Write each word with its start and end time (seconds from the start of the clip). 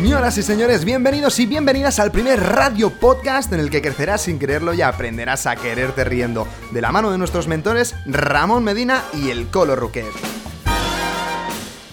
Señoras 0.00 0.38
y 0.38 0.42
señores, 0.42 0.86
bienvenidos 0.86 1.38
y 1.40 1.46
bienvenidas 1.46 1.98
al 1.98 2.10
primer 2.10 2.40
radio 2.42 2.88
podcast 2.88 3.52
en 3.52 3.60
el 3.60 3.68
que 3.68 3.82
crecerás 3.82 4.22
sin 4.22 4.38
quererlo 4.38 4.72
y 4.72 4.80
aprenderás 4.80 5.46
a 5.46 5.56
quererte 5.56 6.04
riendo, 6.04 6.48
de 6.70 6.80
la 6.80 6.90
mano 6.90 7.10
de 7.12 7.18
nuestros 7.18 7.46
mentores 7.46 7.94
Ramón 8.06 8.64
Medina 8.64 9.02
y 9.12 9.28
el 9.28 9.48
Colo 9.48 9.76
Ruquet. 9.76 10.06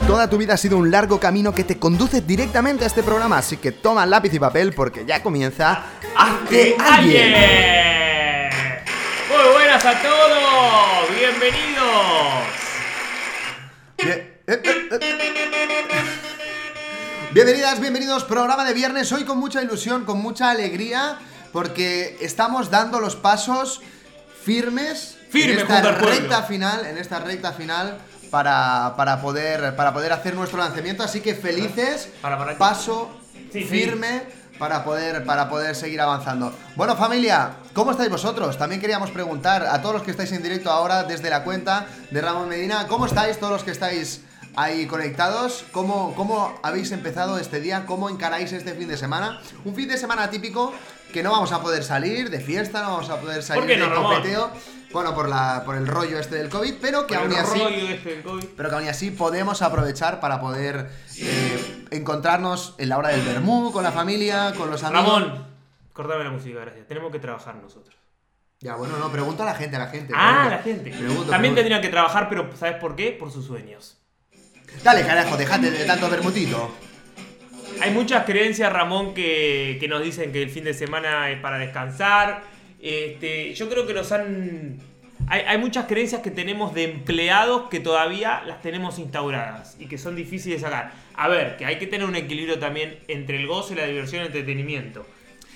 Toda 0.07 0.29
tu 0.29 0.37
vida 0.37 0.53
ha 0.53 0.57
sido 0.57 0.77
un 0.77 0.89
largo 0.89 1.19
camino 1.19 1.53
que 1.53 1.65
te 1.65 1.77
conduce 1.77 2.21
directamente 2.21 2.85
a 2.85 2.87
este 2.87 3.03
programa, 3.03 3.39
así 3.39 3.57
que 3.57 3.73
toma 3.73 4.05
lápiz 4.05 4.33
y 4.33 4.39
papel 4.39 4.71
porque 4.71 5.03
ya 5.05 5.21
comienza 5.21 5.83
Hazte 6.15 6.77
alguien. 6.79 7.33
Muy 9.27 9.53
buenas 9.53 9.83
a 9.85 10.01
todos, 10.01 11.09
bienvenidos. 11.19 11.83
Bien- 13.97 14.37
eh, 14.47 14.61
eh, 14.63 14.89
eh. 15.01 16.26
Bienvenidas, 17.33 17.79
bienvenidos, 17.79 18.23
programa 18.23 18.65
de 18.65 18.73
viernes, 18.73 19.11
hoy 19.11 19.23
con 19.23 19.37
mucha 19.37 19.61
ilusión, 19.61 20.05
con 20.05 20.19
mucha 20.19 20.49
alegría, 20.49 21.19
porque 21.51 22.17
estamos 22.21 22.71
dando 22.71 22.99
los 22.99 23.15
pasos 23.15 23.81
firmes 24.43 25.17
Firme 25.29 25.53
en 25.53 25.59
esta 25.59 25.73
junto 25.75 25.89
al 25.89 25.97
pueblo. 25.97 26.19
recta 26.19 26.43
final, 26.43 26.85
en 26.85 26.97
esta 26.97 27.19
recta 27.19 27.51
final 27.51 27.97
para, 28.31 28.93
para 28.95 29.21
poder, 29.21 29.75
para 29.75 29.93
poder 29.93 30.13
hacer 30.13 30.35
nuestro 30.35 30.57
lanzamiento, 30.57 31.03
así 31.03 31.19
que 31.21 31.35
felices, 31.35 32.09
Para, 32.21 32.37
para. 32.37 32.57
paso 32.57 33.11
Sí, 33.51 33.61
sí. 33.61 33.65
firme 33.65 34.23
para 34.57 34.83
poder, 34.83 35.23
para 35.25 35.49
poder 35.49 35.75
seguir 35.75 36.01
avanzando. 36.01 36.51
Bueno, 36.75 36.95
familia, 36.95 37.51
¿cómo 37.73 37.91
estáis 37.91 38.09
vosotros? 38.09 38.57
También 38.57 38.81
queríamos 38.81 39.11
preguntar 39.11 39.63
a 39.67 39.81
todos 39.81 39.95
los 39.95 40.03
que 40.03 40.11
estáis 40.11 40.31
en 40.31 40.41
directo 40.41 40.71
ahora 40.71 41.03
desde 41.03 41.29
la 41.29 41.43
cuenta 41.43 41.85
de 42.09 42.21
Ramón 42.21 42.49
Medina, 42.49 42.87
¿cómo 42.87 43.05
estáis 43.05 43.37
todos 43.37 43.53
los 43.53 43.63
que 43.63 43.71
estáis 43.71 44.21
ahí 44.57 44.87
conectados? 44.87 45.63
¿Cómo, 45.71 46.13
cómo 46.15 46.59
habéis 46.63 46.91
empezado 46.91 47.37
este 47.37 47.61
día? 47.61 47.85
¿Cómo 47.85 48.09
encaráis 48.09 48.51
este 48.51 48.73
fin 48.73 48.89
de 48.89 48.97
semana? 48.97 49.39
Un 49.63 49.75
fin 49.75 49.87
de 49.87 49.97
semana 49.97 50.29
típico 50.29 50.73
que 51.13 51.23
no 51.23 51.31
vamos 51.31 51.53
a 51.53 51.61
poder 51.61 51.83
salir 51.83 52.29
de 52.29 52.41
fiesta, 52.41 52.81
no 52.81 52.89
vamos 52.93 53.09
a 53.09 53.21
poder 53.21 53.41
salir 53.43 53.65
qué 53.65 53.77
de 53.77 53.87
no, 53.87 54.03
copeteo, 54.03 54.51
bueno, 54.91 55.15
por, 55.15 55.29
la, 55.29 55.63
por 55.63 55.77
el 55.77 55.87
rollo 55.87 56.19
este 56.19 56.35
del 56.35 56.49
COVID, 56.49 56.75
pero 56.81 57.07
que 57.07 57.15
aún 57.15 57.31
el 57.31 57.37
así... 57.37 57.59
rollo 57.59 57.87
este 57.87 58.09
del 58.09 58.23
COVID. 58.23 58.45
Pero 58.57 58.69
que 58.69 58.75
aún 58.75 58.87
así 58.87 59.11
podemos 59.11 59.61
aprovechar 59.61 60.19
para 60.19 60.41
poder 60.41 60.89
eh, 61.19 61.85
encontrarnos 61.91 62.75
en 62.79 62.89
la 62.89 62.97
hora 62.97 63.09
del 63.09 63.21
vermú, 63.21 63.71
con 63.71 63.83
la 63.83 63.91
familia, 63.91 64.53
con 64.57 64.69
los 64.71 64.83
amigos. 64.83 65.21
Ramón, 65.21 65.47
cortame 65.93 66.23
la 66.23 66.31
música, 66.31 66.59
gracias. 66.59 66.87
Tenemos 66.87 67.11
que 67.11 67.19
trabajar 67.19 67.55
nosotros. 67.55 67.95
Ya, 68.59 68.75
bueno, 68.75 68.97
no, 68.97 69.11
pregunto 69.11 69.43
a 69.43 69.45
la 69.45 69.53
gente, 69.53 69.75
a 69.75 69.79
la 69.79 69.87
gente. 69.87 70.13
Ah, 70.15 70.47
pregunto. 70.47 70.49
la 70.49 70.63
gente. 70.63 70.89
Pregunto, 70.89 71.13
También 71.13 71.29
pregunto. 71.29 71.55
tendrían 71.55 71.81
que 71.81 71.89
trabajar, 71.89 72.27
pero 72.27 72.49
¿sabes 72.57 72.77
por 72.81 72.95
qué? 72.95 73.11
Por 73.11 73.31
sus 73.31 73.45
sueños. 73.45 73.97
Dale, 74.83 75.05
carajo, 75.05 75.37
dejate 75.37 75.71
de 75.71 75.85
tanto 75.85 76.09
vermutito. 76.09 76.75
Hay 77.81 77.91
muchas 77.91 78.25
creencias, 78.25 78.71
Ramón, 78.73 79.13
que, 79.13 79.77
que 79.79 79.87
nos 79.87 80.01
dicen 80.01 80.31
que 80.31 80.41
el 80.41 80.49
fin 80.49 80.63
de 80.63 80.73
semana 80.73 81.29
es 81.29 81.39
para 81.39 81.57
descansar. 81.57 82.43
Este, 82.81 83.53
yo 83.53 83.69
creo 83.69 83.85
que 83.85 83.93
nos 83.93 84.11
han... 84.11 84.77
Hay, 85.29 85.41
hay 85.41 85.57
muchas 85.57 85.85
creencias 85.85 86.21
que 86.21 86.31
tenemos 86.31 86.73
de 86.73 86.85
empleados 86.85 87.69
que 87.69 87.79
todavía 87.79 88.43
las 88.45 88.61
tenemos 88.61 88.97
instauradas 88.97 89.75
y 89.79 89.87
que 89.87 89.97
son 89.97 90.15
difíciles 90.15 90.61
de 90.61 90.67
sacar. 90.67 90.91
A 91.15 91.27
ver, 91.27 91.57
que 91.57 91.65
hay 91.65 91.77
que 91.79 91.87
tener 91.87 92.07
un 92.07 92.15
equilibrio 92.15 92.59
también 92.59 92.99
entre 93.07 93.37
el 93.37 93.45
goce, 93.47 93.75
la 93.75 93.85
diversión 93.85 94.21
y 94.21 94.21
el 94.21 94.27
entretenimiento. 94.27 95.05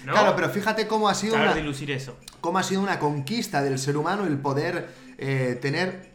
¿no? 0.06 0.12
Claro, 0.14 0.36
pero 0.36 0.50
fíjate 0.50 0.88
cómo 0.88 1.08
ha 1.08 1.14
sido 1.14 1.34
Saber 1.34 1.50
una, 1.50 1.56
dilucir 1.58 1.92
eso. 1.92 2.18
cómo 2.42 2.58
ha 2.58 2.64
sido 2.64 2.82
una 2.82 3.00
conquista 3.00 3.62
del 3.64 3.78
ser 3.80 3.98
humano 3.98 4.26
el 4.26 4.38
poder 4.40 4.90
eh, 5.18 5.58
tener 5.62 6.11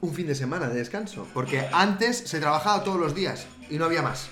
un 0.00 0.14
fin 0.14 0.26
de 0.26 0.34
semana 0.34 0.68
de 0.68 0.76
descanso. 0.76 1.26
Porque 1.34 1.66
antes 1.72 2.16
se 2.18 2.40
trabajaba 2.40 2.82
todos 2.84 2.98
los 2.98 3.14
días 3.14 3.46
y 3.68 3.76
no 3.76 3.84
había 3.84 4.02
más. 4.02 4.28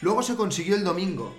Luego 0.00 0.22
se 0.22 0.36
consiguió 0.36 0.76
el 0.76 0.84
domingo. 0.84 1.36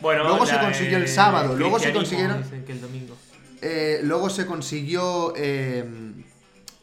Bueno, 0.00 0.24
Luego 0.24 0.44
se 0.46 0.58
consiguió 0.58 0.96
el 0.98 1.04
eh, 1.04 1.08
sábado, 1.08 1.54
luego 1.56 1.78
se 1.78 1.92
consiguieron- 1.92 2.42
dicen 2.42 2.64
que 2.64 2.72
el 2.72 2.80
domingo. 2.80 3.16
Eh, 3.62 4.00
luego 4.02 4.28
se 4.28 4.44
consiguió 4.44 5.32
eh, 5.36 5.84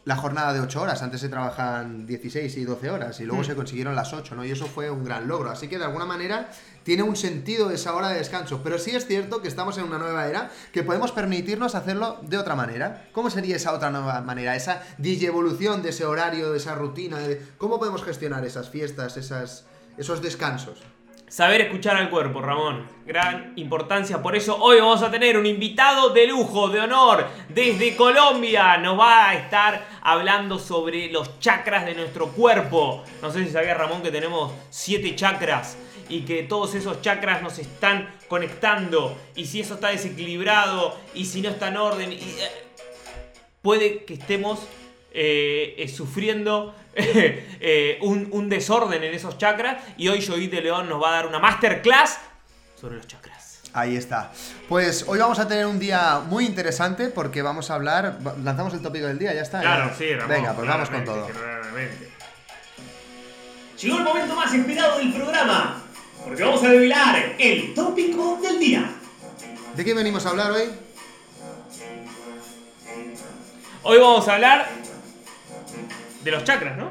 la 0.04 0.16
jornada 0.16 0.52
de 0.52 0.60
8 0.60 0.82
horas. 0.82 1.00
Antes 1.02 1.20
se 1.20 1.28
trabajaban 1.28 2.06
16 2.06 2.56
y 2.56 2.64
12 2.64 2.90
horas 2.90 3.20
y 3.20 3.24
luego 3.24 3.42
Mm. 3.42 3.46
se 3.46 3.54
consiguieron 3.54 3.94
las 3.94 4.12
8, 4.12 4.34
¿no? 4.34 4.44
Y 4.44 4.50
eso 4.50 4.66
fue 4.66 4.90
un 4.90 5.04
gran 5.04 5.28
logro. 5.28 5.50
Así 5.50 5.68
que 5.68 5.78
de 5.78 5.84
alguna 5.84 6.04
manera 6.04 6.50
tiene 6.82 7.04
un 7.04 7.14
sentido 7.14 7.70
esa 7.70 7.94
hora 7.94 8.08
de 8.08 8.18
descanso. 8.18 8.62
Pero 8.64 8.78
sí 8.78 8.90
es 8.96 9.06
cierto 9.06 9.40
que 9.42 9.48
estamos 9.48 9.78
en 9.78 9.84
una 9.84 9.98
nueva 9.98 10.26
era 10.26 10.50
que 10.72 10.82
podemos 10.82 11.12
permitirnos 11.12 11.76
hacerlo 11.76 12.18
de 12.22 12.36
otra 12.38 12.56
manera. 12.56 13.08
¿Cómo 13.12 13.30
sería 13.30 13.54
esa 13.54 13.72
otra 13.72 13.90
nueva 13.90 14.20
manera? 14.22 14.56
Esa 14.56 14.82
digievolución 14.98 15.82
de 15.82 15.90
ese 15.90 16.04
horario, 16.04 16.50
de 16.50 16.58
esa 16.58 16.74
rutina. 16.74 17.18
de- 17.18 17.40
¿Cómo 17.58 17.78
podemos 17.78 18.02
gestionar 18.02 18.44
esas 18.44 18.70
fiestas, 18.70 19.16
esas, 19.16 19.66
esos 19.98 20.20
descansos? 20.20 20.82
Saber 21.32 21.62
escuchar 21.62 21.96
al 21.96 22.10
cuerpo, 22.10 22.42
Ramón. 22.42 22.86
Gran 23.06 23.54
importancia. 23.56 24.20
Por 24.20 24.36
eso 24.36 24.58
hoy 24.58 24.80
vamos 24.80 25.02
a 25.02 25.10
tener 25.10 25.38
un 25.38 25.46
invitado 25.46 26.10
de 26.10 26.26
lujo, 26.26 26.68
de 26.68 26.80
honor, 26.80 27.26
desde 27.48 27.96
Colombia. 27.96 28.76
Nos 28.76 29.00
va 29.00 29.30
a 29.30 29.34
estar 29.36 29.82
hablando 30.02 30.58
sobre 30.58 31.10
los 31.10 31.40
chakras 31.40 31.86
de 31.86 31.94
nuestro 31.94 32.28
cuerpo. 32.32 33.02
No 33.22 33.30
sé 33.30 33.46
si 33.46 33.50
sabía, 33.50 33.72
Ramón, 33.72 34.02
que 34.02 34.10
tenemos 34.10 34.52
siete 34.68 35.16
chakras 35.16 35.78
y 36.10 36.20
que 36.26 36.42
todos 36.42 36.74
esos 36.74 37.00
chakras 37.00 37.40
nos 37.40 37.58
están 37.58 38.14
conectando. 38.28 39.16
Y 39.34 39.46
si 39.46 39.60
eso 39.60 39.76
está 39.76 39.88
desequilibrado 39.88 40.98
y 41.14 41.24
si 41.24 41.40
no 41.40 41.48
está 41.48 41.68
en 41.68 41.78
orden, 41.78 42.12
eh, 42.12 42.18
puede 43.62 44.04
que 44.04 44.12
estemos 44.12 44.66
eh, 45.14 45.74
eh, 45.78 45.88
sufriendo 45.88 46.74
eh, 46.94 47.98
un, 48.02 48.28
un 48.32 48.48
desorden 48.48 49.02
en 49.04 49.14
esos 49.14 49.38
chakras. 49.38 49.82
Y 49.96 50.08
hoy 50.08 50.24
Joey 50.24 50.46
de 50.48 50.60
León 50.60 50.88
nos 50.88 51.02
va 51.02 51.08
a 51.10 51.12
dar 51.12 51.26
una 51.26 51.38
masterclass 51.38 52.18
sobre 52.80 52.96
los 52.96 53.06
chakras. 53.06 53.60
Ahí 53.74 53.96
está. 53.96 54.30
Pues 54.68 55.04
hoy 55.08 55.18
vamos 55.18 55.38
a 55.38 55.48
tener 55.48 55.64
un 55.64 55.78
día 55.78 56.20
muy 56.28 56.44
interesante 56.44 57.08
porque 57.08 57.40
vamos 57.40 57.70
a 57.70 57.74
hablar. 57.76 58.18
Lanzamos 58.42 58.74
el 58.74 58.82
tópico 58.82 59.06
del 59.06 59.18
día, 59.18 59.32
ya 59.32 59.40
está. 59.42 59.60
Claro, 59.60 59.88
Ya. 59.90 59.94
sí, 59.96 60.12
Ramón. 60.12 60.28
Venga, 60.28 60.52
pues 60.52 60.68
vamos 60.68 60.90
con 60.90 61.04
todo. 61.04 61.26
claramente. 61.28 62.08
Llegó 63.80 63.96
el 63.98 64.04
momento 64.04 64.36
más 64.36 64.52
esperado 64.52 64.98
del 64.98 65.12
programa, 65.12 65.82
porque 66.24 66.42
vamos 66.44 66.62
a 66.62 66.68
revelar 66.68 67.34
el 67.38 67.72
tópico 67.74 68.38
del 68.42 68.58
día. 68.60 68.90
¿De 69.74 69.84
qué 69.84 69.94
venimos 69.94 70.24
a 70.26 70.28
hablar 70.30 70.52
hoy? 70.52 70.64
Hoy 73.84 73.98
vamos 73.98 74.28
a 74.28 74.34
hablar 74.34 74.68
de 76.24 76.30
los 76.30 76.44
chakras, 76.44 76.76
¿no? 76.78 76.88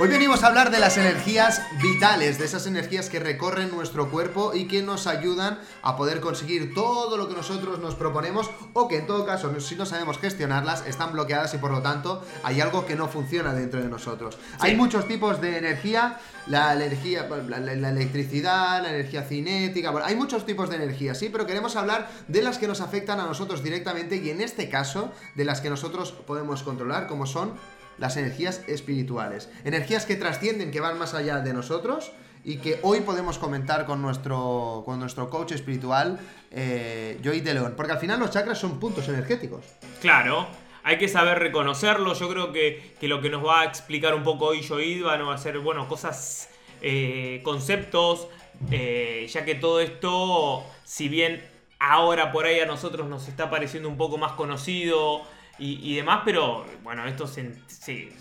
Hoy 0.00 0.06
venimos 0.06 0.44
a 0.44 0.46
hablar 0.46 0.70
de 0.70 0.78
las 0.78 0.96
energías 0.96 1.60
vitales, 1.82 2.38
de 2.38 2.44
esas 2.44 2.68
energías 2.68 3.10
que 3.10 3.18
recorren 3.18 3.68
nuestro 3.72 4.12
cuerpo 4.12 4.52
y 4.54 4.68
que 4.68 4.80
nos 4.80 5.08
ayudan 5.08 5.58
a 5.82 5.96
poder 5.96 6.20
conseguir 6.20 6.72
todo 6.72 7.16
lo 7.16 7.26
que 7.28 7.34
nosotros 7.34 7.80
nos 7.80 7.96
proponemos 7.96 8.48
o 8.74 8.86
que 8.86 8.98
en 8.98 9.08
todo 9.08 9.26
caso, 9.26 9.58
si 9.58 9.74
no 9.74 9.86
sabemos 9.86 10.18
gestionarlas, 10.18 10.86
están 10.86 11.10
bloqueadas 11.12 11.52
y 11.54 11.58
por 11.58 11.72
lo 11.72 11.82
tanto 11.82 12.24
hay 12.44 12.60
algo 12.60 12.86
que 12.86 12.94
no 12.94 13.08
funciona 13.08 13.52
dentro 13.52 13.82
de 13.82 13.88
nosotros. 13.88 14.38
Hay 14.60 14.76
muchos 14.76 15.08
tipos 15.08 15.40
de 15.40 15.58
energía, 15.58 16.20
la 16.46 16.74
energía, 16.74 17.26
la, 17.48 17.58
la- 17.58 17.74
la 17.74 17.88
electricidad, 17.88 18.80
la 18.80 18.90
energía 18.90 19.22
cinética, 19.24 19.90
bueno, 19.90 20.06
hay 20.06 20.14
muchos 20.14 20.46
tipos 20.46 20.70
de 20.70 20.76
energía, 20.76 21.16
sí, 21.16 21.28
pero 21.28 21.44
queremos 21.44 21.74
hablar 21.74 22.08
de 22.28 22.40
las 22.42 22.58
que 22.58 22.68
nos 22.68 22.80
afectan 22.80 23.18
a 23.18 23.24
nosotros 23.26 23.64
directamente 23.64 24.14
y 24.14 24.30
en 24.30 24.42
este 24.42 24.68
caso 24.68 25.10
de 25.34 25.44
las 25.44 25.60
que 25.60 25.70
nosotros 25.70 26.12
podemos 26.12 26.62
controlar, 26.62 27.08
como 27.08 27.26
son 27.26 27.54
las 27.98 28.16
energías 28.16 28.62
espirituales. 28.66 29.50
Energías 29.64 30.06
que 30.06 30.16
trascienden, 30.16 30.70
que 30.70 30.80
van 30.80 30.98
más 30.98 31.14
allá 31.14 31.40
de 31.40 31.52
nosotros 31.52 32.12
y 32.44 32.58
que 32.58 32.78
hoy 32.82 33.00
podemos 33.00 33.38
comentar 33.38 33.84
con 33.84 34.00
nuestro, 34.00 34.82
con 34.84 34.98
nuestro 35.00 35.28
coach 35.28 35.52
espiritual, 35.52 36.18
eh, 36.50 37.20
Joey 37.22 37.40
de 37.40 37.54
León. 37.54 37.74
Porque 37.76 37.92
al 37.92 37.98
final 37.98 38.20
los 38.20 38.30
chakras 38.30 38.58
son 38.58 38.80
puntos 38.80 39.08
energéticos. 39.08 39.64
Claro, 40.00 40.46
hay 40.84 40.98
que 40.98 41.08
saber 41.08 41.38
reconocerlo. 41.38 42.14
Yo 42.14 42.28
creo 42.28 42.52
que, 42.52 42.94
que 43.00 43.08
lo 43.08 43.20
que 43.20 43.30
nos 43.30 43.44
va 43.44 43.62
a 43.62 43.64
explicar 43.64 44.14
un 44.14 44.22
poco 44.22 44.46
hoy 44.46 44.66
Joid 44.66 45.04
van 45.04 45.20
a 45.22 45.38
ser, 45.38 45.58
bueno, 45.58 45.88
cosas, 45.88 46.48
eh, 46.80 47.40
conceptos, 47.42 48.28
eh, 48.70 49.26
ya 49.30 49.44
que 49.44 49.54
todo 49.54 49.80
esto, 49.80 50.64
si 50.84 51.08
bien 51.08 51.44
ahora 51.78 52.32
por 52.32 52.46
ahí 52.46 52.60
a 52.60 52.66
nosotros 52.66 53.08
nos 53.08 53.28
está 53.28 53.50
pareciendo 53.50 53.88
un 53.88 53.96
poco 53.96 54.18
más 54.18 54.32
conocido 54.32 55.22
y, 55.58 55.92
y 55.92 55.96
demás, 55.96 56.22
pero 56.24 56.64
bueno, 56.82 57.06
esto 57.06 57.26
se, 57.26 57.52
se, 57.66 58.12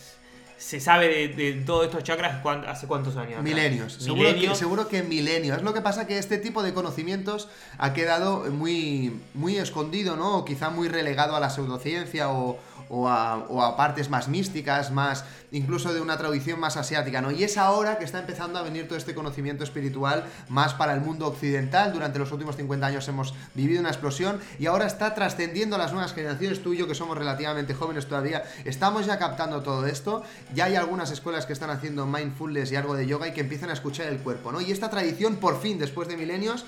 se 0.57 0.79
sabe 0.79 1.07
de, 1.07 1.27
de 1.29 1.53
todos 1.63 1.85
estos 1.85 2.03
chakras 2.03 2.43
hace 2.67 2.87
cuántos 2.87 3.15
años. 3.15 3.31
atrás? 3.39 3.43
Milenios. 3.43 3.93
Seguro 3.93 4.23
que, 4.23 4.33
Milenios. 4.33 4.57
seguro 4.57 4.87
que 4.87 5.03
milenios. 5.03 5.57
Es 5.57 5.63
lo 5.63 5.73
que 5.73 5.81
pasa 5.81 6.07
que 6.07 6.17
este 6.17 6.37
tipo 6.39 6.63
de 6.63 6.73
conocimientos 6.73 7.47
ha 7.77 7.93
quedado 7.93 8.45
muy, 8.51 9.19
muy 9.33 9.57
escondido, 9.57 10.15
¿no? 10.15 10.37
O 10.37 10.45
quizá 10.45 10.69
muy 10.69 10.87
relegado 10.87 11.35
a 11.35 11.39
la 11.39 11.49
pseudociencia 11.49 12.29
o, 12.29 12.57
o 12.89 13.07
a, 13.07 13.37
o 13.49 13.61
a 13.61 13.75
partes 13.77 14.09
más 14.09 14.27
místicas, 14.27 14.91
más 14.91 15.25
incluso 15.51 15.93
de 15.93 16.01
una 16.01 16.17
tradición 16.17 16.59
más 16.59 16.77
asiática, 16.77 17.21
¿no? 17.21 17.31
Y 17.31 17.43
es 17.43 17.57
ahora 17.57 17.97
que 17.97 18.05
está 18.05 18.19
empezando 18.19 18.59
a 18.59 18.63
venir 18.63 18.87
todo 18.87 18.97
este 18.97 19.15
conocimiento 19.15 19.63
espiritual 19.63 20.25
más 20.49 20.73
para 20.73 20.93
el 20.93 21.01
mundo 21.01 21.27
occidental. 21.27 21.93
Durante 21.93 22.19
los 22.19 22.31
últimos 22.31 22.55
50 22.57 22.85
años 22.85 23.07
hemos 23.07 23.33
vivido 23.53 23.79
una 23.79 23.89
explosión 23.89 24.39
y 24.59 24.65
ahora 24.65 24.85
está 24.85 25.13
trascendiendo 25.13 25.75
a 25.75 25.79
las 25.79 25.93
nuevas 25.93 26.13
generaciones. 26.13 26.61
Tú 26.61 26.73
y 26.73 26.77
yo, 26.77 26.87
que 26.87 26.95
somos 26.95 27.17
relativamente 27.17 27.73
jóvenes 27.73 28.07
todavía, 28.07 28.43
estamos 28.65 29.05
ya 29.05 29.17
captando 29.17 29.61
todo 29.61 29.85
esto 29.85 30.23
ya 30.53 30.65
hay 30.65 30.75
algunas 30.75 31.11
escuelas 31.11 31.45
que 31.45 31.53
están 31.53 31.69
haciendo 31.69 32.05
mindfulness 32.05 32.71
y 32.71 32.75
algo 32.75 32.95
de 32.95 33.05
yoga 33.05 33.27
y 33.27 33.33
que 33.33 33.41
empiezan 33.41 33.69
a 33.69 33.73
escuchar 33.73 34.07
el 34.07 34.19
cuerpo, 34.19 34.51
¿no? 34.51 34.61
Y 34.61 34.71
esta 34.71 34.89
tradición, 34.89 35.37
por 35.37 35.59
fin, 35.59 35.77
después 35.77 36.07
de 36.07 36.17
milenios, 36.17 36.65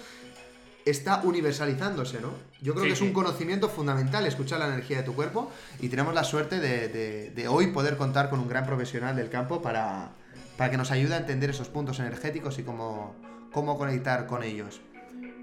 está 0.89 1.21
universalizándose, 1.23 2.19
¿no? 2.21 2.33
Yo 2.61 2.73
creo 2.73 2.83
Sí, 2.85 2.89
que 2.89 2.93
es 2.93 3.01
un 3.01 3.13
conocimiento 3.13 3.69
fundamental 3.69 4.25
escuchar 4.25 4.59
la 4.59 4.67
energía 4.67 4.97
de 4.97 5.03
tu 5.03 5.13
cuerpo 5.15 5.51
y 5.79 5.89
tenemos 5.89 6.13
la 6.13 6.23
suerte 6.23 6.59
de, 6.59 6.87
de- 6.89 7.29
de 7.31 7.47
hoy 7.47 7.67
poder 7.67 7.97
contar 7.97 8.29
con 8.29 8.39
un 8.39 8.47
gran 8.49 8.65
profesional 8.65 9.15
del 9.15 9.29
campo 9.29 9.61
para, 9.61 10.11
para 10.57 10.71
que 10.71 10.77
nos 10.77 10.91
ayude 10.91 11.13
a 11.15 11.17
entender 11.17 11.49
esos 11.49 11.67
puntos 11.69 11.99
energéticos 11.99 12.59
y 12.59 12.63
cómo, 12.63 13.15
cómo 13.51 13.77
conectar 13.77 14.27
con 14.27 14.43
ellos. 14.43 14.81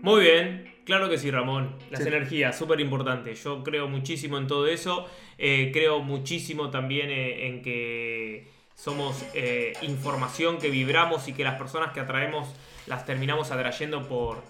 Muy 0.02 0.20
bien, 0.20 0.74
claro 0.84 1.08
que 1.08 1.18
sí, 1.18 1.30
Ramón. 1.30 1.74
Las 1.90 2.02
Sí. 2.02 2.08
energías, 2.08 2.56
súper 2.56 2.80
importante. 2.80 3.34
Yo 3.34 3.62
creo 3.64 3.88
muchísimo 3.88 4.36
en 4.38 4.46
todo 4.46 4.66
eso. 4.68 5.06
Eh, 5.38 5.70
creo 5.72 6.00
muchísimo 6.00 6.70
también 6.70 7.08
eh, 7.10 7.48
en 7.48 7.62
que 7.62 8.48
somos 8.74 9.24
eh, 9.34 9.72
información 9.82 10.58
que 10.58 10.68
vibramos 10.68 11.28
y 11.28 11.32
que 11.32 11.44
las 11.44 11.54
personas 11.56 11.92
que 11.92 12.00
atraemos 12.00 12.46
las 12.86 13.06
terminamos 13.06 13.50
atrayendo 13.50 14.06
por, 14.06 14.42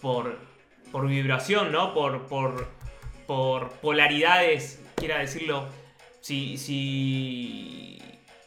por, 0.00 0.38
por 0.92 1.06
vibración, 1.06 1.72
¿no? 1.72 1.94
Por, 1.94 2.26
por, 2.26 2.68
por 3.26 3.70
polaridades, 3.80 4.80
quiera 4.96 5.18
decirlo. 5.18 5.66
Si, 6.20 6.58
si, 6.58 7.98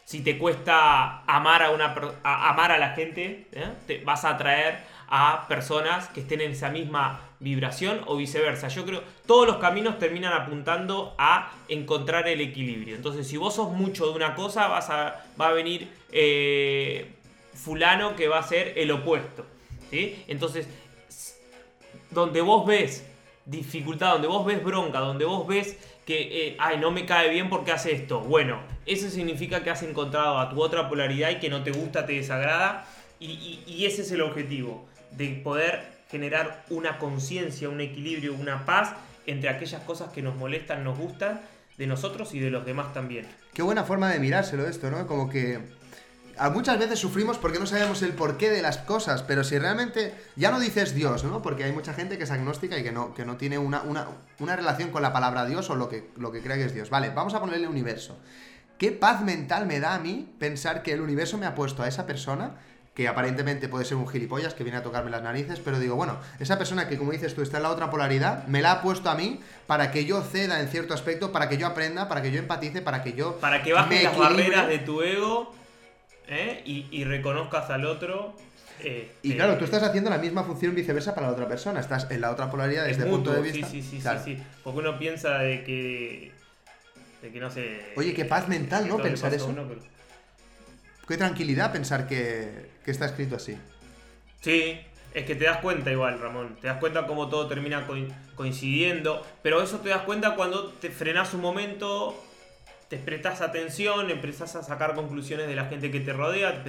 si 0.05 0.21
te 0.21 0.37
cuesta 0.37 1.21
amar 1.23 1.63
a, 1.63 1.71
una, 1.71 1.95
a- 2.23 2.49
amar 2.49 2.71
a 2.71 2.77
la 2.77 2.89
gente, 2.93 3.47
¿eh? 3.53 4.01
vas 4.05 4.25
a 4.25 4.31
atraer 4.31 4.79
a 5.07 5.47
personas 5.47 6.07
que 6.09 6.21
estén 6.21 6.41
en 6.41 6.51
esa 6.51 6.69
misma 6.69 7.19
vibración 7.39 8.01
o 8.05 8.15
viceversa. 8.17 8.67
Yo 8.69 8.85
creo 8.85 9.03
todos 9.25 9.47
los 9.47 9.57
caminos 9.57 9.97
terminan 9.99 10.31
apuntando 10.33 11.15
a 11.17 11.51
encontrar 11.67 12.27
el 12.27 12.39
equilibrio. 12.39 12.95
Entonces, 12.95 13.27
si 13.27 13.35
vos 13.35 13.55
sos 13.55 13.71
mucho 13.71 14.05
de 14.07 14.11
una 14.13 14.35
cosa, 14.35 14.67
vas 14.67 14.89
a, 14.89 15.25
va 15.39 15.47
a 15.49 15.51
venir 15.53 15.89
eh, 16.11 17.11
fulano 17.53 18.15
que 18.15 18.27
va 18.27 18.39
a 18.39 18.43
ser 18.43 18.73
el 18.77 18.91
opuesto. 18.91 19.45
¿sí? 19.89 20.23
Entonces, 20.27 20.67
donde 22.11 22.41
vos 22.41 22.65
ves 22.65 23.03
dificultad, 23.45 24.13
donde 24.13 24.27
vos 24.27 24.45
ves 24.45 24.63
bronca, 24.63 24.99
donde 24.99 25.25
vos 25.25 25.47
ves 25.47 25.75
que, 26.05 26.47
eh, 26.47 26.55
ay, 26.59 26.77
no 26.77 26.91
me 26.91 27.05
cae 27.05 27.29
bien 27.29 27.49
porque 27.49 27.71
hace 27.71 27.91
esto. 27.93 28.19
Bueno, 28.21 28.59
eso 28.85 29.09
significa 29.09 29.63
que 29.63 29.69
has 29.71 29.81
encontrado 29.83 30.37
a 30.37 30.49
tu 30.49 30.61
otra 30.61 30.87
polaridad 30.89 31.29
y 31.31 31.39
que 31.39 31.49
no 31.49 31.63
te 31.63 31.71
gusta, 31.71 32.05
te 32.05 32.13
desagrada. 32.13 32.85
Y, 33.19 33.59
y- 33.67 33.85
ese 33.85 34.01
es 34.03 34.11
el 34.11 34.21
objetivo, 34.21 34.85
de 35.11 35.27
poder 35.43 35.83
generar 36.09 36.65
una 36.69 36.97
conciencia, 36.97 37.69
un 37.69 37.81
equilibrio, 37.81 38.33
una 38.33 38.65
paz 38.65 38.93
entre 39.27 39.49
aquellas 39.49 39.81
cosas 39.83 40.11
que 40.11 40.21
nos 40.21 40.35
molestan, 40.35 40.83
nos 40.83 40.97
gustan, 40.97 41.41
de 41.77 41.87
nosotros 41.87 42.33
y 42.33 42.39
de 42.39 42.51
los 42.51 42.65
demás 42.65 42.93
también. 42.93 43.27
Qué 43.53 43.61
buena 43.61 43.83
forma 43.83 44.11
de 44.11 44.19
mirárselo 44.19 44.67
esto, 44.67 44.89
¿no? 44.91 45.07
Como 45.07 45.29
que 45.29 45.59
muchas 46.51 46.79
veces 46.79 46.99
sufrimos 46.99 47.37
porque 47.37 47.59
no 47.59 47.65
sabemos 47.65 48.01
el 48.01 48.13
porqué 48.13 48.49
de 48.49 48.61
las 48.61 48.77
cosas, 48.77 49.23
pero 49.23 49.43
si 49.43 49.57
realmente 49.57 50.13
ya 50.35 50.51
no 50.51 50.59
dices 50.59 50.93
Dios, 50.93 51.23
¿no? 51.23 51.41
Porque 51.41 51.63
hay 51.63 51.71
mucha 51.71 51.93
gente 51.93 52.17
que 52.17 52.23
es 52.23 52.31
agnóstica 52.31 52.77
y 52.77 52.83
que 52.83 52.91
no, 52.91 53.13
que 53.13 53.25
no 53.25 53.37
tiene 53.37 53.57
una, 53.57 53.81
una, 53.81 54.07
una 54.39 54.55
relación 54.55 54.89
con 54.89 55.01
la 55.01 55.13
palabra 55.13 55.45
Dios 55.45 55.69
o 55.69 55.75
lo 55.75 55.89
que, 55.89 56.09
lo 56.17 56.31
que 56.31 56.41
cree 56.41 56.57
que 56.57 56.65
es 56.65 56.73
Dios. 56.73 56.89
Vale, 56.89 57.09
vamos 57.09 57.33
a 57.33 57.39
ponerle 57.39 57.67
universo. 57.67 58.17
¿Qué 58.77 58.91
paz 58.91 59.21
mental 59.21 59.67
me 59.67 59.79
da 59.79 59.93
a 59.93 59.99
mí 59.99 60.27
pensar 60.39 60.81
que 60.81 60.93
el 60.93 61.01
universo 61.01 61.37
me 61.37 61.45
ha 61.45 61.53
puesto 61.53 61.83
a 61.83 61.87
esa 61.87 62.07
persona? 62.07 62.55
Que 62.95 63.07
aparentemente 63.07 63.69
puede 63.69 63.85
ser 63.85 63.95
un 63.95 64.07
gilipollas 64.07 64.53
que 64.53 64.63
viene 64.63 64.79
a 64.79 64.83
tocarme 64.83 65.11
las 65.11 65.21
narices, 65.21 65.59
pero 65.59 65.79
digo, 65.79 65.95
bueno, 65.95 66.17
esa 66.39 66.57
persona 66.57 66.87
que, 66.89 66.97
como 66.97 67.11
dices 67.11 67.35
tú, 67.35 67.41
está 67.41 67.57
en 67.57 67.63
la 67.63 67.69
otra 67.69 67.91
polaridad, 67.91 68.47
me 68.47 68.61
la 68.61 68.71
ha 68.71 68.81
puesto 68.81 69.09
a 69.09 69.15
mí 69.15 69.39
para 69.67 69.91
que 69.91 70.05
yo 70.05 70.21
ceda 70.23 70.59
en 70.59 70.67
cierto 70.67 70.93
aspecto, 70.93 71.31
para 71.31 71.47
que 71.47 71.57
yo 71.57 71.67
aprenda, 71.67 72.09
para 72.09 72.21
que 72.21 72.31
yo 72.31 72.39
empatice, 72.39 72.81
para 72.81 73.03
que 73.03 73.13
yo 73.13 73.37
Para 73.37 73.61
que 73.61 73.71
bajes 73.71 73.97
me 73.99 74.03
las 74.03 74.17
barreras 74.17 74.67
de 74.67 74.79
tu 74.79 75.01
ego 75.03 75.60
¿eh? 76.31 76.61
y, 76.65 76.87
y 76.91 77.03
reconozcas 77.03 77.69
al 77.69 77.85
otro. 77.85 78.35
este, 78.79 79.11
Y 79.21 79.35
claro, 79.35 79.57
tú 79.57 79.65
estás 79.65 79.83
haciendo 79.83 80.09
la 80.09 80.17
misma 80.17 80.43
función 80.43 80.73
viceversa 80.73 81.13
para 81.13 81.27
la 81.27 81.33
otra 81.33 81.47
persona. 81.47 81.79
Estás 81.79 82.09
en 82.09 82.21
la 82.21 82.31
otra 82.31 82.49
polaridad 82.49 82.89
es 82.89 82.97
desde 82.97 83.09
el 83.09 83.15
punto 83.15 83.31
de 83.33 83.41
vista. 83.41 83.67
Sí, 83.67 83.81
sí, 83.81 83.89
sí, 83.97 83.99
Claro. 84.01 84.21
sí, 84.23 84.35
sí. 84.37 84.43
Porque 84.63 84.79
uno 84.79 84.97
piensa 84.97 85.37
de 85.39 85.63
que. 85.63 86.31
de 87.21 87.31
que 87.31 87.39
no 87.39 87.51
sé. 87.51 87.93
Oye, 87.95 88.13
qué 88.13 88.25
paz 88.25 88.47
mental, 88.47 88.87
¿no? 88.87 88.97
Pensar 88.97 89.33
eso. 89.33 89.47
uno, 89.47 89.65
pero- 89.67 89.81
Qué 91.07 91.17
tranquilidad 91.17 91.71
pensar 91.73 92.07
que, 92.07 92.69
que 92.85 92.91
está 92.91 93.05
escrito 93.05 93.35
así. 93.35 93.57
Sí, 94.39 94.79
es 95.13 95.25
que 95.25 95.35
te 95.35 95.43
das 95.43 95.57
cuenta 95.57 95.91
igual, 95.91 96.19
Ramón. 96.21 96.55
Te 96.61 96.67
das 96.67 96.77
cuenta 96.77 97.05
cómo 97.05 97.27
todo 97.27 97.47
termina 97.47 97.85
coin- 97.85 98.13
coincidiendo. 98.35 99.25
Pero 99.43 99.61
eso 99.61 99.79
te 99.79 99.89
das 99.89 100.03
cuenta 100.03 100.35
cuando 100.35 100.69
te 100.69 100.89
frenás 100.89 101.33
un 101.33 101.41
momento, 101.41 102.17
te 102.91 102.97
prestas 102.97 103.39
atención, 103.39 104.11
empezás 104.11 104.57
a 104.57 104.63
sacar 104.63 104.95
conclusiones 104.95 105.47
de 105.47 105.55
la 105.55 105.63
gente 105.63 105.89
que 105.89 106.01
te 106.01 106.11
rodea, 106.11 106.61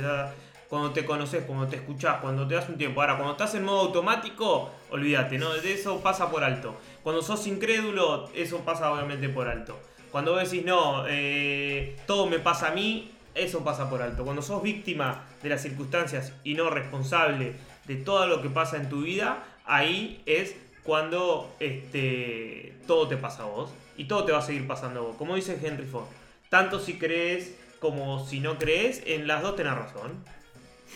cuando 0.69 0.93
te 0.93 1.05
conoces, 1.05 1.43
cuando 1.45 1.67
te 1.67 1.75
escuchás, 1.75 2.21
cuando 2.21 2.47
te 2.47 2.55
das 2.55 2.69
un 2.69 2.79
tiempo. 2.79 3.01
Ahora, 3.01 3.17
cuando 3.17 3.33
estás 3.33 3.57
en 3.57 3.65
modo 3.65 3.81
automático, 3.81 4.71
olvídate, 4.93 5.37
¿no? 5.37 5.53
De 5.53 5.73
eso 5.73 6.01
pasa 6.01 6.31
por 6.31 6.45
alto. 6.45 6.77
Cuando 7.03 7.23
sos 7.23 7.45
incrédulo, 7.49 8.31
eso 8.37 8.61
pasa 8.61 8.93
obviamente 8.93 9.29
por 9.31 9.49
alto. 9.49 9.77
Cuando 10.13 10.35
vos 10.35 10.49
decís, 10.49 10.65
no, 10.65 11.05
eh, 11.09 11.97
todo 12.07 12.29
me 12.29 12.39
pasa 12.39 12.69
a 12.69 12.71
mí, 12.71 13.11
eso 13.35 13.65
pasa 13.65 13.91
por 13.91 14.01
alto. 14.01 14.23
Cuando 14.23 14.43
sos 14.43 14.63
víctima 14.63 15.25
de 15.43 15.49
las 15.49 15.61
circunstancias 15.61 16.35
y 16.45 16.55
no 16.55 16.71
responsable 16.71 17.55
de 17.87 17.97
todo 17.97 18.29
lo 18.29 18.41
que 18.41 18.49
pasa 18.49 18.77
en 18.77 18.89
tu 18.89 19.03
vida, 19.03 19.43
ahí 19.65 20.23
es 20.27 20.55
cuando 20.83 21.55
este, 21.61 22.75
todo 22.87 23.09
te 23.09 23.17
pasa 23.17 23.45
a 23.45 23.47
vos. 23.47 23.73
Y 23.97 24.05
todo 24.05 24.25
te 24.25 24.33
va 24.33 24.39
a 24.39 24.43
seguir 24.43 24.67
pasando 24.67 25.01
a 25.01 25.03
vos. 25.05 25.17
Como 25.17 25.37
dice 25.37 25.59
Henry 25.63 25.85
Ford, 25.85 26.07
tanto 26.49 26.81
si 26.81 26.99
crees 26.99 27.59
como 27.79 28.25
si 28.25 28.41
no 28.41 28.59
crees, 28.59 29.03
en 29.07 29.27
las 29.27 29.43
dos 29.43 29.57
tenés 29.57 29.75
razón. 29.75 30.25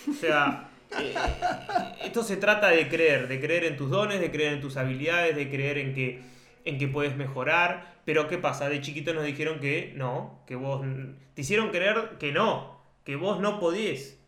O 0.08 0.14
sea, 0.14 0.70
eh, 1.00 1.14
esto 2.04 2.22
se 2.22 2.36
trata 2.36 2.68
de 2.68 2.88
creer, 2.88 3.28
de 3.28 3.40
creer 3.40 3.64
en 3.64 3.76
tus 3.76 3.90
dones, 3.90 4.20
de 4.20 4.30
creer 4.30 4.54
en 4.54 4.60
tus 4.60 4.76
habilidades, 4.76 5.34
de 5.34 5.50
creer 5.50 5.78
en 5.78 5.94
que, 5.94 6.22
en 6.64 6.78
que 6.78 6.88
puedes 6.88 7.16
mejorar. 7.16 7.96
Pero 8.04 8.28
¿qué 8.28 8.38
pasa? 8.38 8.68
De 8.68 8.80
chiquito 8.80 9.12
nos 9.14 9.24
dijeron 9.24 9.58
que 9.60 9.92
no, 9.96 10.40
que 10.46 10.54
vos... 10.54 10.84
Te 11.34 11.42
hicieron 11.42 11.70
creer 11.70 12.16
que 12.18 12.32
no, 12.32 12.80
que 13.04 13.16
vos 13.16 13.40
no 13.40 13.58
podés. 13.58 14.18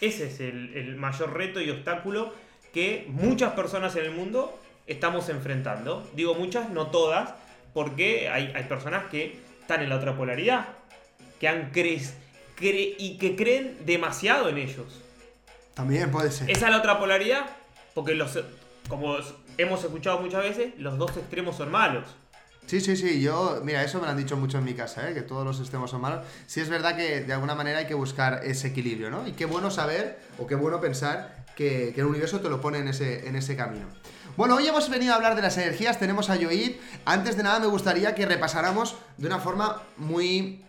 Ese 0.00 0.26
es 0.26 0.40
el, 0.40 0.76
el 0.76 0.96
mayor 0.96 1.32
reto 1.32 1.60
y 1.60 1.70
obstáculo 1.70 2.32
que 2.72 3.06
muchas 3.08 3.52
personas 3.52 3.96
en 3.96 4.04
el 4.04 4.10
mundo 4.10 4.60
estamos 4.86 5.28
enfrentando. 5.28 6.08
Digo 6.14 6.34
muchas, 6.34 6.70
no 6.70 6.88
todas, 6.88 7.34
porque 7.72 8.28
hay, 8.28 8.52
hay 8.54 8.64
personas 8.64 9.06
que 9.10 9.40
están 9.60 9.82
en 9.82 9.88
la 9.88 9.96
otra 9.96 10.16
polaridad, 10.16 10.68
que 11.40 11.48
han 11.48 11.72
cre- 11.72 12.10
cre- 12.58 12.94
y 12.98 13.18
que 13.18 13.36
creen 13.36 13.78
demasiado 13.86 14.48
en 14.48 14.58
ellos. 14.58 14.86
También 15.74 16.10
puede 16.10 16.30
ser. 16.30 16.50
Esa 16.50 16.66
es 16.66 16.70
la 16.72 16.78
otra 16.78 16.98
polaridad, 16.98 17.46
porque 17.94 18.14
los, 18.14 18.38
como 18.88 19.16
hemos 19.58 19.82
escuchado 19.82 20.20
muchas 20.20 20.42
veces, 20.42 20.74
los 20.78 20.98
dos 20.98 21.16
extremos 21.16 21.56
son 21.56 21.70
malos. 21.70 22.04
Sí, 22.66 22.80
sí, 22.80 22.96
sí, 22.96 23.20
yo, 23.20 23.60
mira, 23.62 23.82
eso 23.84 23.98
me 23.98 24.04
lo 24.06 24.12
han 24.12 24.16
dicho 24.16 24.38
mucho 24.38 24.56
en 24.56 24.64
mi 24.64 24.72
casa, 24.72 25.10
¿eh? 25.10 25.12
que 25.12 25.20
todos 25.20 25.44
los 25.44 25.60
extremos 25.60 25.90
son 25.90 26.00
malos. 26.00 26.24
Sí 26.46 26.60
es 26.60 26.70
verdad 26.70 26.96
que 26.96 27.20
de 27.20 27.32
alguna 27.34 27.54
manera 27.54 27.80
hay 27.80 27.86
que 27.86 27.92
buscar 27.94 28.40
ese 28.44 28.68
equilibrio, 28.68 29.10
¿no? 29.10 29.26
Y 29.28 29.32
qué 29.32 29.44
bueno 29.44 29.70
saber, 29.70 30.18
o 30.38 30.46
qué 30.46 30.54
bueno 30.54 30.80
pensar 30.80 31.44
que, 31.56 31.92
que 31.94 32.00
el 32.00 32.06
universo 32.06 32.40
te 32.40 32.48
lo 32.48 32.62
pone 32.62 32.78
en 32.78 32.88
ese, 32.88 33.28
en 33.28 33.36
ese 33.36 33.54
camino. 33.54 33.86
Bueno, 34.36 34.56
hoy 34.56 34.66
hemos 34.66 34.90
venido 34.90 35.12
a 35.12 35.16
hablar 35.16 35.36
de 35.36 35.42
las 35.42 35.56
energías, 35.58 36.00
tenemos 36.00 36.28
a 36.28 36.34
Yoid. 36.34 36.72
Antes 37.04 37.36
de 37.36 37.44
nada 37.44 37.60
me 37.60 37.66
gustaría 37.66 38.16
que 38.16 38.26
repasáramos 38.26 38.96
de 39.16 39.28
una 39.28 39.38
forma 39.38 39.82
muy 39.96 40.60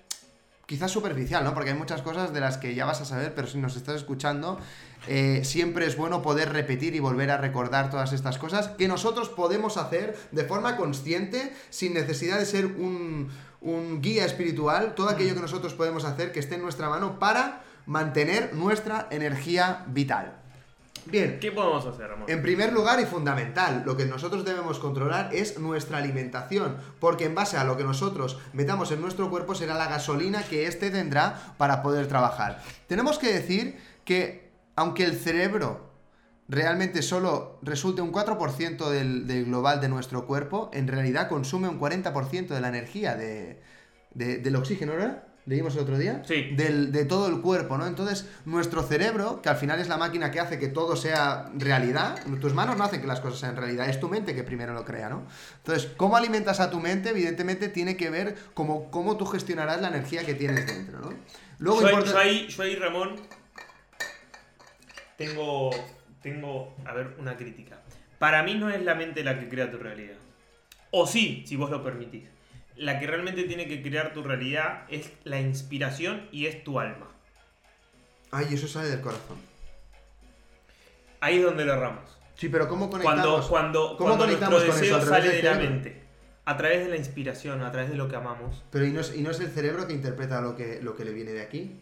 quizás 0.68 0.92
superficial, 0.92 1.44
¿no? 1.44 1.56
Porque 1.56 1.72
hay 1.72 1.76
muchas 1.76 2.04
cosas 2.04 2.32
de 2.32 2.42
las 2.42 2.58
que 2.58 2.76
ya 2.76 2.86
vas 2.86 3.02
a 3.02 3.06
saber, 3.06 3.34
pero 3.34 3.48
si 3.48 3.58
nos 3.58 3.76
estás 3.76 3.96
escuchando, 3.96 4.60
eh, 5.08 5.42
siempre 5.44 5.88
es 5.88 5.98
bueno 5.98 6.22
poder 6.22 6.54
repetir 6.54 6.94
y 6.94 7.00
volver 7.00 7.32
a 7.32 7.38
recordar 7.38 7.90
todas 7.90 8.14
estas 8.14 8.38
cosas 8.38 8.68
que 8.68 8.88
nosotros 8.88 9.30
podemos 9.30 9.78
hacer 9.78 10.16
de 10.32 10.44
forma 10.44 10.78
consciente, 10.78 11.52
sin 11.72 11.96
necesidad 11.96 12.38
de 12.38 12.46
ser 12.46 12.68
un, 12.68 13.32
un 13.62 14.00
guía 14.00 14.26
espiritual, 14.26 14.94
todo 14.94 15.10
aquello 15.10 15.34
que 15.34 15.42
nosotros 15.42 15.74
podemos 15.74 16.06
hacer 16.06 16.32
que 16.32 16.40
esté 16.40 16.54
en 16.54 16.62
nuestra 16.62 16.88
mano 16.88 17.18
para 17.18 17.64
mantener 17.88 18.54
nuestra 18.54 19.08
energía 19.10 19.86
vital. 19.88 20.45
Bien, 21.06 21.38
¿Qué 21.40 21.52
podemos 21.52 21.86
hacer, 21.86 22.08
Ramón? 22.10 22.26
en 22.30 22.42
primer 22.42 22.74
lugar 22.74 23.00
y 23.00 23.06
fundamental, 23.06 23.84
lo 23.86 23.96
que 23.96 24.06
nosotros 24.06 24.44
debemos 24.44 24.80
controlar 24.80 25.30
es 25.34 25.60
nuestra 25.60 26.00
alimentación, 26.00 26.78
porque 27.00 27.26
en 27.26 27.36
base 27.36 27.58
a 27.58 27.64
lo 27.64 27.78
que 27.78 27.84
nosotros 27.84 28.40
metamos 28.54 28.92
en 28.92 29.02
nuestro 29.02 29.30
cuerpo 29.30 29.54
será 29.56 29.76
la 29.76 29.88
gasolina 29.88 30.44
que 30.44 30.68
éste 30.68 30.90
tendrá 30.90 31.54
para 31.58 31.84
poder 31.84 32.08
trabajar. 32.08 32.62
Tenemos 32.88 33.20
que 33.20 33.32
decir 33.34 33.78
que 34.04 34.52
aunque 34.76 35.04
el 35.06 35.16
cerebro 35.16 35.92
realmente 36.48 37.02
solo 37.02 37.60
resulte 37.62 38.02
un 38.02 38.12
4% 38.12 38.90
del, 38.90 39.26
del 39.28 39.46
global 39.46 39.82
de 39.82 39.90
nuestro 39.90 40.26
cuerpo, 40.28 40.70
en 40.74 40.88
realidad 40.88 41.28
consume 41.30 41.68
un 41.68 41.80
40% 41.80 42.48
de 42.48 42.62
la 42.62 42.68
energía 42.70 43.16
de, 43.16 43.62
de- 44.14 44.38
del 44.40 44.56
oxígeno, 44.56 44.94
¿verdad? 44.94 45.24
Leímos 45.48 45.76
el 45.76 45.82
otro 45.82 45.98
día. 46.00 46.24
Sí. 46.26 46.50
Del, 46.56 46.92
de 46.92 47.06
todo 47.06 47.28
el 47.28 47.40
cuerpo, 47.42 47.78
¿no? 47.78 47.86
Entonces, 47.86 48.28
nuestro 48.46 48.82
cerebro, 48.82 49.42
que 49.44 49.50
al 49.50 49.58
final 49.58 49.80
es 49.80 49.88
la 49.88 49.98
máquina 49.98 50.32
que 50.32 50.40
hace 50.40 50.58
que 50.58 50.70
todo 50.70 50.96
sea 50.96 51.52
realidad, 51.56 52.18
tus 52.42 52.54
manos 52.56 52.76
no 52.78 52.84
hacen 52.84 53.00
que 53.02 53.06
las 53.06 53.20
cosas 53.20 53.40
sean 53.40 53.56
realidad, 53.56 53.88
es 53.88 54.00
tu 54.00 54.10
mente 54.10 54.34
que 54.34 54.44
primero 54.44 54.74
lo 54.74 54.84
crea, 54.86 55.08
¿no? 55.10 55.28
Entonces, 55.58 55.92
cómo 55.98 56.18
alimentas 56.18 56.60
a 56.60 56.72
tu 56.72 56.80
mente, 56.80 57.10
evidentemente, 57.10 57.70
tiene 57.70 57.96
que 57.96 58.10
ver 58.10 58.36
cómo, 58.56 58.90
cómo 58.90 59.18
tú 59.18 59.28
gestionarás 59.28 59.80
la 59.82 59.90
energía 59.90 60.26
que 60.26 60.34
tienes 60.34 60.66
dentro, 60.66 61.00
¿no? 61.00 61.14
Luego 61.60 61.86
ahí- 61.86 61.94
importa- 61.94 62.20
ahí, 62.20 62.76
Ramón, 62.78 63.16
tengo, 65.18 65.70
tengo, 66.22 66.76
a 66.86 66.94
ver, 66.94 67.16
una 67.20 67.38
crítica. 67.38 67.78
Para 68.20 68.44
mí 68.44 68.56
no 68.56 68.70
es 68.70 68.82
la 68.84 68.96
mente 68.96 69.24
la 69.24 69.40
que 69.40 69.48
crea 69.48 69.70
tu 69.72 69.78
realidad. 69.78 70.16
O 70.92 71.06
sí, 71.06 71.44
si 71.48 71.56
vos 71.56 71.70
lo 71.70 71.84
permitís. 71.84 72.24
La 72.78 73.00
que 73.00 73.08
realmente 73.08 73.44
tiene 73.44 73.68
que 73.68 73.82
crear 73.82 74.14
tu 74.14 74.22
realidad 74.24 74.84
es 74.90 75.12
la 75.24 75.40
inspiración 75.40 76.28
y 76.32 76.46
es 76.48 76.64
tu 76.64 76.80
alma. 76.80 77.08
Ay, 78.32 78.48
eso 78.52 78.68
sale 78.68 78.90
del 78.90 79.02
corazón. 79.02 79.38
Ahí 81.22 81.38
es 81.38 81.44
donde 81.44 81.66
lo 81.66 81.74
erramos. 81.74 82.04
Sí, 82.36 82.50
pero 82.50 82.68
¿cómo 82.68 82.90
conectamos? 82.90 83.48
Cuando, 83.48 83.50
cuando, 83.50 83.98
¿Cómo 83.98 84.10
cuando 84.10 84.26
conectamos 84.26 84.52
nuestro 84.66 84.74
con 84.74 84.82
deseo 84.82 84.98
eso? 84.98 85.06
¿A 85.06 85.10
través 85.10 85.26
sale 85.26 85.38
de 85.42 85.44
la 85.44 85.56
mente. 85.72 86.02
A 86.44 86.58
través 86.58 86.84
de 86.84 86.90
la 86.90 86.98
inspiración, 86.98 87.62
a 87.64 87.72
través 87.72 87.90
de 87.90 87.96
lo 87.96 88.08
que 88.08 88.16
amamos. 88.18 88.64
Pero 88.72 88.86
¿y 88.86 88.92
no, 88.92 89.00
es, 89.02 89.16
y 89.16 89.22
no 89.22 89.32
es 89.32 89.40
el 89.40 89.50
cerebro 89.50 89.88
que 89.88 89.94
interpreta 89.94 90.42
lo 90.42 90.56
que, 90.56 90.80
lo 90.82 90.96
que 90.96 91.06
le 91.06 91.12
viene 91.14 91.32
de 91.32 91.42
aquí? 91.42 91.80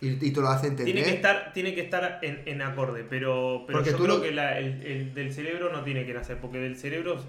Y, 0.00 0.24
y 0.26 0.30
te 0.32 0.40
lo 0.40 0.48
hace 0.48 0.68
entender. 0.68 0.94
Tiene 0.94 1.02
que 1.10 1.14
estar, 1.16 1.52
tiene 1.52 1.74
que 1.74 1.82
estar 1.82 2.20
en, 2.22 2.42
en 2.46 2.62
acorde, 2.62 3.04
pero, 3.04 3.64
pero 3.66 3.80
Porque 3.80 3.90
yo 3.90 3.96
tú 3.98 4.04
creo 4.04 4.16
lo- 4.16 4.22
que 4.22 4.30
la- 4.32 4.58
el, 4.58 4.80
el 4.86 5.14
del 5.14 5.34
cerebro 5.34 5.70
no 5.72 5.82
tiene 5.82 6.06
que 6.06 6.14
nacer, 6.14 6.38
porque 6.38 6.56
del 6.58 6.76
cerebro, 6.78 7.22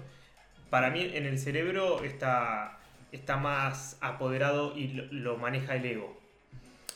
para 0.72 0.88
mí 0.88 1.10
en 1.12 1.26
el 1.26 1.38
cerebro 1.38 2.02
está, 2.02 2.78
está 3.12 3.36
más 3.36 3.98
apoderado 4.00 4.72
y 4.74 4.88
lo, 4.88 5.04
lo 5.12 5.36
maneja 5.36 5.76
el 5.76 5.84
ego. 5.84 6.18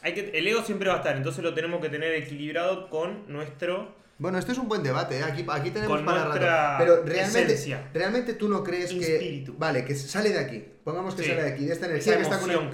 Hay 0.01 0.15
que, 0.15 0.31
el 0.31 0.49
ego 0.49 0.63
siempre 0.63 0.89
va 0.89 0.95
a 0.95 0.99
estar, 0.99 1.15
entonces 1.15 1.45
lo 1.45 1.53
tenemos 1.53 1.83
que 1.83 1.91
tener 1.91 2.11
equilibrado 2.15 2.89
con 2.89 3.31
nuestro... 3.31 3.95
Bueno, 4.19 4.39
este 4.39 4.53
es 4.53 4.59
un 4.59 4.67
buen 4.67 4.83
debate, 4.83 5.19
¿eh? 5.19 5.25
aquí, 5.25 5.45
aquí 5.47 5.71
tenemos 5.73 5.95
Con 5.95 6.07
para 6.07 6.25
rato. 6.25 6.77
Pero 6.79 7.03
realmente, 7.05 7.53
esencia. 7.53 7.91
realmente 7.93 8.33
tú 8.33 8.49
no 8.49 8.65
crees 8.65 8.91
Espíritu. 8.93 9.53
que. 9.53 9.59
Vale, 9.59 9.85
que 9.85 9.95
sale 9.95 10.31
de 10.31 10.39
aquí. 10.39 10.65
Pongamos 10.83 11.15
que 11.15 11.23
Sí. 11.23 11.29
sale 11.29 11.43
de 11.43 11.49
aquí, 11.53 11.67
de 11.67 11.73
esta 11.75 11.85
energía 11.85 12.17
que 12.17 12.23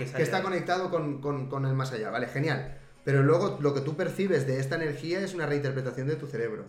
está, 0.04 0.16
que 0.18 0.23
está 0.23 0.40
conectado 0.44 0.88
con, 0.88 1.21
con- 1.21 1.49
con 1.49 1.66
el 1.66 1.73
más 1.75 1.90
allá. 1.90 2.11
Vale, 2.11 2.28
genial. 2.28 2.78
Pero 3.04 3.25
luego 3.25 3.59
lo 3.61 3.75
que 3.75 3.80
tú 3.80 3.97
percibes 3.97 4.47
de 4.47 4.61
esta 4.61 4.76
energía 4.76 5.18
es 5.18 5.35
una 5.35 5.47
reinterpretación 5.47 6.06
de 6.06 6.14
tu 6.14 6.28
cerebro. 6.28 6.64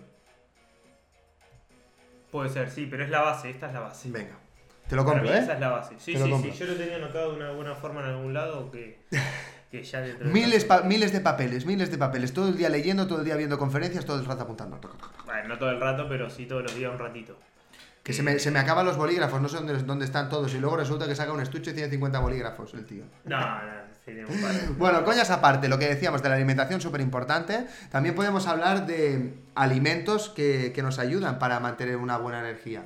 Puede 2.34 2.50
ser, 2.50 2.70
sí, 2.70 2.88
pero 2.90 3.04
es 3.06 3.10
la 3.10 3.22
base, 3.22 3.50
esta 3.52 3.68
es 3.68 3.74
la 3.74 3.80
base. 3.80 4.10
Venga. 4.12 4.36
Te 4.90 4.96
lo 4.98 5.06
Para 5.06 5.20
compro, 5.20 5.32
mí 5.32 5.38
¿eh? 5.38 5.42
esa 5.44 5.54
es 5.54 5.60
la 5.62 5.70
base. 5.70 5.96
Sí, 6.00 6.14
Te 6.14 6.20
lo 6.20 6.26
sí, 6.26 6.32
compro. 6.32 6.52
sí, 6.52 6.58
yo 6.60 6.66
lo 6.66 6.74
tenía 6.76 6.96
anotado 6.98 7.32
de 7.32 7.38
una 7.38 7.52
buena 7.52 7.76
forma 7.76 8.02
en 8.02 8.08
algún 8.08 8.34
lado 8.34 8.70
que, 8.72 9.00
que 9.72 9.84
ya 9.84 10.02
dentro 10.02 10.28
de 10.28 10.34
Miles, 10.34 10.66
pa- 10.66 10.82
miles 10.82 11.14
de 11.14 11.22
papeles, 11.22 11.66
miles 11.66 11.90
de 11.92 11.98
papeles. 11.98 12.34
Todo 12.34 12.50
el 12.50 12.58
día 12.58 12.68
leyendo, 12.70 13.08
todo 13.08 13.20
el 13.20 13.26
día 13.26 13.36
viendo 13.38 13.58
conferencias, 13.58 14.04
todo 14.04 14.20
el 14.20 14.26
rato 14.26 14.44
apuntando. 14.44 14.78
Toc, 14.78 14.98
toc, 14.98 15.14
toc. 15.16 15.26
Bueno, 15.26 15.48
no 15.48 15.58
todo 15.58 15.70
el 15.70 15.80
rato, 15.80 16.08
pero 16.10 16.30
sí 16.30 16.46
todos 16.46 16.64
los 16.64 16.76
días 16.76 16.92
un 16.92 17.00
ratito. 17.00 17.38
Que 18.04 18.12
se 18.12 18.24
me, 18.24 18.38
se 18.40 18.52
me 18.52 18.60
acaban 18.60 18.86
los 18.86 18.98
bolígrafos, 18.98 19.40
no 19.42 19.48
sé 19.48 19.56
dónde, 19.56 19.78
dónde 19.84 20.04
están 20.04 20.28
todos. 20.28 20.54
Y 20.54 20.60
luego 20.60 20.76
resulta 20.76 21.08
que 21.08 21.16
saca 21.16 21.32
un 21.32 21.40
estuche 21.40 21.72
y 21.72 21.74
tiene 21.76 21.90
50 21.90 22.20
bolígrafos 22.20 22.74
el 22.74 22.86
tío. 22.86 23.06
No, 23.24 23.40
no. 23.40 23.93
Bueno, 24.78 25.04
coñas 25.06 25.30
aparte, 25.30 25.70
lo 25.70 25.80
que 25.80 25.88
decíamos 25.88 26.22
de 26.22 26.30
la 26.30 26.36
alimentación 26.36 26.82
súper 26.82 27.02
importante, 27.02 27.66
también 27.92 28.16
podemos 28.16 28.48
hablar 28.48 28.86
de 28.86 29.34
alimentos 29.56 30.30
que, 30.30 30.74
que 30.74 30.82
nos 30.82 31.00
ayudan 31.00 31.40
para 31.40 31.60
mantener 31.60 31.98
una 31.98 32.18
buena 32.18 32.40
energía. 32.40 32.84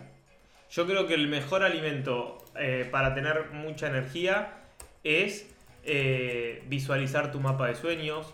Yo 0.69 0.85
creo 0.85 1.07
que 1.07 1.13
el 1.13 1.27
mejor 1.27 1.63
alimento 1.63 2.37
eh, 2.55 2.87
para 2.91 3.13
tener 3.13 3.51
mucha 3.51 3.87
energía 3.87 4.53
es 5.03 5.47
eh, 5.83 6.63
visualizar 6.67 7.31
tu 7.31 7.39
mapa 7.39 7.67
de 7.67 7.75
sueños, 7.75 8.33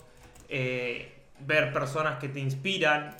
eh, 0.49 1.11
ver 1.39 1.71
personas 1.71 2.19
que 2.19 2.29
te 2.29 2.39
inspiran, 2.39 3.15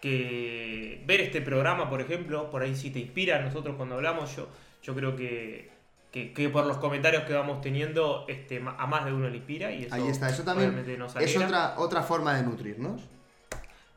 que 0.00 1.02
ver 1.06 1.20
este 1.20 1.40
programa, 1.40 1.88
por 1.88 2.00
ejemplo, 2.00 2.50
por 2.50 2.62
ahí 2.62 2.74
sí 2.74 2.90
te 2.90 2.98
inspira. 2.98 3.40
Nosotros 3.40 3.76
cuando 3.76 3.94
hablamos, 3.94 4.34
yo, 4.34 4.48
yo 4.82 4.94
creo 4.94 5.14
que, 5.14 5.70
que, 6.16 6.32
que 6.32 6.48
por 6.48 6.64
los 6.64 6.78
comentarios 6.78 7.24
que 7.24 7.34
vamos 7.34 7.60
teniendo, 7.60 8.24
este, 8.26 8.56
a 8.64 8.86
más 8.86 9.04
de 9.04 9.12
uno 9.12 9.28
le 9.28 9.36
inspira 9.36 9.70
y 9.70 9.84
eso, 9.84 9.94
Ahí 9.94 10.08
está, 10.08 10.30
eso 10.30 10.44
también 10.44 10.74
nos 10.98 11.14
es 11.16 11.36
otra, 11.36 11.74
otra 11.76 12.02
forma 12.02 12.34
de 12.34 12.42
nutrirnos. 12.42 13.02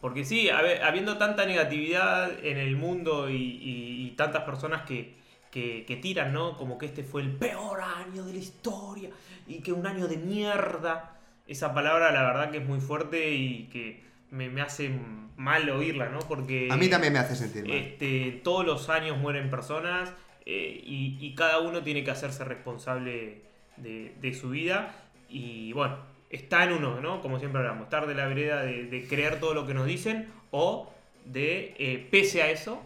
Porque 0.01 0.25
sí, 0.25 0.49
habi- 0.49 0.81
habiendo 0.83 1.17
tanta 1.17 1.45
negatividad 1.45 2.43
en 2.43 2.57
el 2.57 2.75
mundo 2.75 3.29
y, 3.29 3.35
y- 3.35 4.05
y 4.07 4.11
tantas 4.17 4.43
personas 4.43 4.81
que, 4.81 5.15
que- 5.49 5.85
que 5.88 5.95
tiran, 5.95 6.33
¿no? 6.33 6.57
Como 6.57 6.77
que 6.77 6.88
este 6.88 7.05
fue 7.05 7.21
el 7.21 7.31
peor 7.31 7.79
año 7.81 8.25
de 8.25 8.33
la 8.33 8.39
historia 8.39 9.11
y 9.47 9.59
que 9.61 9.71
un 9.71 9.88
año 9.88 10.09
de 10.09 10.17
mierda. 10.17 11.15
Esa 11.47 11.73
palabra 11.73 12.11
la 12.11 12.23
verdad 12.23 12.51
que 12.51 12.57
es 12.57 12.65
muy 12.65 12.81
fuerte 12.81 13.31
y 13.31 13.69
que 13.71 14.03
me, 14.29 14.49
me 14.49 14.59
hace 14.61 14.91
mal 15.38 15.69
oírla, 15.69 16.09
¿no? 16.09 16.19
Porque 16.19 16.67
A 16.69 16.75
mí 16.75 16.89
también 16.89 17.13
me 17.13 17.19
hace 17.19 17.35
sentir 17.38 17.65
mal. 17.65 17.77
este, 17.77 18.41
todos 18.43 18.65
los 18.65 18.89
años 18.89 19.17
mueren 19.17 19.49
personas 19.49 20.11
eh, 20.46 20.81
y, 20.84 21.34
cada 21.36 21.60
uno 21.60 21.84
tiene 21.84 22.03
que 22.03 22.12
hacerse 22.12 22.43
responsable 22.43 23.43
de, 23.77 24.13
de 24.19 24.34
su 24.34 24.50
vida. 24.50 24.96
Y 25.29 25.74
bueno, 25.74 25.98
está 26.29 26.63
en 26.63 26.74
uno, 26.74 27.00
¿no? 27.01 27.22
Como 27.22 27.39
siempre 27.39 27.60
hablamos, 27.60 27.84
estar 27.84 28.08
de 28.08 28.15
la 28.15 28.27
vereda 28.27 28.62
de, 28.63 28.86
de 28.86 29.08
creer 29.08 29.39
todo 29.39 29.53
lo 29.53 29.65
que 29.65 29.74
nos 29.74 29.86
dicen 29.86 30.31
o 30.51 30.91
de, 31.25 31.75
eh, 31.77 32.08
pese 32.12 32.41
a 32.41 32.50
eso, 32.50 32.81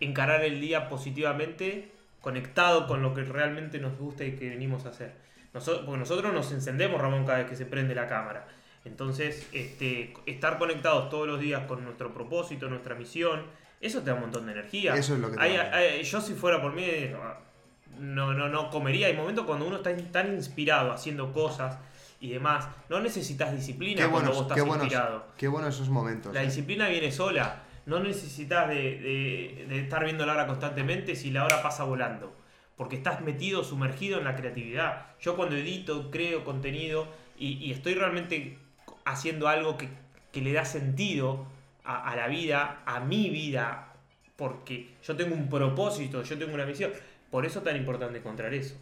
encarar 0.00 0.44
el 0.44 0.60
día 0.60 0.88
positivamente, 0.88 1.92
conectado 2.20 2.86
con 2.86 3.02
lo 3.02 3.14
que 3.14 3.22
realmente 3.24 3.78
nos 3.78 3.96
gusta 3.98 4.24
y 4.24 4.32
que 4.32 4.48
venimos 4.48 4.86
a 4.86 4.90
hacer. 4.90 5.14
Nosotros, 5.54 5.84
porque 5.84 5.98
nosotros 5.98 6.32
nos 6.32 6.50
encendemos, 6.52 7.00
Ramón, 7.00 7.24
cada 7.24 7.38
vez 7.38 7.48
que 7.48 7.56
se 7.56 7.66
prende 7.66 7.94
la 7.94 8.08
cámara. 8.08 8.48
Entonces, 8.84 9.48
este, 9.52 10.14
estar 10.26 10.58
conectados 10.58 11.08
todos 11.08 11.28
los 11.28 11.40
días 11.40 11.64
con 11.66 11.84
nuestro 11.84 12.12
propósito, 12.12 12.68
nuestra 12.68 12.94
misión, 12.94 13.42
eso 13.82 13.98
te 14.00 14.06
da 14.06 14.14
un 14.14 14.20
montón 14.22 14.46
de 14.46 14.52
energía. 14.52 14.94
Eso 14.94 15.14
es 15.14 15.20
lo 15.20 15.30
que 15.30 15.36
te 15.36 15.42
Hay- 15.42 15.56
da. 15.56 15.74
hay- 15.76 16.02
yo 16.02 16.20
si 16.20 16.32
fuera 16.34 16.60
por 16.62 16.72
mí, 16.72 16.86
no, 17.98 18.32
no, 18.32 18.48
no 18.48 18.70
comería. 18.70 19.08
Hay 19.08 19.14
momentos 19.16 19.44
cuando 19.44 19.66
uno 19.66 19.76
está 19.76 19.94
tan 20.10 20.32
inspirado 20.34 20.92
haciendo 20.92 21.32
cosas 21.32 21.78
y 22.20 22.30
demás, 22.30 22.66
no 22.88 23.00
necesitas 23.00 23.52
disciplina 23.54 24.04
Qué 24.04 24.08
cuando 24.10 24.30
buenos, 24.30 24.34
vos 24.36 24.42
estás 24.42 24.54
qué 24.56 24.62
buenos, 24.62 24.84
inspirado. 24.86 25.26
qué 25.36 25.48
buenos 25.48 25.74
esos 25.74 25.88
momentos. 25.88 26.32
La 26.34 26.42
¿eh? 26.42 26.46
disciplina 26.46 26.88
viene 26.88 27.10
sola. 27.12 27.62
No 27.84 27.98
necesitas 27.98 28.68
de, 28.68 28.74
de- 28.76 29.66
de 29.68 29.80
estar 29.80 30.04
viendo 30.04 30.24
la 30.24 30.34
hora 30.34 30.46
constantemente 30.46 31.16
si 31.16 31.30
la 31.32 31.44
hora 31.44 31.62
pasa 31.62 31.82
volando. 31.84 32.32
Porque 32.76 32.96
estás 32.96 33.20
metido, 33.20 33.64
sumergido 33.64 34.18
en 34.18 34.24
la 34.24 34.36
creatividad. 34.36 35.06
Yo 35.20 35.36
cuando 35.36 35.56
edito, 35.56 36.10
creo 36.10 36.44
contenido 36.44 37.06
y, 37.36 37.54
y 37.54 37.72
estoy 37.72 37.94
realmente 37.94 38.56
haciendo 39.04 39.48
algo 39.48 39.76
que, 39.76 39.88
que 40.30 40.40
le 40.40 40.52
da 40.52 40.64
sentido 40.64 41.44
a, 41.84 42.10
a 42.10 42.16
la 42.16 42.28
vida, 42.28 42.82
a 42.86 43.00
mi 43.00 43.30
vida, 43.30 43.92
porque 44.36 44.94
yo 45.02 45.16
tengo 45.16 45.34
un 45.34 45.48
propósito, 45.48 46.22
yo 46.22 46.38
tengo 46.38 46.54
una 46.54 46.66
misión. 46.66 46.92
Por 47.30 47.46
eso 47.46 47.60
es 47.60 47.64
tan 47.64 47.76
importante 47.76 48.18
encontrar 48.18 48.52
eso. 48.54 48.74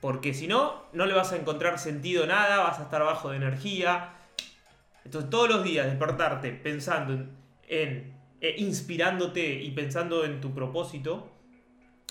Porque 0.00 0.32
si 0.34 0.46
no, 0.46 0.84
no 0.92 1.06
le 1.06 1.14
vas 1.14 1.32
a 1.32 1.36
encontrar 1.36 1.78
sentido 1.78 2.24
a 2.24 2.26
nada, 2.26 2.58
vas 2.58 2.78
a 2.78 2.84
estar 2.84 3.02
bajo 3.02 3.30
de 3.30 3.36
energía. 3.36 4.10
Entonces 5.04 5.30
todos 5.30 5.48
los 5.48 5.64
días 5.64 5.86
despertarte 5.86 6.52
pensando 6.52 7.14
en, 7.14 7.30
en, 7.68 8.14
eh, 8.40 8.54
inspirándote 8.58 9.54
y 9.62 9.70
pensando 9.72 10.24
en 10.24 10.40
tu 10.40 10.54
propósito, 10.54 11.32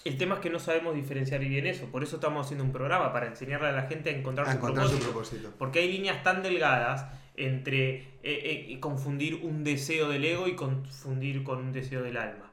el 0.03 0.17
tema 0.17 0.35
es 0.35 0.41
que 0.41 0.49
no 0.49 0.59
sabemos 0.59 0.95
diferenciar 0.95 1.39
bien 1.41 1.65
eso. 1.67 1.85
Por 1.85 2.03
eso 2.03 2.15
estamos 2.15 2.45
haciendo 2.45 2.63
un 2.63 2.71
programa, 2.71 3.13
para 3.13 3.27
enseñarle 3.27 3.67
a 3.67 3.71
la 3.71 3.83
gente 3.83 4.09
a 4.09 4.13
encontrar, 4.13 4.47
A 4.47 4.51
su, 4.51 4.57
encontrar 4.57 4.87
su 4.87 4.93
propósito. 4.99 5.13
propósito. 5.37 5.53
Porque 5.57 5.79
hay 5.79 5.91
líneas 5.91 6.23
tan 6.23 6.41
delgadas 6.43 7.05
entre 7.37 7.95
eh, 8.23 8.67
eh, 8.69 8.79
confundir 8.79 9.35
un 9.35 9.63
deseo 9.63 10.09
del 10.09 10.25
ego 10.25 10.47
y 10.47 10.55
confundir 10.55 11.43
con 11.43 11.59
un 11.59 11.71
deseo 11.71 12.01
del 12.03 12.17
alma. 12.17 12.51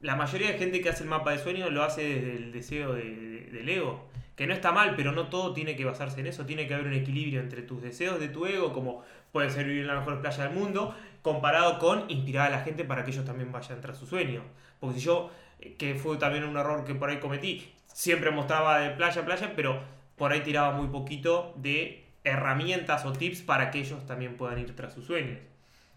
La 0.00 0.16
mayoría 0.16 0.52
de 0.52 0.58
gente 0.58 0.80
que 0.80 0.90
hace 0.90 1.02
el 1.02 1.08
mapa 1.08 1.32
de 1.32 1.38
sueños 1.38 1.72
lo 1.72 1.82
hace 1.82 2.02
desde 2.02 2.36
el 2.36 2.52
deseo 2.52 2.92
de- 2.92 3.02
de- 3.16 3.50
del 3.50 3.68
ego. 3.68 4.06
Que 4.36 4.46
no 4.46 4.52
está 4.52 4.72
mal, 4.72 4.94
pero 4.96 5.12
no 5.12 5.28
todo 5.28 5.52
tiene 5.54 5.76
que 5.76 5.84
basarse 5.84 6.20
en 6.20 6.26
eso. 6.26 6.44
Tiene 6.44 6.66
que 6.66 6.74
haber 6.74 6.88
un 6.88 6.92
equilibrio 6.94 7.40
entre 7.40 7.62
tus 7.62 7.80
deseos 7.82 8.18
de 8.20 8.28
tu 8.28 8.46
ego, 8.46 8.72
como 8.72 9.02
puede 9.32 9.48
ser 9.50 9.64
vivir 9.66 9.82
en 9.82 9.86
la 9.88 9.98
mejor 10.00 10.20
playa 10.20 10.44
del 10.44 10.52
mundo, 10.52 10.94
comparado 11.22 11.78
con 11.78 12.10
inspirar 12.10 12.48
a 12.48 12.50
la 12.50 12.60
gente 12.64 12.84
para 12.84 13.04
que 13.04 13.12
ellos 13.12 13.24
también 13.24 13.50
vayan 13.52 13.80
tras 13.80 13.96
sus 13.96 14.08
sueños. 14.08 14.42
Porque 14.80 14.98
si 14.98 15.04
yo, 15.06 15.30
eh, 15.60 15.74
que 15.78 15.94
fue 15.94 16.16
también 16.18 16.44
un 16.44 16.56
error 16.56 16.84
que 16.84 16.94
por 16.94 17.08
ahí 17.10 17.18
cometí, 17.18 17.64
siempre 17.86 18.30
mostraba 18.32 18.80
de 18.80 18.90
playa 18.90 19.22
a 19.22 19.24
playa, 19.24 19.52
pero 19.56 19.80
por 20.16 20.32
ahí 20.32 20.40
tiraba 20.40 20.72
muy 20.72 20.88
poquito 20.88 21.54
de 21.56 22.03
herramientas 22.24 23.04
o 23.04 23.12
tips 23.12 23.42
para 23.42 23.70
que 23.70 23.78
ellos 23.80 24.06
también 24.06 24.36
puedan 24.36 24.58
ir 24.58 24.74
tras 24.74 24.94
sus 24.94 25.04
sueños. 25.06 25.38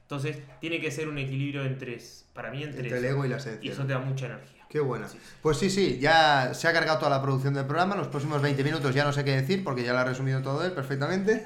Entonces, 0.03 0.37
tiene 0.61 0.79
que 0.79 0.91
ser 0.91 1.09
un 1.09 1.17
equilibrio 1.17 1.65
entre, 1.65 1.97
para 2.33 2.49
mí, 2.51 2.63
entre, 2.63 2.81
Entre 2.83 2.97
el 2.99 3.05
ego 3.05 3.25
y 3.25 3.29
la 3.29 3.35
Y 3.35 3.39
esencia. 3.39 3.71
eso 3.71 3.85
te 3.85 3.93
da 3.93 3.99
mucha 3.99 4.25
energía. 4.27 4.63
Qué 4.69 4.79
buena. 4.79 5.07
Sí. 5.07 5.17
Pues 5.41 5.57
sí, 5.57 5.69
sí, 5.69 5.97
ya 5.99 6.53
se 6.53 6.67
ha 6.67 6.73
cargado 6.73 6.99
toda 6.99 7.09
la 7.11 7.21
producción 7.21 7.53
del 7.53 7.65
programa. 7.65 7.95
Los 7.95 8.07
próximos 8.09 8.41
20 8.41 8.63
minutos 8.63 8.93
ya 8.93 9.03
no 9.05 9.11
sé 9.13 9.23
qué 9.23 9.35
decir 9.35 9.63
porque 9.63 9.83
ya 9.83 9.93
lo 9.93 9.99
ha 9.99 10.03
resumido 10.05 10.41
todo 10.41 10.65
él 10.65 10.71
perfectamente. 10.73 11.45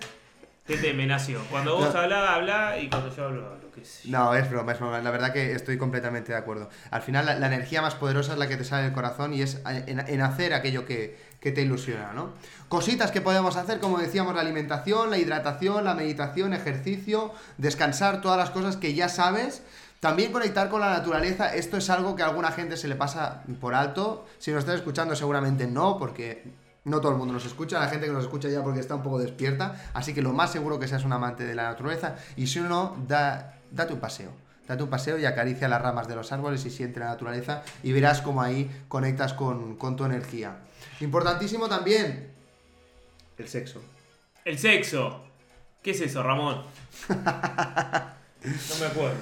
Tete, 0.66 0.94
me 0.94 1.06
nació. 1.08 1.40
Cuando 1.50 1.76
vos 1.76 1.92
No. 1.94 2.00
hablás, 2.00 2.30
habla 2.30 2.78
y 2.80 2.88
cuando 2.90 3.16
yo 3.16 3.26
hablo, 3.26 3.46
hablo. 3.48 3.70
sé 3.84 4.10
yo. 4.10 4.18
No, 4.18 4.36
es 4.36 4.50
broma, 4.50 4.72
es 4.74 4.80
broma. 4.80 5.00
La 5.02 5.12
verdad 5.12 5.34
que 5.34 5.54
estoy 5.54 5.78
completamente 5.78 6.32
de 6.32 6.38
acuerdo. 6.38 6.70
Al 6.92 7.02
final, 7.02 7.26
la, 7.26 7.36
la 7.40 7.48
energía 7.48 7.82
más 7.82 7.96
poderosa 7.96 8.34
es 8.34 8.40
la 8.40 8.48
que 8.48 8.58
te 8.58 8.64
sale 8.64 8.84
del 8.84 8.94
corazón 8.94 9.34
y 9.34 9.42
es 9.42 9.62
en, 9.66 10.00
en 10.00 10.22
hacer 10.22 10.54
aquello 10.54 10.86
que, 10.86 11.18
que 11.42 11.52
te 11.52 11.64
ilusiona, 11.64 12.14
¿no? 12.14 12.30
Cositas 12.70 13.12
que 13.12 13.20
podemos 13.20 13.58
hacer, 13.58 13.80
como 13.80 13.98
decíamos, 13.98 14.34
la 14.34 14.42
alimentación, 14.42 15.10
la 15.10 15.18
hidratación, 15.18 15.84
la 15.84 15.96
meditación, 15.96 16.54
ejercicio, 16.54 17.34
descansar, 17.58 18.22
todas 18.22 18.38
las 18.38 18.52
cosas 18.52 18.78
que 18.78 18.94
ya 18.94 19.10
sabes. 19.10 19.64
También 20.00 20.32
conectar 20.32 20.70
con 20.70 20.82
la 20.82 20.92
naturaleza, 20.92 21.54
esto 21.54 21.78
es 21.78 21.90
algo 21.90 22.16
que 22.16 22.24
a 22.24 22.28
alguna 22.28 22.52
gente 22.52 22.78
se 22.78 22.88
le 22.88 22.96
pasa 22.96 23.44
por 23.60 23.76
alto. 23.76 24.26
Si 24.40 24.52
nos 24.52 24.60
estás 24.60 24.76
escuchando, 24.76 25.16
seguramente 25.16 25.68
no, 25.68 25.98
porque 26.00 26.44
No 26.84 27.00
todo 27.00 27.12
el 27.12 27.18
mundo 27.20 27.34
nos 27.34 27.46
escucha, 27.46 27.80
la 27.80 27.88
gente 27.88 28.08
que 28.08 28.12
nos 28.12 28.24
escucha 28.24 28.50
ya 28.50 28.64
porque 28.64 28.80
está 28.80 28.96
un 28.96 29.04
poco 29.04 29.20
despierta, 29.20 29.76
así 29.94 30.16
que 30.16 30.24
lo 30.24 30.34
más 30.34 30.52
seguro 30.52 30.80
que 30.80 30.88
seas 30.88 31.04
un 31.04 31.14
amante 31.14 31.44
de 31.44 31.54
la 31.54 31.64
naturaleza 31.64 32.16
y 32.36 32.48
si 32.48 32.60
no, 32.60 32.96
da, 33.08 33.60
date 33.70 33.94
un 33.94 34.00
paseo. 34.00 34.32
Date 34.68 34.84
un 34.84 34.90
paseo 34.90 35.18
y 35.20 35.26
acaricia 35.26 35.68
las 35.68 35.82
ramas 35.82 36.08
de 36.08 36.16
los 36.16 36.32
árboles 36.32 36.66
y 36.66 36.70
siente 36.70 37.00
la 37.00 37.08
naturaleza 37.08 37.64
y 37.84 37.92
verás 37.92 38.22
cómo 38.22 38.42
ahí 38.42 38.70
conectas 38.88 39.34
con, 39.34 39.76
con 39.76 39.96
tu 39.96 40.06
energía. 40.06 40.58
Importantísimo 41.00 41.68
también 41.68 42.32
el 43.38 43.48
sexo. 43.48 43.82
El 44.46 44.58
sexo. 44.60 45.24
¿Qué 45.82 45.92
es 45.92 46.02
eso, 46.02 46.24
Ramón? 46.24 46.64
No 48.44 48.76
me 48.80 48.86
acuerdo. 48.88 49.20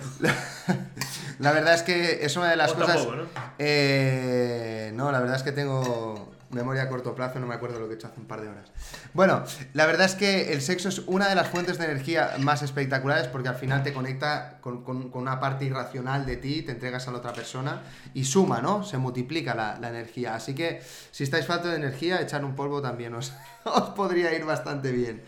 La 1.39 1.51
verdad 1.51 1.73
es 1.73 1.83
que 1.83 2.25
es 2.25 2.37
una 2.37 2.49
de 2.51 2.55
las 2.55 2.73
Vos 2.73 2.83
cosas. 2.85 2.95
tampoco, 2.95 3.17
¿no? 3.17 3.27
Eh, 3.57 4.91
no, 4.93 5.11
la 5.11 5.19
verdad 5.19 5.35
es 5.35 5.43
que 5.43 5.51
tengo 5.51 6.31
memoria 6.51 6.83
a 6.83 6.89
corto 6.89 7.13
plazo, 7.15 7.39
no 7.39 7.47
me 7.47 7.53
acuerdo 7.55 7.79
lo 7.79 7.87
que 7.87 7.93
he 7.93 7.95
hecho 7.95 8.07
hace 8.07 8.19
un 8.19 8.25
par 8.25 8.41
de 8.41 8.47
horas. 8.49 8.71
Bueno, 9.13 9.43
la 9.73 9.85
verdad 9.85 10.05
es 10.07 10.15
que 10.15 10.51
el 10.53 10.61
sexo 10.61 10.89
es 10.89 10.99
una 11.05 11.27
de 11.29 11.35
las 11.35 11.47
fuentes 11.47 11.77
de 11.77 11.85
energía 11.85 12.31
más 12.39 12.61
espectaculares 12.63 13.27
porque 13.27 13.49
al 13.49 13.55
final 13.55 13.83
te 13.83 13.93
conecta 13.93 14.57
con, 14.61 14.83
con- 14.83 15.09
con 15.11 15.21
una 15.21 15.39
parte 15.39 15.65
irracional 15.65 16.25
de 16.25 16.37
ti, 16.37 16.61
te 16.63 16.71
entregas 16.71 17.07
a 17.07 17.11
la 17.11 17.17
otra 17.19 17.33
persona 17.33 17.81
y 18.13 18.25
suma, 18.25 18.61
¿no? 18.61 18.83
Se 18.83 18.97
multiplica 18.97 19.53
la, 19.53 19.77
la 19.79 19.89
energía. 19.89 20.35
Así 20.35 20.55
que 20.55 20.81
si 21.11 21.23
estáis 21.23 21.45
falta 21.45 21.69
de 21.69 21.75
energía, 21.75 22.21
echar 22.21 22.43
un 22.43 22.55
polvo 22.55 22.81
también 22.81 23.13
os, 23.13 23.33
os 23.65 23.89
podría 23.89 24.33
ir 24.33 24.45
bastante 24.45 24.91
bien. 24.91 25.21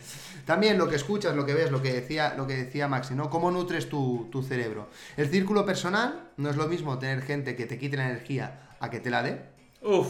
También 0.46 0.80
lo 0.80 0.90
que 0.90 0.96
escuchas, 0.96 1.36
lo 1.36 1.46
que 1.46 1.54
ves, 1.54 1.70
lo 1.70 1.84
que 1.84 1.94
decía, 1.94 2.34
lo 2.36 2.48
que 2.48 2.56
decía 2.56 2.88
Maxi, 2.88 3.14
¿no? 3.14 3.30
¿Cómo 3.30 3.52
nutres 3.52 3.88
tu, 3.90 4.28
tu 4.32 4.42
cerebro? 4.42 4.90
El 5.16 5.30
círculo 5.30 5.66
personal 5.68 6.30
no 6.38 6.50
es 6.50 6.56
lo 6.56 6.68
mismo 6.68 6.98
tener 6.98 7.22
gente 7.22 7.56
que 7.56 7.68
te 7.68 7.78
quite 7.78 7.96
la 7.98 8.10
energía 8.10 8.70
a 8.80 8.90
que 8.90 9.00
te 9.00 9.12
la 9.12 9.22
dé. 9.22 9.44
Uf. 9.84 10.08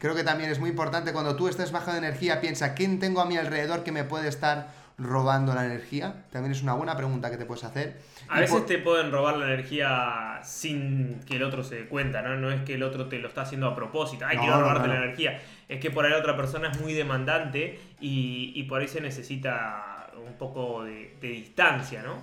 Creo 0.00 0.14
que 0.14 0.24
también 0.24 0.50
es 0.50 0.58
muy 0.58 0.70
importante 0.70 1.12
cuando 1.12 1.36
tú 1.36 1.46
estés 1.46 1.72
bajo 1.72 1.92
de 1.92 1.98
energía, 1.98 2.40
piensa, 2.40 2.72
¿quién 2.74 2.98
tengo 2.98 3.20
a 3.20 3.26
mi 3.26 3.36
alrededor 3.36 3.84
que 3.84 3.92
me 3.92 4.02
puede 4.02 4.28
estar 4.28 4.72
robando 4.96 5.52
la 5.54 5.66
energía? 5.66 6.24
También 6.32 6.52
es 6.52 6.62
una 6.62 6.72
buena 6.72 6.96
pregunta 6.96 7.30
que 7.30 7.36
te 7.36 7.44
puedes 7.44 7.64
hacer. 7.64 8.00
A 8.30 8.38
Y 8.38 8.40
veces 8.40 8.64
te 8.64 8.78
pueden 8.78 9.12
robar 9.12 9.36
la 9.36 9.44
energía 9.44 10.40
sin 10.42 11.20
que 11.26 11.36
el 11.36 11.42
otro 11.42 11.62
se 11.62 11.74
dé 11.74 11.86
cuenta, 11.86 12.22
¿no? 12.22 12.34
No 12.36 12.50
es 12.50 12.62
que 12.62 12.74
el 12.74 12.82
otro 12.82 13.08
te 13.10 13.18
lo 13.18 13.28
está 13.28 13.42
haciendo 13.42 13.66
a 13.66 13.74
propósito. 13.76 14.24
Ay, 14.26 14.36
No, 14.38 14.42
quiero 14.42 14.60
robarte 14.60 14.88
no, 14.88 14.94
la 14.94 15.04
energía. 15.04 15.38
Es 15.68 15.80
que 15.80 15.90
por 15.90 16.06
ahí 16.06 16.10
la 16.10 16.18
otra 16.18 16.34
persona 16.34 16.70
es 16.70 16.80
muy 16.80 16.94
demandante 16.94 17.78
y, 18.00 18.52
y 18.54 18.62
por 18.62 18.80
ahí 18.80 18.88
se 18.88 19.02
necesita 19.02 20.10
un 20.26 20.32
poco 20.38 20.82
de, 20.82 21.14
de 21.20 21.28
distancia, 21.28 22.02
¿no? 22.02 22.22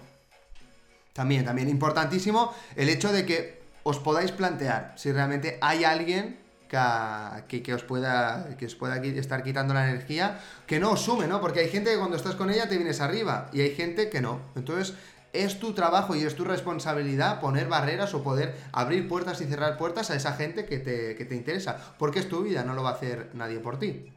También, 1.13 1.45
también 1.45 1.69
importantísimo 1.69 2.55
el 2.75 2.89
hecho 2.89 3.11
de 3.11 3.23
que 3.25 3.61
os 3.83 3.99
podáis 3.99 4.31
plantear 4.31 4.93
si 4.95 5.11
realmente 5.11 5.57
hay 5.61 5.83
alguien 5.83 6.37
que, 6.67 7.73
os 7.73 7.83
pueda 7.83 8.55
que 8.57 8.65
os 8.65 8.75
pueda 8.75 8.97
estar 8.97 9.43
quitando 9.43 9.73
la 9.73 9.89
energía, 9.89 10.39
que 10.65 10.79
no 10.79 10.91
os 10.91 11.01
sume, 11.01 11.27
¿no? 11.27 11.41
Porque 11.41 11.61
hay 11.61 11.69
gente 11.69 11.91
que 11.91 11.97
cuando 11.97 12.17
estás 12.17 12.35
con 12.35 12.49
ella 12.49 12.67
te 12.67 12.77
vienes 12.77 13.01
arriba 13.01 13.49
y 13.53 13.61
hay 13.61 13.75
gente 13.75 14.09
que 14.09 14.21
no. 14.21 14.41
Entonces, 14.55 14.93
es 15.33 15.59
tu 15.59 15.73
trabajo 15.73 16.15
y 16.15 16.23
es 16.23 16.35
tu 16.35 16.45
responsabilidad 16.45 17.39
poner 17.39 17.67
barreras 17.67 18.13
o 18.13 18.23
poder 18.23 18.55
abrir 18.71 19.07
puertas 19.07 19.41
y 19.41 19.45
cerrar 19.45 19.77
puertas 19.77 20.09
a 20.09 20.15
esa 20.15 20.33
gente 20.33 20.65
que 20.65 20.79
te, 20.79 21.15
que 21.15 21.25
te 21.25 21.35
interesa, 21.35 21.77
porque 21.97 22.19
es 22.19 22.29
tu 22.29 22.43
vida, 22.43 22.63
no 22.63 22.73
lo 22.73 22.83
va 22.83 22.91
a 22.91 22.93
hacer 22.93 23.29
nadie 23.33 23.59
por 23.59 23.77
ti. 23.77 24.11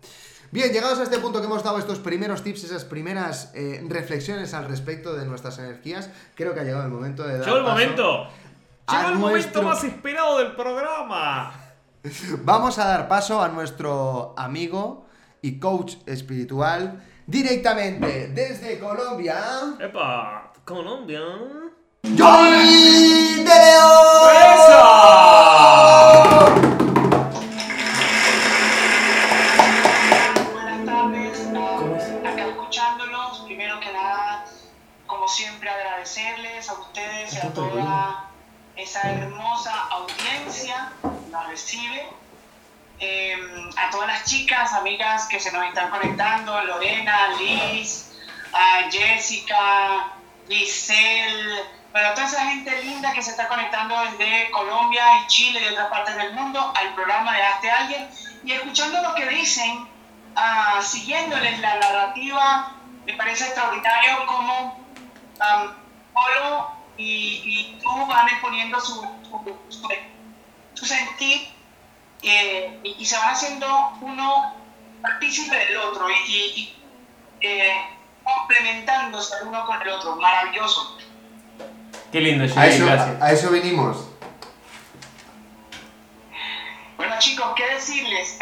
Bien, 0.53 0.73
llegados 0.73 0.99
a 0.99 1.05
este 1.05 1.19
punto 1.19 1.39
que 1.41 1.47
hemos 1.47 1.63
dado 1.63 1.79
estos 1.79 2.01
primeros 2.01 2.43
tips, 2.43 2.65
esas 2.65 2.85
primeras 2.85 3.53
eh, 3.55 3.85
reflexiones 3.89 4.53
al 4.53 4.67
respecto 4.67 5.15
de 5.15 5.25
nuestras 5.25 5.59
energías, 5.61 6.11
creo 6.35 6.55
que 6.55 6.61
ha 6.61 6.65
llegado 6.65 6.85
el 6.85 6.91
momento 6.91 7.23
de 7.23 7.39
dar 7.39 7.47
Llegó 7.47 7.59
el 7.59 7.63
momento. 7.63 8.29
Llegó 8.91 9.09
el 9.11 9.19
momento 9.19 9.63
más 9.63 9.85
esperado 9.85 10.39
del 10.39 10.57
programa. 10.57 11.70
Vamos 12.45 12.79
a 12.79 12.87
dar 12.87 13.09
paso 13.09 13.43
a 13.43 13.49
nuestro 13.49 14.35
amigo 14.37 15.07
y 15.43 15.59
coach 15.59 15.97
espiritual 16.07 17.03
directamente 17.27 18.29
desde 18.29 18.79
Colombia, 18.79 19.37
Epa, 19.79 20.53
Colombia. 20.65 21.21
Johnny 22.17 23.35
de 23.37 23.45
León. 23.45 23.90
A 43.87 43.91
todas 43.91 44.09
las 44.09 44.25
chicas, 44.25 44.73
amigas 44.75 45.27
que 45.27 45.41
se 45.41 45.51
nos 45.53 45.65
están 45.67 45.91
conectando, 45.91 46.61
Lorena, 46.65 47.29
Liz, 47.39 48.13
a 48.53 48.91
Jessica, 48.91 50.13
Giselle, 50.49 51.63
bueno, 51.93 52.11
toda 52.15 52.27
esa 52.27 52.45
gente 52.47 52.83
linda 52.85 53.13
que 53.13 53.23
se 53.23 53.31
está 53.33 53.49
conectando 53.49 53.97
desde 54.03 54.51
Colombia 54.51 55.03
y 55.23 55.27
Chile 55.27 55.61
y 55.65 55.73
otras 55.73 55.89
partes 55.89 56.17
del 56.17 56.33
mundo 56.35 56.73
al 56.77 56.95
programa 56.95 57.35
de 57.37 57.43
Hazte 57.43 57.71
Alguien 57.71 58.09
y 58.45 58.53
escuchando 58.53 59.03
lo 59.03 59.15
que 59.15 59.27
dicen, 59.29 59.89
ah, 60.37 60.81
siguiéndoles 60.83 61.59
la 61.61 61.75
narrativa, 61.77 62.73
me 63.07 63.15
parece 63.15 63.45
extraordinario 63.47 64.27
cómo 64.27 64.79
um, 65.41 65.71
Polo 66.13 66.71
y, 66.97 67.43
y 67.45 67.79
tú 67.83 68.07
van 68.07 68.29
exponiendo 68.29 68.81
su, 68.81 68.95
su, 69.29 69.59
su- 69.69 69.89
su 70.75 70.87
sentir 70.87 71.49
eh, 72.23 72.79
y, 72.83 72.97
y 72.99 73.05
se 73.07 73.17
van 73.17 73.31
haciendo 73.31 73.67
uno 74.01 74.55
partícipe 75.03 75.57
del 75.57 75.77
otro 75.79 76.09
y, 76.11 76.13
y- 76.31 76.61
y, 76.61 76.77
eh, 77.41 77.73
complementándose 78.25 79.35
el 79.43 79.49
uno 79.49 79.65
con 79.67 79.81
el 79.81 79.89
otro. 79.89 80.17
Maravilloso. 80.17 80.99
Qué 82.13 82.21
lindo, 82.21 82.45
A 82.45 82.49
Julie, 82.49 82.69
eso, 82.69 82.87
gracias. 82.87 83.23
a 83.23 83.33
eso 83.33 83.51
vinimos. 83.51 84.07
Bueno 86.97 87.15
chicos, 87.19 87.53
¿qué 87.57 87.67
decirles? 87.75 88.39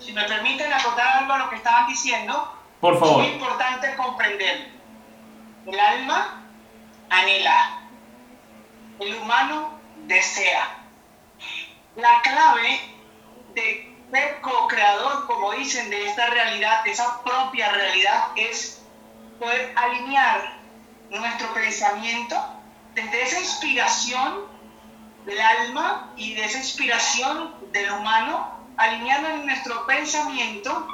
Si 0.00 0.12
me 0.12 0.24
permiten 0.24 0.72
acotar 0.72 1.06
algo 1.18 1.32
a 1.34 1.38
lo 1.38 1.50
que 1.50 1.56
estaban 1.56 1.86
diciendo, 1.86 2.52
Por 2.80 2.94
es 2.94 3.00
muy 3.00 3.26
importante 3.26 3.94
comprender. 3.96 4.70
El 5.66 5.78
alma 5.78 6.42
anhela, 7.10 7.80
el 8.98 9.14
humano 9.16 9.78
desea. 10.06 10.76
La 11.96 12.22
clave 12.22 12.80
de 13.54 13.96
ser 14.12 14.40
co-creador, 14.40 15.26
como 15.26 15.52
dicen, 15.52 15.90
de 15.90 16.06
esta 16.06 16.26
realidad, 16.26 16.84
de 16.84 16.92
esa 16.92 17.22
propia 17.22 17.70
realidad, 17.72 18.28
es 18.36 18.80
poder 19.38 19.72
alinear 19.76 20.56
nuestro 21.10 21.52
pensamiento 21.52 22.36
desde 22.94 23.22
esa 23.22 23.40
inspiración 23.40 24.46
del 25.26 25.40
alma 25.40 26.12
y 26.16 26.34
de 26.34 26.44
esa 26.44 26.58
inspiración 26.58 27.54
del 27.72 27.90
humano, 27.90 28.52
alineando 28.76 29.28
en 29.30 29.46
nuestro 29.46 29.86
pensamiento, 29.86 30.86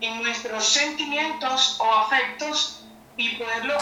en 0.00 0.22
nuestros 0.22 0.64
sentimientos 0.68 1.78
o 1.80 1.92
afectos 1.92 2.84
y 3.16 3.36
poderlo 3.36 3.76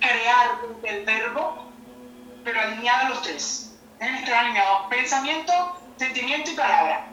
crear 0.00 0.60
desde 0.82 0.98
el 0.98 1.04
verbo, 1.04 1.70
pero 2.44 2.60
alineado 2.60 3.06
a 3.06 3.08
los 3.10 3.22
tres. 3.22 3.69
Deben 4.00 4.14
estar 4.14 4.34
alineados 4.34 4.86
pensamiento, 4.88 5.52
sentimiento 5.98 6.50
y 6.50 6.54
palabra. 6.54 7.04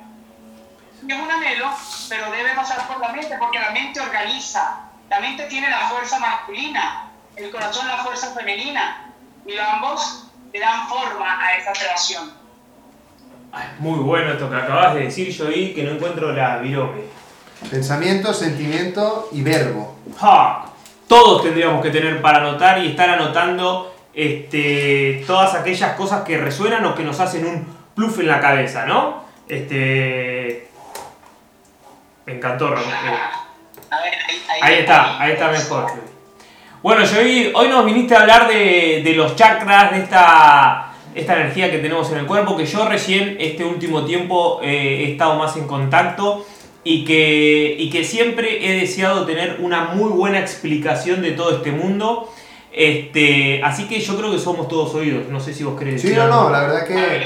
Es 1.05 1.19
un 1.19 1.29
anhelo, 1.29 1.69
pero 2.07 2.31
debe 2.31 2.55
pasar 2.55 2.87
por 2.87 3.01
la 3.01 3.09
mente, 3.09 3.35
porque 3.37 3.59
la 3.59 3.71
mente 3.71 3.99
organiza. 3.99 4.83
La 5.09 5.19
mente 5.19 5.43
tiene 5.47 5.69
la 5.69 5.89
fuerza 5.89 6.17
masculina, 6.17 7.11
el 7.35 7.51
corazón 7.51 7.87
la 7.87 7.97
fuerza 7.97 8.33
femenina, 8.33 9.13
y 9.45 9.57
ambos 9.57 10.27
le 10.53 10.59
dan 10.59 10.87
forma 10.87 11.45
a 11.45 11.57
esa 11.57 11.73
creación. 11.73 12.31
Ay, 13.51 13.67
Muy 13.79 13.99
bueno 13.99 14.31
esto 14.31 14.49
que 14.49 14.55
acabas 14.55 14.93
de 14.95 15.01
decir, 15.01 15.29
yo 15.29 15.47
ahí 15.47 15.73
que 15.73 15.83
no 15.83 15.91
encuentro 15.91 16.31
la 16.31 16.57
virome. 16.57 17.01
Pensamiento, 17.69 18.33
sentimiento 18.33 19.29
y 19.33 19.41
verbo. 19.41 19.97
¡Ja! 20.17 20.65
Todos 21.07 21.43
tendríamos 21.43 21.81
que 21.81 21.89
tener 21.89 22.21
para 22.21 22.37
anotar 22.37 22.79
y 22.79 22.89
estar 22.89 23.09
anotando 23.09 23.96
este, 24.17 25.23
todas 25.27 25.53
aquellas 25.53 25.95
cosas 25.95 26.23
que 26.23 26.39
resuenan 26.39 26.83
o 26.85 26.95
que 26.95 27.03
nos 27.03 27.19
hacen 27.19 27.45
un 27.45 27.67
pluf 27.93 28.19
en 28.19 28.27
la 28.27 28.39
cabeza, 28.39 28.83
¿no? 28.87 29.23
Este. 29.47 30.67
Me 32.25 32.33
encantó, 32.33 32.71
Ramón. 32.71 32.91
Ahí, 33.91 34.11
Ahí 34.59 34.73
está, 34.79 35.21
ahí 35.21 35.33
está 35.33 35.51
mejor. 35.51 35.85
Bueno, 36.81 37.05
Joey, 37.05 37.51
hoy 37.53 37.67
nos 37.69 37.85
viniste 37.85 38.15
a 38.15 38.21
hablar 38.21 38.47
de, 38.47 39.01
de 39.03 39.13
los 39.13 39.35
chakras, 39.35 39.91
de 39.91 39.99
esta, 39.99 40.93
esta 41.13 41.33
energía 41.35 41.69
que 41.69 41.77
tenemos 41.77 42.11
en 42.11 42.17
el 42.17 42.25
cuerpo, 42.25 42.57
que 42.57 42.65
yo 42.65 42.89
recién 42.89 43.37
este 43.39 43.63
último 43.63 44.03
tiempo 44.03 44.61
eh, 44.63 45.03
he 45.05 45.11
estado 45.11 45.37
más 45.37 45.55
en 45.57 45.67
contacto 45.67 46.43
y 46.83 47.05
que, 47.05 47.75
y 47.77 47.91
que 47.91 48.03
siempre 48.03 48.67
he 48.67 48.79
deseado 48.79 49.27
tener 49.27 49.57
una 49.59 49.85
muy 49.85 50.09
buena 50.09 50.39
explicación 50.39 51.21
de 51.21 51.31
todo 51.31 51.57
este 51.57 51.71
mundo. 51.71 52.33
Este, 52.77 53.59
así 53.63 53.87
que 53.87 53.99
yo 53.99 54.15
creo 54.15 54.31
que 54.31 54.37
somos 54.37 54.67
todos 54.67 54.93
oídos, 54.93 55.27
no 55.29 55.39
sé 55.39 55.51
si 55.51 55.63
vos 55.63 55.73
crees. 55.79 55.99
Sí, 55.99 56.13
no, 56.15 56.27
no, 56.27 56.51
la 56.51 56.61
verdad 56.61 56.85
que. 56.85 57.25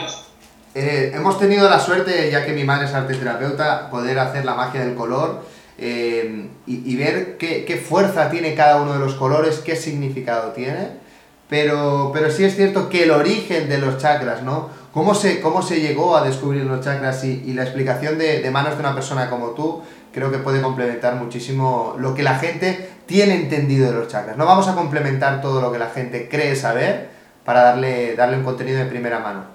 Eh, 0.74 1.12
hemos 1.14 1.38
tenido 1.38 1.70
la 1.70 1.78
suerte, 1.78 2.32
ya 2.32 2.46
que 2.46 2.54
mi 2.54 2.64
madre 2.64 2.86
es 2.86 2.94
arteterapeuta, 2.94 3.90
poder 3.90 4.18
hacer 4.20 4.46
la 4.46 4.54
magia 4.54 4.80
del 4.80 4.96
color 4.96 5.44
eh, 5.78 6.48
y, 6.66 6.90
y, 6.90 6.96
ver 6.96 7.36
qué, 7.38 7.66
qué, 7.66 7.76
fuerza 7.76 8.30
tiene 8.30 8.56
cada 8.56 8.82
uno 8.82 8.94
de 8.94 9.00
los 9.00 9.16
colores, 9.16 9.60
qué 9.60 9.76
significado 9.76 10.54
tiene. 10.54 11.02
Pero, 11.50 12.12
pero 12.14 12.32
sí 12.32 12.46
es 12.46 12.56
cierto 12.56 12.88
que 12.88 13.04
el 13.04 13.12
origen 13.12 13.68
de 13.68 13.78
los 13.80 13.98
chakras, 13.98 14.44
¿no? 14.44 14.70
¿Cómo 14.94 15.14
se, 15.14 15.42
cómo 15.42 15.62
se 15.62 15.82
llegó 15.82 16.16
a 16.16 16.24
descubrir 16.24 16.64
los 16.64 16.80
chakras 16.80 17.26
y, 17.26 17.44
y 17.46 17.52
la 17.52 17.64
explicación 17.64 18.18
de, 18.18 18.40
de, 18.40 18.52
manos 18.52 18.76
de 18.76 18.80
una 18.80 18.94
persona 18.94 19.30
como 19.30 19.50
tú, 19.50 19.82
creo 20.14 20.32
que 20.32 20.38
puede 20.38 20.62
complementar 20.62 21.16
muchísimo 21.16 21.96
lo 22.00 22.16
que 22.16 22.24
la 22.24 22.40
gente 22.40 22.90
tiene 23.06 23.36
entendido 23.36 23.92
de 23.92 23.98
los 23.98 24.08
chakras. 24.08 24.38
No 24.38 24.46
vamos 24.46 24.68
a 24.68 24.76
complementar 24.76 25.42
todo 25.42 25.62
lo 25.62 25.72
que 25.72 25.80
la 25.80 25.90
gente 25.90 26.30
cree 26.30 26.56
saber 26.56 27.12
para 27.46 27.64
darle, 27.64 28.16
darle 28.16 28.38
un 28.38 28.44
contenido 28.44 28.80
de 28.80 28.86
primera 28.86 29.20
mano. 29.20 29.46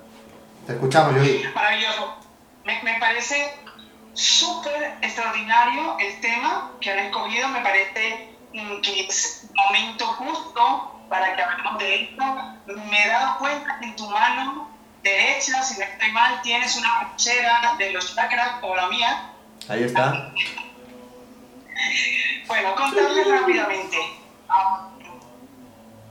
Te 0.66 0.72
escuchamos, 0.72 1.14
Yogi. 1.14 1.44
Maravilloso. 1.54 2.16
Me, 2.64 2.82
me 2.82 2.98
parece 2.98 3.54
súper 4.12 4.96
extraordinario 5.02 5.96
el 5.98 6.20
tema 6.20 6.72
que 6.80 6.90
han 6.90 6.98
escogido. 6.98 7.48
Me 7.48 7.60
parece 7.60 8.36
que 8.82 9.06
es 9.06 9.48
momento 9.54 10.06
justo 10.06 11.00
para 11.08 11.36
que 11.36 11.42
hablemos 11.42 11.78
de 11.78 12.02
esto. 12.02 12.24
Me 12.66 13.04
he 13.04 13.08
dado 13.08 13.38
cuenta 13.38 13.78
que 13.78 13.86
en 13.86 13.96
tu 13.96 14.08
mano 14.10 14.70
derecha, 15.02 15.62
si 15.62 15.78
no 15.78 15.84
estoy 15.84 16.12
mal, 16.12 16.40
tienes 16.42 16.76
una 16.76 17.08
pulsera 17.10 17.74
de 17.78 17.92
los 17.92 18.14
chakras 18.14 18.60
como 18.60 18.74
la 18.74 18.88
mía. 18.88 19.30
Ahí 19.68 19.84
está. 19.84 20.32
Bueno, 22.46 22.74
contarles 22.76 23.26
rápidamente. 23.28 23.96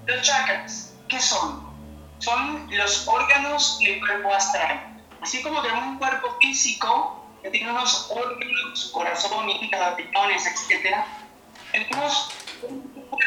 Los 0.06 0.22
chakras, 0.22 0.94
¿qué 1.08 1.20
son? 1.20 1.74
Son 2.20 2.68
los 2.76 3.08
órganos 3.08 3.78
y 3.82 3.92
el 3.92 4.00
cuerpo 4.00 4.34
astral. 4.34 5.02
Así 5.22 5.42
como 5.42 5.62
tenemos 5.62 5.86
un 5.86 5.98
cuerpo 5.98 6.38
físico 6.40 7.26
que 7.42 7.50
tiene 7.50 7.72
unos 7.72 8.12
órganos, 8.12 8.90
corazón, 8.94 9.50
hígado, 9.50 9.96
riñones, 9.98 10.46
etc. 10.46 10.98
Tenemos 11.72 12.30
un 12.64 12.82
cuerpo 12.92 13.18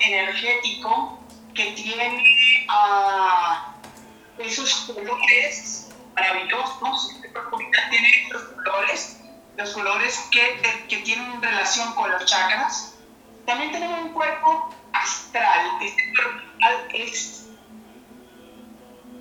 energético 0.00 1.18
que 1.54 1.72
tiene 1.72 2.66
uh, 2.68 4.42
esos 4.42 4.74
colores 4.86 5.90
maravillosos. 6.14 7.12
Este 7.14 7.32
cuerpo 7.32 7.58
tiene 7.90 8.10
estos 8.22 8.42
colores 8.64 9.19
los 9.60 9.70
colores 9.74 10.28
que, 10.30 10.86
que, 10.88 10.96
tienen 10.98 11.40
relación 11.40 11.92
con 11.94 12.10
los 12.10 12.24
chakras. 12.24 12.94
También 13.46 13.70
tenemos 13.72 14.00
un 14.00 14.12
cuerpo 14.12 14.74
astral. 14.92 15.66
Este 15.82 16.02
cuerpo 16.14 16.40
astral 16.60 16.88
es 16.94 17.46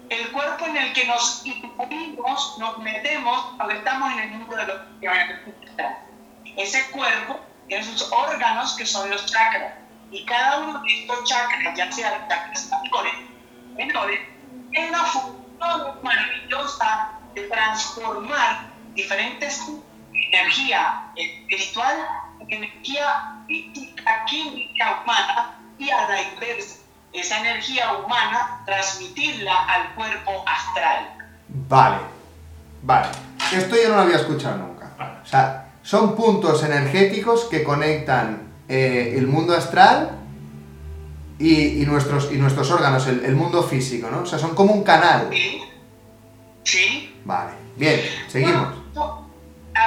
el 0.10 0.32
cuerpo 0.32 0.66
en 0.66 0.78
el 0.78 0.94
que 0.94 1.06
nos 1.06 1.46
incluimos, 1.46 2.58
nos 2.58 2.78
metemos 2.80 3.54
cuando 3.58 3.76
estamos 3.76 4.12
en 4.14 4.20
el 4.20 4.30
mundo 4.32 4.56
de 4.56 4.66
los 4.66 4.78
Ese 6.58 6.90
cuerpo 6.92 7.40
tiene 7.68 7.84
sus 7.84 8.12
órganos 8.12 8.76
que 8.76 8.86
son 8.86 9.10
los 9.10 9.26
chakras. 9.26 9.74
Y 10.10 10.26
cada 10.26 10.60
uno 10.60 10.82
de 10.82 11.02
estos 11.02 11.24
chakras, 11.26 11.78
ya 11.78 11.92
sea 11.92 12.28
chakras 12.28 12.70
mayores, 12.70 13.14
menores, 13.76 14.20
es 14.72 14.90
una 14.90 15.04
función 15.04 16.00
maravillosa 16.02 17.12
de 17.36 17.44
transformar 17.44 18.70
diferentes 18.96 19.62
energía 20.32 21.12
espiritual, 21.16 21.96
energía 22.48 23.44
física, 23.48 24.26
química 24.26 25.02
humana 25.04 25.60
y 25.78 25.90
a 25.90 26.08
la 26.08 26.22
inversa, 26.22 26.78
esa 27.14 27.40
energía 27.40 27.94
humana 27.94 28.62
transmitirla 28.66 29.66
al 29.66 29.96
cuerpo 29.96 30.44
astral. 30.48 31.10
Vale, 31.68 31.98
vale. 32.84 33.08
Esto 33.52 33.76
yo 33.76 33.90
no 33.90 33.96
lo 33.96 34.02
había 34.02 34.18
escuchado 34.18 34.58
nunca. 34.58 34.92
O 35.24 35.26
sea, 35.26 35.72
son 35.82 36.16
puntos 36.16 36.64
energéticos 36.64 37.46
que 37.46 37.64
conectan 37.64 38.54
eh, 38.68 39.16
el 39.18 39.28
mundo 39.28 39.56
astral 39.56 40.20
y, 41.40 41.82
y, 41.82 41.86
nuestros, 41.86 42.32
y 42.32 42.36
nuestros 42.36 42.70
órganos, 42.70 43.08
el, 43.08 43.26
el, 43.26 43.36
mundo 43.36 43.64
físico, 43.64 44.10
¿no? 44.12 44.22
O 44.22 44.26
sea, 44.26 44.38
son 44.38 44.54
como 44.54 44.74
un 44.74 44.84
canal. 44.84 45.30
Sí. 45.32 45.62
Sí. 46.64 47.16
Vale, 47.26 47.54
bien, 47.78 48.02
seguimos. 48.28 48.68
Bueno, 48.68 48.79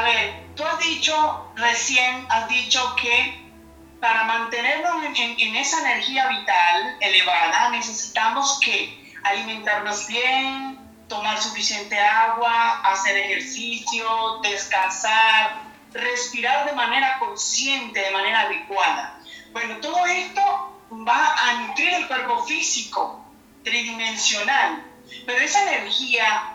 ver, 0.02 0.44
tú 0.56 0.64
has 0.64 0.78
dicho 0.80 1.52
recién, 1.56 2.26
has 2.30 2.48
dicho 2.48 2.94
que 2.96 3.42
para 4.00 4.24
mantenernos 4.24 5.04
en, 5.04 5.16
en, 5.16 5.40
en, 5.40 5.56
esa 5.56 5.80
energía 5.80 6.26
vital 6.28 6.96
elevada 7.00 7.70
necesitamos 7.70 8.58
que 8.60 9.14
alimentarnos 9.22 10.06
bien, 10.08 10.78
tomar 11.08 11.40
suficiente 11.40 11.98
agua, 11.98 12.80
hacer 12.84 13.16
ejercicio, 13.16 14.40
descansar, 14.42 15.62
respirar 15.92 16.66
de 16.66 16.72
manera 16.72 17.18
consciente, 17.18 18.00
de 18.00 18.10
manera 18.10 18.40
adecuada. 18.42 19.20
Bueno, 19.52 19.76
todo 19.76 20.06
esto 20.06 20.80
va 21.06 21.34
a 21.34 21.54
nutrir 21.62 21.92
el 21.94 22.08
cuerpo 22.08 22.44
físico, 22.44 23.24
tridimensional, 23.62 24.84
pero 25.26 25.38
esa 25.38 25.62
energía 25.62 26.51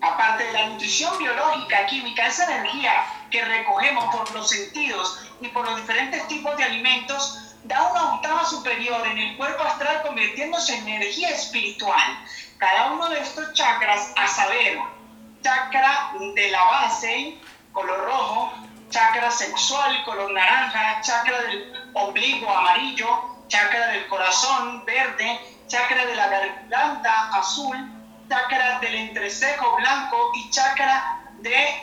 aparte 0.00 0.44
de 0.44 0.52
la 0.52 0.66
nutrición 0.66 1.16
biológica, 1.18 1.86
química, 1.86 2.26
esa 2.26 2.44
energía 2.44 2.92
que 3.30 3.44
recogemos 3.44 4.04
por 4.14 4.30
los 4.32 4.48
sentidos 4.48 5.26
y 5.40 5.48
por 5.48 5.64
los 5.64 5.76
diferentes 5.76 6.26
tipos 6.28 6.56
de 6.56 6.64
alimentos, 6.64 7.54
da 7.64 7.90
una 7.90 8.14
octava 8.14 8.44
superior 8.44 9.06
en 9.06 9.18
el 9.18 9.36
cuerpo 9.36 9.62
astral 9.62 10.02
convirtiéndose 10.02 10.76
en 10.76 10.88
energía 10.88 11.30
espiritual. 11.30 12.24
Cada 12.58 12.92
uno 12.92 13.08
de 13.10 13.20
estos 13.20 13.52
chakras, 13.52 14.12
a 14.16 14.26
saber, 14.26 14.78
chakra 15.42 16.12
de 16.34 16.50
la 16.50 16.64
base, 16.64 17.38
color 17.72 18.04
rojo, 18.06 18.52
chakra 18.90 19.30
sexual, 19.30 20.04
color 20.04 20.32
naranja, 20.32 21.00
chakra 21.02 21.42
del 21.42 21.90
obligo, 21.94 22.50
amarillo, 22.50 23.36
chakra 23.48 23.88
del 23.88 24.06
corazón, 24.08 24.84
verde, 24.84 25.40
chakra 25.68 26.06
de 26.06 26.14
la 26.16 26.28
garganta, 26.28 27.30
azul, 27.36 27.99
chakra 28.30 28.78
del 28.78 28.94
entrecejo 28.94 29.76
blanco 29.76 30.30
y 30.36 30.50
chakra 30.50 31.20
de 31.40 31.82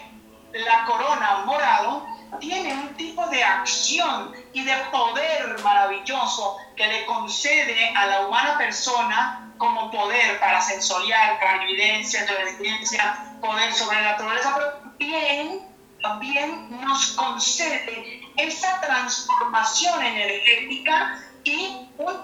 la 0.54 0.86
corona 0.86 1.44
morado, 1.46 2.08
tiene 2.40 2.74
un 2.74 2.96
tipo 2.96 3.28
de 3.28 3.44
acción 3.44 4.34
y 4.54 4.64
de 4.64 4.74
poder 4.92 5.60
maravilloso 5.62 6.56
que 6.78 6.88
le 6.88 7.06
concede 7.06 7.94
a 7.96 8.06
la 8.06 8.28
humana 8.28 8.58
persona 8.58 9.54
como 9.58 9.92
poder 9.92 10.40
para 10.40 10.62
sensorial, 10.62 11.38
clarividencia, 11.40 12.26
clarividencia, 12.26 13.38
poder 13.42 13.74
sobre 13.74 14.02
la 14.02 14.12
naturaleza, 14.12 14.54
pero 14.56 14.72
también, 14.80 15.68
también 16.02 16.82
nos 16.82 17.08
concede 17.12 18.22
esa 18.38 18.80
transformación 18.80 20.02
energética 20.02 21.20
y 21.44 21.90
una 21.98 22.24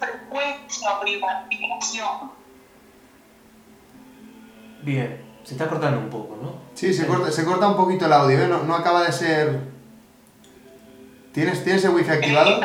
frecuencia 0.00 0.98
o 0.98 1.04
vibración 1.04 2.39
Bien, 4.82 5.22
se 5.44 5.54
está 5.54 5.68
cortando 5.68 5.98
un 5.98 6.10
poco, 6.10 6.38
¿no? 6.42 6.54
Sí, 6.74 6.92
se, 6.94 7.06
corta, 7.06 7.30
se 7.30 7.44
corta 7.44 7.68
un 7.68 7.76
poquito 7.76 8.06
el 8.06 8.12
audio, 8.12 8.42
¿eh? 8.42 8.48
no, 8.48 8.62
no 8.64 8.74
acaba 8.74 9.02
de 9.02 9.12
ser... 9.12 9.60
¿Tienes, 11.32 11.62
¿Tienes 11.62 11.84
el 11.84 11.90
wifi 11.90 12.10
activado? 12.10 12.60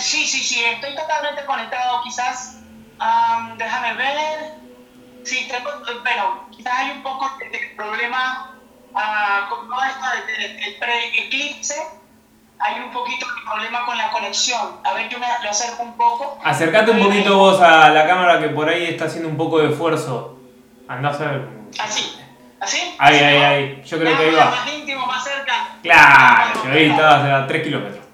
Sí, 0.00 0.26
sí, 0.26 0.38
sí, 0.38 0.64
estoy 0.64 0.94
totalmente 0.94 1.44
conectado, 1.44 2.02
quizás, 2.02 2.56
um, 2.98 3.56
déjame 3.58 3.94
ver, 3.94 4.54
sí, 5.24 5.46
tengo, 5.46 5.70
bueno, 6.02 6.46
quizás 6.50 6.72
hay 6.74 6.90
un 6.92 7.02
poco 7.02 7.30
de, 7.38 7.50
de 7.50 7.74
problema 7.76 8.56
uh, 8.92 9.48
con 9.50 9.68
todo 9.68 9.78
esto 9.84 10.06
del 10.26 10.56
de, 10.56 10.76
pre-eclipse, 10.80 11.76
hay 12.58 12.80
un 12.80 12.90
poquito 12.90 13.26
de 13.26 13.42
problema 13.50 13.84
con 13.84 13.96
la 13.98 14.10
conexión. 14.10 14.80
A 14.84 14.94
ver, 14.94 15.08
yo 15.10 15.18
me 15.18 15.26
lo 15.42 15.50
acerco 15.50 15.82
un 15.82 15.96
poco. 15.96 16.38
Acércate 16.42 16.90
un 16.90 17.02
poquito 17.02 17.36
vos 17.36 17.60
a 17.60 17.90
la 17.90 18.06
cámara 18.06 18.40
que 18.40 18.48
por 18.48 18.68
ahí 18.68 18.84
está 18.84 19.04
haciendo 19.04 19.28
un 19.28 19.36
poco 19.36 19.58
de 19.58 19.70
esfuerzo. 19.70 20.39
Andá 20.90 21.10
a 21.10 21.18
ver. 21.18 21.48
Así. 21.78 22.18
¿Así? 22.58 22.96
Ahí, 22.98 23.16
ahí, 23.16 23.36
ahí. 23.36 23.82
Yo 23.86 23.96
creo 23.96 24.16
que 24.16 24.24
ahí 24.24 24.34
va. 24.34 24.46
Más 24.46 24.72
íntimo, 24.72 25.06
más 25.06 25.22
cerca. 25.22 25.76
Claro, 25.84 26.62
que 26.64 26.68
ahí 26.68 26.90
estabas 26.90 27.44
a 27.44 27.46
3 27.46 27.62
kilómetros. 27.62 28.04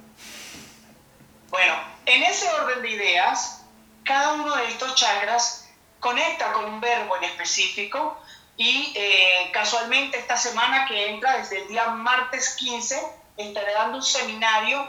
Bueno, 1.49 1.75
en 2.05 2.23
ese 2.25 2.47
orden 2.51 2.83
de 2.83 2.91
ideas, 2.91 3.65
cada 4.05 4.35
uno 4.35 4.55
de 4.57 4.69
estos 4.69 4.95
chakras 4.95 5.71
conecta 6.01 6.53
con 6.53 6.67
un 6.67 6.81
verbo 6.83 7.17
en 7.17 7.25
específico 7.25 8.21
y 8.59 8.93
eh, 8.95 9.51
casualmente 9.55 10.19
esta 10.19 10.37
semana 10.37 10.85
que 10.87 11.09
entra, 11.09 11.39
desde 11.39 11.63
el 11.63 11.69
día 11.69 11.89
martes 11.89 12.57
15, 12.57 13.01
estaré 13.39 13.73
dando 13.73 13.97
un 13.97 14.05
seminario 14.05 14.87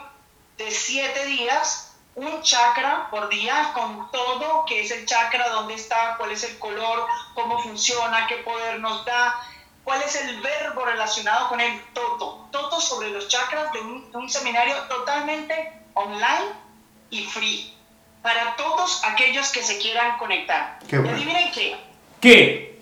de 0.57 0.69
7 0.69 1.25
días 1.25 1.86
un 2.17 2.41
chakra 2.41 3.07
por 3.11 3.29
día 3.29 3.71
con 3.75 4.09
todo, 4.11 4.65
que 4.65 4.81
es 4.81 4.89
el 4.89 5.05
chakra, 5.05 5.49
dónde 5.49 5.75
está, 5.75 6.15
cuál 6.17 6.31
es 6.31 6.43
el 6.43 6.57
color, 6.57 7.05
cómo 7.35 7.61
funciona, 7.61 8.25
qué 8.27 8.37
poder 8.37 8.79
nos 8.79 9.05
da, 9.05 9.39
cuál 9.83 10.01
es 10.01 10.15
el 10.15 10.41
verbo 10.41 10.83
relacionado 10.83 11.47
con 11.47 11.61
el 11.61 11.79
todo. 11.93 12.47
Todo 12.51 12.81
sobre 12.81 13.11
los 13.11 13.27
chakras 13.27 13.71
de 13.71 13.81
un, 13.81 14.11
de 14.11 14.17
un 14.17 14.29
seminario 14.29 14.75
totalmente 14.89 15.73
online 15.93 16.53
y 17.11 17.23
free 17.25 17.73
para 18.23 18.55
todos 18.55 19.03
aquellos 19.03 19.49
que 19.51 19.61
se 19.61 19.77
quieran 19.77 20.17
conectar. 20.17 20.79
Qué 20.89 20.97
bueno. 20.97 21.15
Y 21.17 21.21
adivinen 21.21 21.51
qué, 21.51 21.79
¿Qué? 22.19 22.81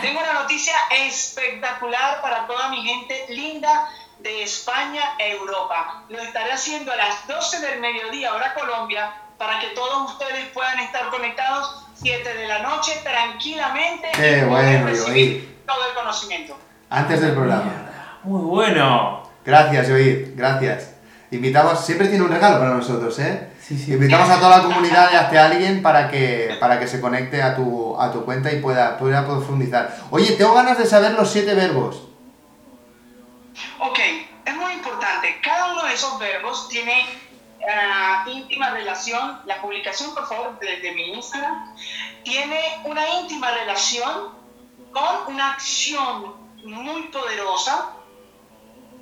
Tengo 0.00 0.18
una 0.18 0.32
noticia 0.32 0.74
espectacular 0.90 2.22
para 2.22 2.46
toda 2.46 2.68
mi 2.70 2.82
gente 2.82 3.26
linda 3.28 3.88
de 4.22 4.42
España 4.44 5.02
e 5.18 5.32
Europa. 5.32 6.04
Lo 6.08 6.18
estaré 6.18 6.52
haciendo 6.52 6.92
a 6.92 6.96
las 6.96 7.26
12 7.26 7.60
del 7.60 7.80
mediodía, 7.80 8.34
hora 8.34 8.54
Colombia, 8.54 9.12
para 9.36 9.58
que 9.60 9.68
todos 9.68 10.12
ustedes 10.12 10.46
puedan 10.54 10.78
estar 10.78 11.10
conectados 11.10 11.84
7 11.96 12.34
de 12.34 12.48
la 12.48 12.60
noche 12.60 12.92
tranquilamente 13.02 14.08
Qué 14.14 14.38
y 14.38 14.44
bueno, 14.44 14.86
recibir 14.86 15.62
todo 15.66 15.88
el 15.88 15.94
conocimiento. 15.94 16.56
Antes 16.88 17.20
del 17.20 17.32
programa. 17.32 17.72
Muy 18.22 18.42
bueno. 18.42 19.22
Gracias, 19.44 19.88
Yoir, 19.88 20.34
gracias. 20.36 20.94
Invitamos, 21.32 21.84
siempre 21.84 22.08
tiene 22.08 22.24
un 22.24 22.30
regalo 22.30 22.58
para 22.58 22.74
nosotros, 22.74 23.18
¿eh? 23.18 23.48
Sí, 23.58 23.76
sí. 23.76 23.94
Invitamos 23.94 24.28
a 24.28 24.38
toda 24.38 24.58
la 24.58 24.62
comunidad 24.64 25.10
y 25.12 25.16
hasta 25.16 25.40
a 25.42 25.46
alguien 25.46 25.82
para 25.82 26.08
que, 26.08 26.56
para 26.60 26.78
que 26.78 26.86
se 26.86 27.00
conecte 27.00 27.42
a 27.42 27.56
tu, 27.56 28.00
a 28.00 28.12
tu 28.12 28.24
cuenta 28.24 28.52
y 28.52 28.60
pueda, 28.60 28.98
pueda 28.98 29.24
profundizar. 29.24 29.96
Oye, 30.10 30.32
tengo 30.32 30.54
ganas 30.54 30.78
de 30.78 30.86
saber 30.86 31.12
los 31.12 31.30
siete 31.30 31.54
verbos. 31.54 32.11
Ok, 33.78 33.98
es 34.44 34.54
muy 34.54 34.72
importante. 34.72 35.40
Cada 35.42 35.72
uno 35.72 35.84
de 35.84 35.94
esos 35.94 36.18
verbos 36.18 36.68
tiene 36.68 37.06
ah, 37.68 38.24
íntima 38.26 38.70
relación. 38.70 39.40
La 39.46 39.60
publicación, 39.60 40.14
por 40.14 40.28
favor, 40.28 40.58
de, 40.58 40.80
de 40.80 40.92
mi 40.92 41.14
Instagram, 41.14 41.74
tiene 42.24 42.60
una 42.84 43.08
íntima 43.20 43.50
relación 43.50 44.30
con 44.92 45.34
una 45.34 45.52
acción 45.52 46.34
muy 46.64 47.02
poderosa 47.08 47.90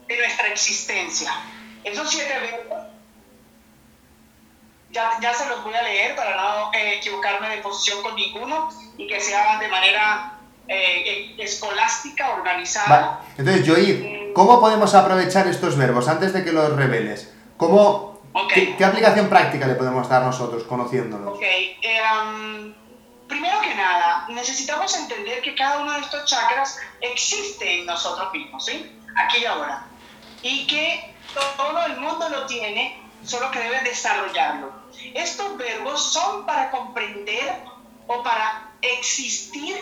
de 0.06 0.16
nuestra 0.16 0.48
existencia. 0.48 1.32
Esos 1.84 2.10
siete 2.10 2.38
verbos, 2.38 2.86
ya, 4.90 5.10
ya 5.20 5.34
se 5.34 5.48
los 5.48 5.62
voy 5.62 5.74
a 5.74 5.82
leer 5.82 6.16
para 6.16 6.36
no 6.36 6.72
eh, 6.74 6.96
equivocarme 6.96 7.48
de 7.48 7.58
posición 7.58 8.02
con 8.02 8.16
ninguno 8.16 8.70
y 8.98 9.06
que 9.06 9.20
se 9.20 9.34
hagan 9.36 9.60
de 9.60 9.68
manera 9.68 10.38
eh, 10.66 11.34
escolástica, 11.38 12.30
organizada. 12.30 12.88
Vale. 12.88 13.34
Entonces, 13.38 13.66
Yoir, 13.66 14.19
¿cómo 14.34 14.60
podemos 14.60 14.94
aprovechar 14.94 15.46
estos 15.46 15.76
verbos 15.76 16.08
antes 16.08 16.32
de 16.32 16.44
que 16.44 16.52
los 16.52 16.74
reveles? 16.76 17.32
¿Cómo, 17.56 18.20
Ok. 18.32 18.52
qué, 18.52 18.76
qué 18.76 18.84
aplicación 18.84 19.28
práctica 19.28 19.66
le 19.66 19.74
podemos 19.74 20.08
dar 20.08 20.22
nosotros 20.22 20.64
conociéndolos? 20.64 21.36
Ok, 21.36 21.42
eh, 21.42 22.00
um, 22.22 22.74
primero 23.28 23.60
que 23.60 23.74
nada, 23.74 24.26
necesitamos 24.28 24.96
entender 24.96 25.40
que 25.42 25.54
cada 25.54 25.78
uno 25.80 25.92
de 25.92 26.00
estos 26.00 26.24
chakras 26.24 26.78
existe 27.00 27.80
en 27.80 27.86
nosotros 27.86 28.32
mismos, 28.32 28.64
¿sí? 28.64 28.98
Aquí 29.16 29.38
y 29.42 29.44
ahora. 29.44 29.86
Y 30.42 30.66
que 30.66 31.14
todo 31.34 31.86
el 31.86 31.98
mundo 31.98 32.28
lo 32.28 32.46
tiene, 32.46 33.00
solo 33.24 33.50
que 33.50 33.58
debe 33.58 33.82
desarrollarlo. 33.82 34.72
Estos 35.14 35.56
verbos 35.56 36.12
son 36.12 36.46
para 36.46 36.70
comprender 36.70 37.62
o 38.06 38.22
para 38.22 38.70
existir 38.82 39.76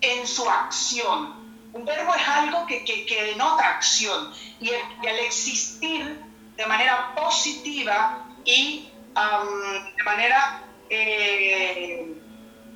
en 0.00 0.26
su 0.26 0.48
acción. 0.48 1.43
Un 1.74 1.84
verbo 1.84 2.14
es 2.14 2.28
algo 2.28 2.66
que, 2.66 2.84
que, 2.84 3.04
que 3.04 3.24
denota 3.24 3.68
acción 3.68 4.32
y 4.60 4.68
el, 4.70 4.80
y 5.02 5.06
el 5.06 5.18
existir 5.18 6.20
de 6.56 6.66
manera 6.66 7.14
positiva 7.16 8.24
y 8.44 8.88
um, 9.16 9.96
de 9.96 10.02
manera 10.04 10.62
eh, 10.88 12.14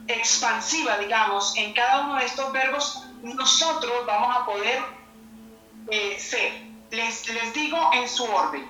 expansiva, 0.09 0.99
digamos, 0.99 1.57
en 1.57 1.73
cada 1.75 2.01
uno 2.01 2.17
de 2.17 2.27
estos 2.27 2.51
verbos, 2.53 3.05
nosotros 3.23 4.05
vamos 4.05 4.37
a 4.37 4.45
poder 4.45 4.83
eh, 5.91 6.19
ser. 6.19 6.67
Les, 6.91 7.29
les 7.29 7.55
digo 7.55 7.79
en 7.93 8.09
su 8.09 8.25
orden. 8.25 8.67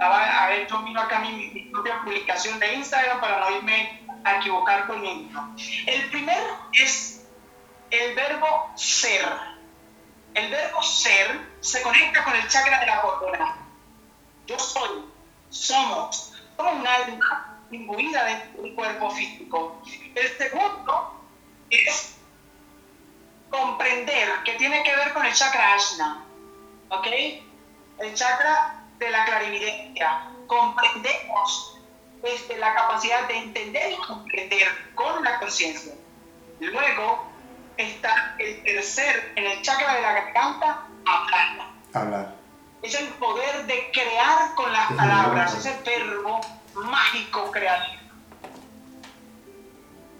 A 0.00 0.46
ver, 0.48 0.66
yo 0.68 0.78
miro 0.80 1.00
acá 1.00 1.20
mi, 1.20 1.30
mi 1.50 1.62
propia 1.70 2.00
publicación 2.02 2.58
de 2.58 2.74
Instagram 2.74 3.20
para 3.20 3.40
no 3.40 3.56
irme 3.56 4.02
a 4.24 4.36
equivocar 4.36 4.86
con 4.86 5.02
ninguno. 5.02 5.54
El 5.86 6.10
primero 6.10 6.58
es 6.72 7.17
el 7.90 8.14
verbo 8.14 8.70
ser. 8.76 9.24
El 10.34 10.50
verbo 10.50 10.82
ser 10.82 11.40
se 11.60 11.82
conecta 11.82 12.24
con 12.24 12.34
el 12.34 12.48
chakra 12.48 12.80
de 12.80 12.86
la 12.86 13.00
corona. 13.00 13.56
Yo 14.46 14.58
soy, 14.58 15.04
somos, 15.50 16.32
somos 16.56 16.74
un 16.74 16.86
alma 16.86 17.58
imbuida 17.70 18.24
de 18.24 18.60
un 18.60 18.74
cuerpo 18.74 19.10
físico. 19.10 19.82
El 20.14 20.28
segundo 20.38 21.14
es 21.70 22.16
comprender, 23.50 24.28
que 24.44 24.52
tiene 24.54 24.82
que 24.82 24.94
ver 24.94 25.12
con 25.12 25.24
el 25.24 25.32
chakra 25.32 25.74
Ashna, 25.74 26.24
¿ok? 26.90 27.06
El 27.98 28.14
chakra 28.14 28.84
de 28.98 29.10
la 29.10 29.24
clarividencia. 29.24 30.30
Comprendemos 30.46 31.78
desde 32.22 32.56
la 32.56 32.74
capacidad 32.74 33.28
de 33.28 33.36
entender 33.36 33.92
y 33.92 33.96
comprender 33.96 34.68
con 34.94 35.22
la 35.22 35.38
conciencia. 35.38 35.94
Luego 36.60 37.27
está 37.78 38.34
el 38.38 38.62
tercer, 38.64 39.32
en 39.36 39.46
el 39.46 39.62
chakra 39.62 39.94
de 39.94 40.02
la 40.02 40.12
garganta, 40.12 40.86
hablar. 41.06 41.70
Hablar. 41.94 42.34
Es 42.82 42.94
el 42.94 43.08
poder 43.14 43.66
de 43.66 43.90
crear 43.92 44.54
con 44.54 44.72
las 44.72 44.90
Es 44.90 44.96
palabras, 44.96 45.54
ese 45.54 45.80
verbo 45.84 46.40
mágico 46.74 47.50
creativo. 47.50 48.02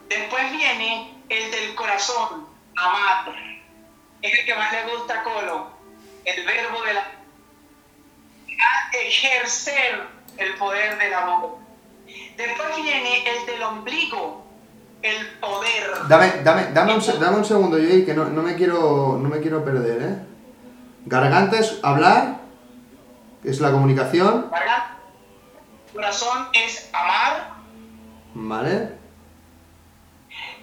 Después 0.09 0.53
viene 0.53 1.23
el 1.29 1.51
del 1.51 1.75
corazón, 1.75 2.49
amar. 2.77 3.35
Es 4.23 4.39
el 4.39 4.47
que 4.47 4.55
más 4.55 4.73
le 4.73 4.95
gusta 4.95 5.21
a 5.21 5.23
Colo. 5.23 5.71
El 6.25 6.45
verbo 6.47 6.83
de 6.83 6.95
la 6.95 7.01
a 8.61 8.97
ejercer 8.97 10.09
el 10.37 10.55
poder 10.55 10.99
del 10.99 11.15
amor. 11.15 11.59
Después 12.37 12.77
viene 12.77 13.29
el 13.29 13.47
del 13.47 13.63
ombligo, 13.63 14.48
el 15.03 15.39
poder. 15.41 16.09
Dame, 16.09 16.43
dame, 16.43 16.73
dame, 16.73 16.95
un, 16.95 17.21
dame 17.21 17.37
un 17.37 17.45
segundo, 17.45 17.79
Yoir, 17.79 18.05
que 18.05 18.15
no, 18.15 18.25
no 18.27 18.43
me 18.43 18.55
quiero, 18.55 19.19
no 19.21 19.29
me 19.29 19.41
quiero 19.41 19.65
perder, 19.65 20.03
¿eh? 20.03 20.19
Garganta 21.07 21.59
es 21.59 21.79
hablar, 21.83 22.41
es 23.45 23.61
la 23.61 23.71
comunicación. 23.71 24.51
Corazón 25.93 26.49
es 26.53 26.91
amar. 26.93 27.59
¿vale? 28.35 28.99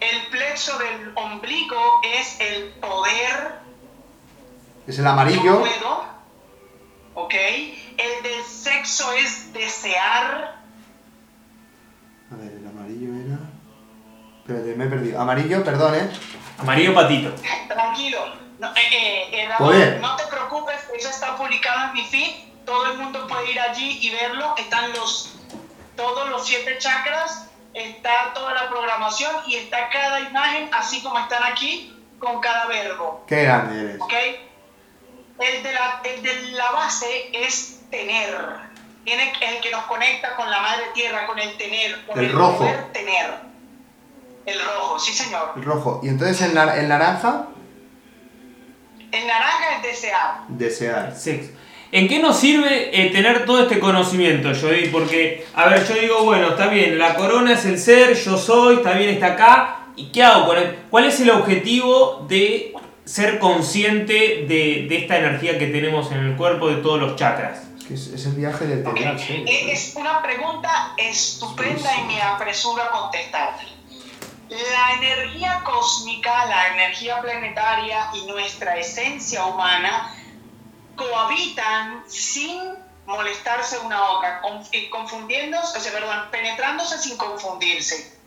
El 0.00 0.30
plexo 0.30 0.78
del 0.78 1.12
ombligo 1.14 2.00
es 2.18 2.40
el 2.40 2.70
poder. 2.74 3.60
Es 4.86 4.98
el 4.98 5.06
amarillo, 5.06 5.60
puedo. 5.60 6.04
¿Ok? 7.14 7.34
El 7.34 8.22
del 8.22 8.44
sexo 8.44 9.12
es 9.14 9.52
desear. 9.52 10.60
a 12.30 12.36
ver. 12.36 12.65
Espérate, 14.46 14.76
me 14.76 14.84
he 14.84 14.88
perdido. 14.88 15.20
Amarillo, 15.20 15.64
perdón, 15.64 15.96
¿eh? 15.96 16.08
Amarillo 16.58 16.94
patito. 16.94 17.34
Tranquilo. 17.66 18.18
No, 18.60 18.68
eh, 18.68 18.80
eh, 18.92 19.28
eh, 19.32 19.48
Poder. 19.58 20.00
no 20.00 20.14
te 20.14 20.24
preocupes, 20.28 20.76
eso 20.96 21.08
está 21.10 21.36
publicado 21.36 21.88
en 21.88 21.92
mi 21.94 22.04
feed. 22.04 22.30
Todo 22.64 22.92
el 22.92 22.98
mundo 22.98 23.26
puede 23.26 23.50
ir 23.50 23.58
allí 23.60 23.98
y 24.00 24.10
verlo. 24.10 24.54
Están 24.56 24.92
los 24.92 25.34
todos 25.96 26.28
los 26.30 26.46
siete 26.46 26.78
chakras, 26.78 27.48
está 27.74 28.32
toda 28.34 28.54
la 28.54 28.68
programación 28.68 29.34
y 29.48 29.56
está 29.56 29.88
cada 29.90 30.20
imagen, 30.20 30.70
así 30.72 31.02
como 31.02 31.18
están 31.18 31.42
aquí, 31.42 31.92
con 32.20 32.40
cada 32.40 32.66
verbo. 32.66 33.24
Qué 33.26 33.42
grande 33.42 33.80
eres. 33.80 34.00
¿Ok? 34.00 34.12
El 35.40 35.62
de 35.64 35.72
la, 35.72 36.00
el 36.04 36.22
de 36.22 36.42
la 36.52 36.70
base 36.70 37.30
es 37.32 37.80
tener. 37.90 38.38
Tiene 39.04 39.32
el 39.40 39.60
que 39.60 39.70
nos 39.70 39.84
conecta 39.86 40.36
con 40.36 40.48
la 40.50 40.60
madre 40.60 40.84
tierra, 40.94 41.26
con 41.26 41.38
el 41.38 41.56
tener, 41.56 42.06
con 42.06 42.18
El 42.18 42.26
el, 42.26 42.32
rojo. 42.32 42.58
poder 42.58 42.92
tener. 42.92 43.45
El 44.46 44.58
rojo, 44.64 44.98
sí 44.98 45.12
señor. 45.12 45.52
El 45.56 45.62
rojo. 45.64 46.00
Y 46.02 46.08
entonces 46.08 46.40
el, 46.42 46.54
nar- 46.54 46.78
el 46.78 46.88
naranja, 46.88 47.46
El 49.12 49.26
naranja 49.26 49.76
es 49.76 49.82
desear. 49.82 50.34
desear. 50.48 51.14
Sexo. 51.16 51.50
¿En 51.92 52.08
qué 52.08 52.18
nos 52.18 52.36
sirve 52.38 52.90
eh, 52.92 53.10
tener 53.10 53.44
todo 53.44 53.62
este 53.62 53.78
conocimiento, 53.78 54.50
Joey? 54.60 54.88
Porque, 54.90 55.46
a 55.54 55.66
ver, 55.68 55.86
yo 55.86 55.94
digo, 55.94 56.24
bueno, 56.24 56.48
está 56.50 56.66
bien, 56.66 56.98
la 56.98 57.14
corona 57.14 57.52
es 57.52 57.64
el 57.64 57.78
ser, 57.78 58.14
yo 58.14 58.36
soy, 58.36 58.76
está 58.76 58.92
bien, 58.92 59.10
está 59.10 59.26
acá. 59.28 59.78
¿Y 59.94 60.06
qué 60.12 60.22
hago 60.22 60.46
con 60.46 60.58
él? 60.58 60.78
¿Cuál 60.90 61.06
es 61.06 61.20
el 61.20 61.30
objetivo 61.30 62.26
de 62.28 62.74
ser 63.04 63.38
consciente 63.38 64.44
de, 64.48 64.86
de 64.88 64.96
esta 64.98 65.16
energía 65.16 65.58
que 65.58 65.68
tenemos 65.68 66.10
en 66.12 66.18
el 66.18 66.36
cuerpo 66.36 66.68
de 66.68 66.82
todos 66.82 67.00
los 67.00 67.16
chakras? 67.16 67.62
Es 67.78 67.84
que 67.86 67.94
es, 67.94 68.06
es 68.08 68.26
el 68.26 68.32
viaje 68.32 68.66
del 68.66 68.84
Ok, 68.86 68.94
tener, 68.96 69.18
sí. 69.18 69.44
eh, 69.46 69.72
Es 69.72 69.94
una 69.96 70.20
pregunta 70.22 70.92
estupenda 70.98 71.88
y 72.00 72.04
me 72.04 72.20
apresuro 72.20 72.82
a 72.82 72.90
contestarte. 72.90 73.64
La 74.48 74.92
energía 74.92 75.62
cósmica, 75.64 76.46
la 76.46 76.68
energía 76.74 77.20
planetaria 77.20 78.10
y 78.14 78.26
nuestra 78.26 78.76
esencia 78.76 79.44
humana 79.44 80.14
cohabitan 80.94 82.04
sin 82.08 82.74
molestarse 83.06 83.78
una 83.80 83.98
a 83.98 84.10
otra, 84.10 84.42
eh, 84.72 84.90
confundiéndose, 84.90 85.78
o 85.78 85.80
sea, 85.80 85.92
perdón, 85.92 86.28
penetrándose 86.30 86.98
sin 86.98 87.16
confundirse. 87.16 88.18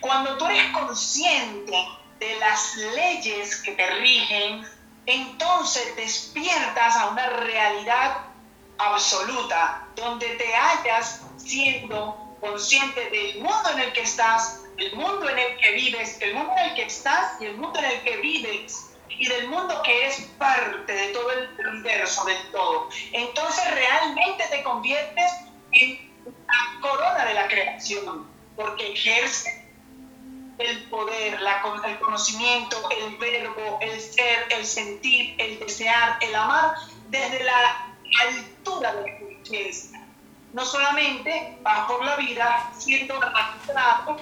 Cuando 0.00 0.36
tú 0.36 0.46
eres 0.46 0.70
consciente 0.72 1.76
de 2.18 2.36
las 2.36 2.76
leyes 2.76 3.56
que 3.56 3.72
te 3.72 3.86
rigen, 3.96 4.66
entonces 5.06 5.96
despiertas 5.96 6.96
a 6.96 7.08
una 7.08 7.28
realidad 7.28 8.18
absoluta, 8.78 9.86
donde 9.94 10.26
te 10.36 10.54
hallas 10.54 11.22
siendo 11.36 12.36
consciente 12.40 13.10
del 13.10 13.40
mundo 13.40 13.70
en 13.72 13.80
el 13.80 13.92
que 13.92 14.02
estás, 14.02 14.60
el 14.78 14.94
mundo 14.94 15.28
en 15.28 15.38
el 15.38 15.56
que 15.56 15.72
vives, 15.72 16.20
el 16.20 16.34
mundo 16.34 16.52
en 16.58 16.70
el 16.70 16.74
que 16.74 16.82
estás 16.84 17.40
y 17.40 17.46
el 17.46 17.56
mundo 17.56 17.78
en 17.78 17.86
el 17.86 18.02
que 18.02 18.16
vives 18.18 18.90
y 19.08 19.26
del 19.26 19.48
mundo 19.48 19.80
que 19.82 20.06
es 20.06 20.20
parte 20.38 20.92
de 20.92 21.08
todo 21.08 21.30
el 21.32 21.68
universo, 21.68 22.24
del 22.24 22.50
todo. 22.50 22.88
Entonces 23.12 23.64
realmente 23.74 24.44
te 24.50 24.62
conviertes 24.62 25.32
en 25.72 26.12
la 26.46 26.80
corona 26.80 27.24
de 27.24 27.34
la 27.34 27.48
creación, 27.48 28.26
porque 28.56 28.92
ejerce 28.92 29.64
el 30.58 30.84
poder, 30.84 31.40
la, 31.40 31.62
el 31.86 31.98
conocimiento, 31.98 32.88
el 32.90 33.16
verbo, 33.16 33.78
el 33.80 34.00
ser, 34.00 34.46
el 34.50 34.64
sentir, 34.64 35.34
el 35.38 35.58
desear, 35.58 36.18
el 36.20 36.34
amar, 36.34 36.74
desde 37.08 37.44
la 37.44 37.94
altura 38.22 38.94
de 38.94 39.10
la 39.10 39.18
conciencia. 39.18 40.02
No 40.52 40.64
solamente 40.64 41.58
vas 41.62 41.86
por 41.86 42.04
la 42.04 42.16
vida 42.16 42.72
siendo 42.78 43.16
arrastrado 43.22 44.16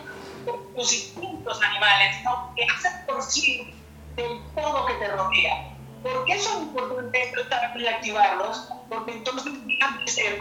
tus 0.45 0.93
instintos 0.93 1.63
animales, 1.63 2.17
sino 2.19 2.53
que 2.55 2.65
haces 2.65 2.93
consciente 3.07 3.75
del 4.17 4.41
todo 4.55 4.87
que 4.87 4.95
te 4.95 5.09
rodea. 5.09 5.71
¿Por 6.03 6.25
qué 6.27 6.35
es 6.35 6.49
importante 6.61 7.33
tratar 7.33 7.77
de 7.77 7.89
activarlos? 7.89 8.69
Porque 8.89 9.13
entonces 9.13 9.53
dejan 9.67 10.05
de 10.05 10.09
ser 10.11 10.41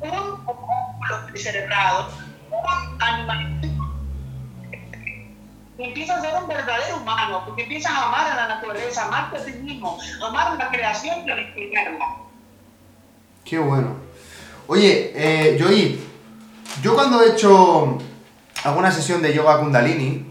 un 0.00 0.10
homúnculo 0.10 1.36
cerebrado, 1.36 2.08
un 2.50 3.02
animal 3.02 3.60
y 5.80 5.84
empiezas 5.84 6.18
a 6.18 6.20
ser 6.20 6.42
un 6.42 6.46
verdadero 6.46 6.98
humano, 6.98 7.42
porque 7.46 7.62
empiezas 7.62 7.92
a 7.92 8.08
amar 8.08 8.30
a 8.30 8.36
la 8.36 8.48
naturaleza, 8.48 9.06
amarte 9.06 9.38
a 9.38 9.44
ti 9.44 9.52
mismo, 9.52 9.98
amar 10.22 10.48
a 10.48 10.54
la 10.56 10.68
creación 10.68 11.26
y 11.26 11.30
respetarla. 11.30 12.16
Qué 13.44 13.58
bueno. 13.58 13.96
Oye, 14.66 15.12
eh, 15.14 15.56
Joy, 15.58 15.98
yo 16.82 16.94
cuando 16.94 17.22
he 17.22 17.30
hecho 17.30 17.98
alguna 18.64 18.90
sesión 18.90 19.22
de 19.22 19.34
yoga 19.34 19.58
kundalini, 19.58 20.26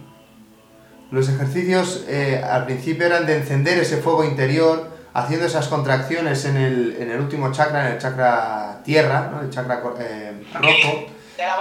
los 1.12 1.28
ejercicios 1.30 2.06
eh, 2.08 2.44
al 2.44 2.66
principio 2.66 3.06
eran 3.06 3.26
de 3.26 3.38
encender 3.38 3.80
ese 3.80 3.98
fuego 3.98 4.24
interior, 4.24 4.90
haciendo 5.14 5.48
esas 5.48 5.68
contracciones 5.68 6.46
en 6.46 6.58
el, 6.58 6.98
en 7.00 7.10
el 7.10 7.20
último 7.20 7.52
chakra, 7.52 7.88
en 7.88 7.94
el 7.94 8.00
chakra 8.00 8.82
tierra, 8.84 9.30
¿no? 9.32 9.42
el 9.42 9.50
chakra 9.50 9.82
eh, 10.00 10.44
rojo. 10.54 11.06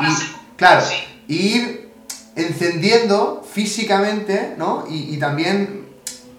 Y, 0.00 0.56
claro, 0.56 0.82
ir 1.28 1.90
encendiendo 2.36 3.42
físicamente, 3.50 4.54
¿no? 4.58 4.84
Y, 4.88 5.14
y, 5.14 5.18
también 5.18 5.88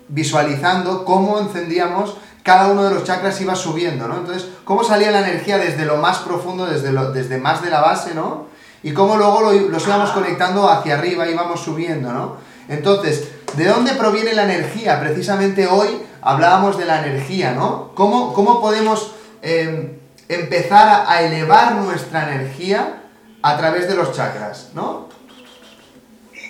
visualizando 0.07 1.03
cómo 1.03 1.39
encendíamos 1.39 2.15
cada 2.43 2.67
uno 2.71 2.83
de 2.83 2.93
los 2.93 3.03
chakras 3.03 3.39
iba 3.41 3.55
subiendo, 3.55 4.07
¿no? 4.07 4.17
Entonces, 4.17 4.47
cómo 4.63 4.83
salía 4.83 5.11
la 5.11 5.27
energía 5.27 5.57
desde 5.57 5.85
lo 5.85 5.97
más 5.97 6.19
profundo, 6.19 6.65
desde, 6.65 6.91
lo, 6.91 7.11
desde 7.11 7.37
más 7.37 7.61
de 7.61 7.69
la 7.69 7.81
base, 7.81 8.13
¿no? 8.13 8.47
Y 8.83 8.93
cómo 8.93 9.17
luego 9.17 9.41
lo, 9.41 9.51
los 9.51 9.85
íbamos 9.85 10.11
conectando 10.11 10.69
hacia 10.69 10.97
arriba, 10.97 11.27
íbamos 11.27 11.61
subiendo, 11.61 12.11
¿no? 12.11 12.37
Entonces, 12.69 13.29
¿de 13.55 13.65
dónde 13.65 13.93
proviene 13.93 14.33
la 14.33 14.43
energía? 14.43 14.99
Precisamente 14.99 15.67
hoy 15.67 16.01
hablábamos 16.21 16.77
de 16.77 16.85
la 16.85 17.05
energía, 17.05 17.51
¿no? 17.51 17.91
¿Cómo, 17.95 18.33
cómo 18.33 18.61
podemos 18.61 19.11
eh, 19.41 19.99
empezar 20.27 21.05
a 21.07 21.21
elevar 21.21 21.73
nuestra 21.73 22.31
energía 22.31 23.01
a 23.41 23.57
través 23.57 23.87
de 23.87 23.95
los 23.95 24.15
chakras, 24.15 24.69
¿no? 24.73 25.09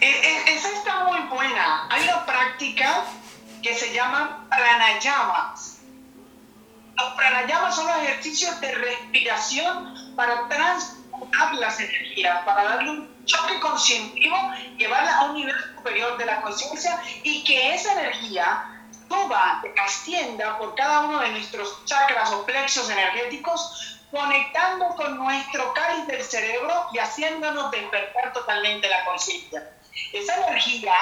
Esa 0.02 0.70
está 0.70 1.06
muy 1.06 1.22
buena. 1.30 1.88
Hay 1.90 2.04
una 2.04 2.26
práctica 2.26 3.04
que 3.62 3.74
se 3.74 3.94
llama 3.94 4.46
pranayamas. 4.50 5.78
Los 6.98 7.14
pranayamas 7.14 7.76
son 7.76 7.88
los 7.88 7.98
ejercicios 7.98 8.60
de 8.60 8.74
respiración 8.74 10.16
para 10.16 10.48
transformar 10.50 10.99
las 11.60 11.80
energías, 11.80 12.44
para 12.46 12.64
darle 12.64 12.92
un 12.92 13.26
choque 13.26 13.60
conscientivo, 13.60 14.36
llevarla 14.78 15.18
a 15.18 15.24
un 15.26 15.36
nivel 15.36 15.56
superior 15.76 16.18
de 16.18 16.26
la 16.26 16.42
conciencia 16.42 17.02
y 17.24 17.44
que 17.44 17.74
esa 17.74 17.94
energía 17.94 18.80
suba, 19.08 19.62
ascienda 19.84 20.58
por 20.58 20.76
cada 20.76 21.02
uno 21.02 21.20
de 21.20 21.30
nuestros 21.30 21.84
chakras 21.86 22.32
o 22.32 22.46
plexos 22.46 22.90
energéticos, 22.90 24.00
conectando 24.12 24.90
con 24.96 25.18
nuestro 25.18 25.74
cáliz 25.74 26.08
del 26.08 26.24
cerebro 26.24 26.88
y 26.94 27.00
haciéndonos 27.00 27.72
despertar 27.72 28.34
totalmente 28.34 28.88
la 28.88 29.06
conciencia. 29.06 29.72
Esa 30.14 30.48
energía 30.48 30.94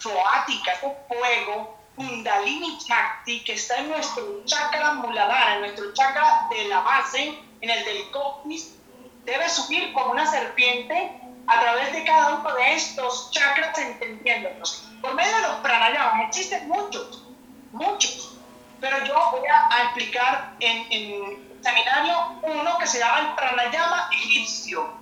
zoática, 0.00 0.72
ese 0.72 0.96
fuego, 1.08 1.78
Kundalini 1.96 2.78
Chakti, 2.78 3.44
que 3.44 3.54
está 3.54 3.78
en 3.78 3.90
nuestro 3.90 4.44
chakra 4.44 4.94
muladhara, 4.94 5.54
en 5.56 5.60
nuestro 5.60 5.92
chakra 5.92 6.48
de 6.50 6.64
la 6.68 6.80
base, 6.80 7.38
en 7.60 7.70
el 7.70 7.84
del 7.84 8.10
coccyx, 8.10 8.81
debe 9.24 9.48
subir 9.48 9.92
como 9.92 10.12
una 10.12 10.26
serpiente 10.26 11.12
a 11.46 11.60
través 11.60 11.92
de 11.92 12.04
cada 12.04 12.36
uno 12.36 12.54
de 12.54 12.74
estos 12.74 13.30
chakras 13.30 13.76
entendiéndolos. 13.78 14.88
Por 15.00 15.14
medio 15.14 15.34
de 15.36 15.42
los 15.42 15.56
pranayamas 15.56 16.28
existen 16.28 16.68
muchos, 16.68 17.24
muchos, 17.72 18.34
pero 18.80 19.04
yo 19.04 19.14
voy 19.32 19.48
a, 19.48 19.84
explicar 19.84 20.54
en, 20.60 20.86
en 20.90 21.62
seminario 21.62 22.38
uno 22.42 22.78
que 22.78 22.86
se 22.86 22.98
llama 22.98 23.20
el 23.20 23.34
pranayama 23.34 24.08
egipcio, 24.12 24.94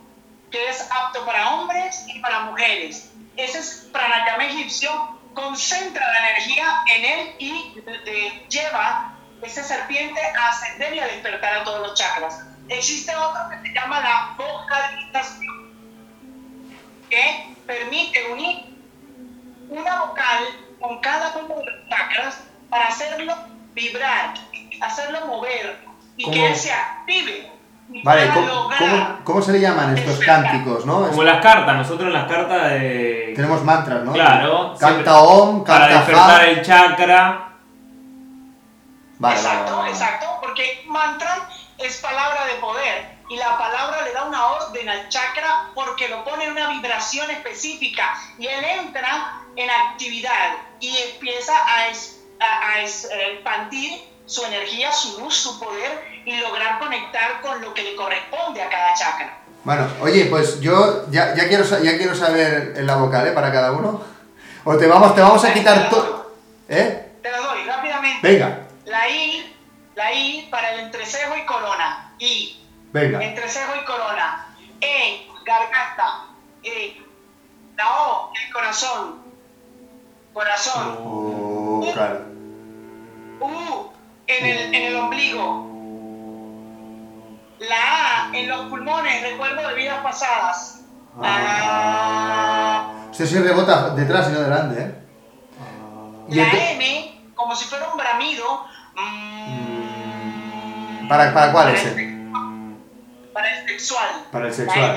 que 0.50 0.68
es 0.68 0.86
apto 0.90 1.24
para 1.24 1.54
hombres 1.54 2.04
y 2.08 2.18
para 2.20 2.40
mujeres. 2.40 3.10
Ese 3.36 3.58
es 3.58 3.88
pranayama 3.92 4.44
egipcio, 4.44 5.18
concentra 5.34 6.06
la 6.12 6.30
energía 6.30 6.82
en 6.94 7.04
él 7.04 7.34
y 7.38 7.74
lleva 8.48 9.14
esa 9.42 9.62
serpiente 9.62 10.20
a 10.20 10.48
ascender 10.48 10.94
y 10.94 10.98
a 11.00 11.06
despertar 11.06 11.58
a 11.58 11.64
todos 11.64 11.86
los 11.88 11.98
chakras. 11.98 12.49
Existe 12.70 13.12
otro 13.16 13.50
que 13.50 13.68
se 13.68 13.74
llama 13.74 14.00
la 14.00 14.36
vocalización 14.38 15.72
que 17.10 17.54
permite 17.66 18.32
unir 18.32 18.64
una 19.68 20.04
vocal 20.04 20.44
con 20.80 21.00
cada 21.00 21.36
uno 21.36 21.56
de 21.56 21.64
los 21.64 21.88
chakras 21.88 22.44
para 22.68 22.86
hacerlo 22.86 23.34
vibrar, 23.74 24.34
hacerlo 24.80 25.26
mover 25.26 25.84
y 26.16 26.30
que 26.30 26.46
él 26.46 26.54
se 26.54 26.72
active. 26.72 27.50
Vale, 28.04 28.30
¿cómo, 29.24 29.42
se 29.42 29.50
le 29.50 29.60
llaman 29.60 29.98
estos 29.98 30.20
cánticos, 30.20 30.86
no? 30.86 31.08
Como 31.08 31.24
las 31.24 31.42
cartas, 31.42 31.76
nosotros 31.76 32.06
en 32.06 32.12
las 32.12 32.30
cartas 32.30 32.70
de... 32.70 33.32
Tenemos 33.34 33.64
mantras, 33.64 34.04
¿no? 34.04 34.12
Claro. 34.12 34.76
Canta 34.78 35.18
Om, 35.18 35.64
canta 35.64 35.86
Para 35.86 35.96
despertar 35.96 36.48
el 36.48 36.62
chakra. 36.62 37.48
Vale, 39.18 39.34
exacto, 39.34 39.86
exacto, 39.86 40.26
porque 40.40 40.84
mantra 40.86 41.48
es 41.82 41.96
palabra 41.98 42.46
de 42.46 42.54
poder 42.54 43.20
y 43.28 43.36
la 43.36 43.56
palabra 43.56 44.02
le 44.02 44.12
da 44.12 44.24
una 44.24 44.46
orden 44.46 44.88
al 44.88 45.08
chakra 45.08 45.70
porque 45.74 46.08
lo 46.08 46.24
pone 46.24 46.44
en 46.44 46.52
una 46.52 46.68
vibración 46.70 47.30
específica 47.30 48.14
y 48.38 48.46
él 48.46 48.64
entra 48.64 49.42
en 49.56 49.70
actividad 49.70 50.56
y 50.80 50.96
empieza 50.96 51.52
a, 51.56 51.88
a, 52.40 52.80
expandir 52.80 54.00
su 54.26 54.44
energía, 54.44 54.92
su 54.92 55.20
luz, 55.20 55.34
su 55.34 55.58
poder 55.58 56.22
y 56.24 56.36
lograr 56.36 56.78
conectar 56.78 57.40
con 57.40 57.60
lo 57.60 57.72
que 57.72 57.82
le 57.82 57.96
corresponde 57.96 58.62
a 58.62 58.68
cada 58.68 58.94
chakra. 58.94 59.38
Bueno, 59.64 59.88
oye, 60.00 60.26
pues 60.26 60.60
yo 60.60 61.10
ya, 61.10 61.34
ya, 61.34 61.48
quiero, 61.48 61.64
ya 61.64 61.96
quiero 61.98 62.14
saber 62.14 62.74
en 62.76 62.86
la 62.86 62.96
vocal, 62.96 63.26
¿eh? 63.26 63.32
Para 63.32 63.52
cada 63.52 63.72
uno. 63.72 64.02
O 64.64 64.76
te 64.76 64.86
vamos, 64.86 65.14
te 65.14 65.20
vamos 65.20 65.44
a 65.44 65.52
quitar 65.52 65.90
todo. 65.90 66.32
¿Eh? 66.68 67.10
Te 67.22 67.30
lo 67.30 67.42
doy 67.42 67.64
rápidamente. 67.64 68.26
Venga. 68.26 68.60
La 68.86 69.08
I, 69.08 69.54
la 70.00 70.14
I 70.14 70.48
para 70.50 70.72
el 70.72 70.80
entrecejo 70.80 71.36
y 71.36 71.44
corona. 71.44 72.14
I. 72.18 72.58
Venga. 72.90 73.22
Entre 73.22 73.46
cejo 73.48 73.76
y 73.76 73.84
corona. 73.84 74.46
E, 74.80 75.28
garganta. 75.44 76.24
E. 76.62 77.02
La 77.76 77.84
O, 78.00 78.32
el 78.34 78.52
corazón. 78.52 79.20
Corazón. 80.32 80.96
Oh, 81.00 81.90
claro. 81.92 82.20
U, 83.40 83.90
en 84.26 84.46
el, 84.46 84.74
en 84.74 84.82
el 84.82 84.96
ombligo. 84.96 85.68
La 87.58 87.76
A, 87.76 88.30
en 88.32 88.48
los 88.48 88.70
pulmones, 88.70 89.22
recuerdo 89.22 89.68
de 89.68 89.74
vidas 89.74 90.02
pasadas. 90.02 90.80
Ah. 91.22 92.90
Usted 93.10 93.26
se 93.26 93.42
rebota 93.42 93.90
detrás 93.90 94.28
y 94.30 94.32
no 94.32 94.40
delante, 94.40 94.80
¿eh? 94.80 94.94
La 96.30 96.44
M, 96.72 97.32
como 97.34 97.54
si 97.54 97.66
fuera 97.66 97.90
un 97.90 97.98
bramido. 97.98 98.64
Mm. 101.10 101.10
¿Para, 101.10 101.34
¿Para 101.34 101.52
cuál 101.52 101.74
es 101.74 101.84
ese? 101.84 102.20
para 103.32 103.58
el 103.58 103.68
sexual. 103.68 104.26
Para 104.30 104.46
el 104.46 104.54
sexual. 104.54 104.96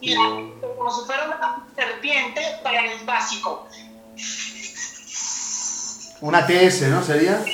Y 0.00 0.16
como 0.16 0.90
si 0.90 1.04
fuera 1.06 1.26
una 1.26 1.66
serpiente 1.76 2.40
para 2.62 2.90
el 2.90 3.04
básico. 3.04 3.68
Una 6.22 6.46
TS, 6.46 6.88
¿no? 6.88 7.04
¿Sería? 7.04 7.44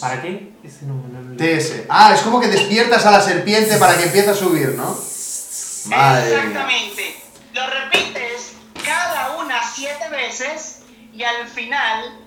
¿Para 0.00 0.20
qué? 0.20 0.52
Ese 0.62 0.84
no, 0.84 1.02
TS. 1.38 1.86
Ah, 1.88 2.12
es 2.14 2.20
como 2.20 2.38
que 2.40 2.48
despiertas 2.48 3.06
a 3.06 3.10
la 3.12 3.20
serpiente 3.20 3.78
para 3.78 3.96
que 3.96 4.04
empiece 4.04 4.28
a 4.30 4.34
subir, 4.34 4.74
¿no? 4.76 4.92
Exactamente. 4.92 7.16
Lo 7.54 7.66
repites 7.68 8.52
cada 8.84 9.38
una 9.38 9.62
siete 9.64 10.10
veces 10.10 10.80
y 11.14 11.22
al 11.22 11.48
final 11.48 12.18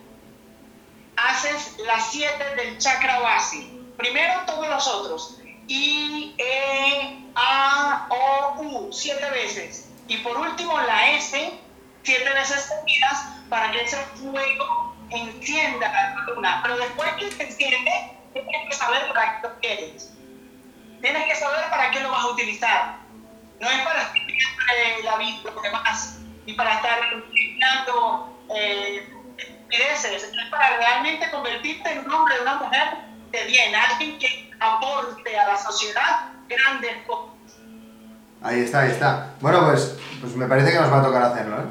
haces 1.18 1.78
las 1.86 2.12
siete 2.12 2.56
del 2.56 2.78
chakra 2.78 3.20
base. 3.20 3.68
Primero 3.98 4.42
todos 4.46 4.68
los 4.68 4.88
otros. 4.88 5.40
I, 5.68 6.36
E, 6.38 7.32
A, 7.36 8.08
O, 8.10 8.62
U, 8.62 8.94
siete 8.94 9.30
veces. 9.32 9.90
Y 10.08 10.18
por 10.18 10.38
último, 10.38 10.80
la 10.82 11.12
S, 11.12 11.60
siete 12.04 12.30
veces 12.30 12.66
seguidas, 12.66 13.20
para 13.50 13.72
que 13.72 13.82
ese 13.82 13.98
fuego 13.98 14.96
encienda 15.10 15.92
la 15.92 16.26
columna. 16.26 16.60
Pero 16.62 16.78
después 16.78 17.10
que 17.14 17.32
se 17.32 17.44
enciende, 17.44 17.92
tienes 18.34 18.70
que 18.70 18.76
saber 18.76 19.08
para 19.08 19.42
qué 19.42 19.48
lo 19.48 19.60
quieres. 19.60 20.12
Tienes 21.02 21.26
que 21.26 21.36
saber 21.36 21.70
para 21.70 21.92
qué 21.92 22.00
lo 22.02 22.12
vas 22.12 22.24
a 22.24 22.28
utilizar. 22.28 22.98
No 23.60 23.70
es 23.70 23.80
para 23.82 24.02
estar 24.02 24.16
la 25.04 25.18
vida 25.18 25.52
los 25.54 25.64
demás, 25.64 26.20
ni 26.46 26.54
para 26.54 26.76
estar 26.76 27.00
eh, 28.50 29.15
es 29.70 30.50
para 30.50 30.78
realmente 30.78 31.30
convertirte 31.32 31.92
en 31.92 32.00
un 32.06 32.12
hombre, 32.12 32.36
una 32.42 32.56
mujer 32.56 32.84
de 33.32 33.46
bien, 33.46 33.74
alguien 33.76 34.18
que 34.20 34.52
aporte 34.60 35.38
a 35.38 35.48
la 35.48 35.58
sociedad 35.58 36.30
grandes 36.48 37.06
cosas. 37.08 37.34
Ahí 38.42 38.62
está, 38.62 38.82
ahí 38.82 38.92
está. 38.92 39.34
Bueno, 39.42 39.66
pues, 39.66 39.96
pues 40.22 40.36
me 40.36 40.46
parece 40.46 40.72
que 40.72 40.80
nos 40.80 40.92
va 40.92 41.00
a 41.00 41.04
tocar 41.04 41.24
hacerlo, 41.24 41.58
¿eh? 41.58 41.66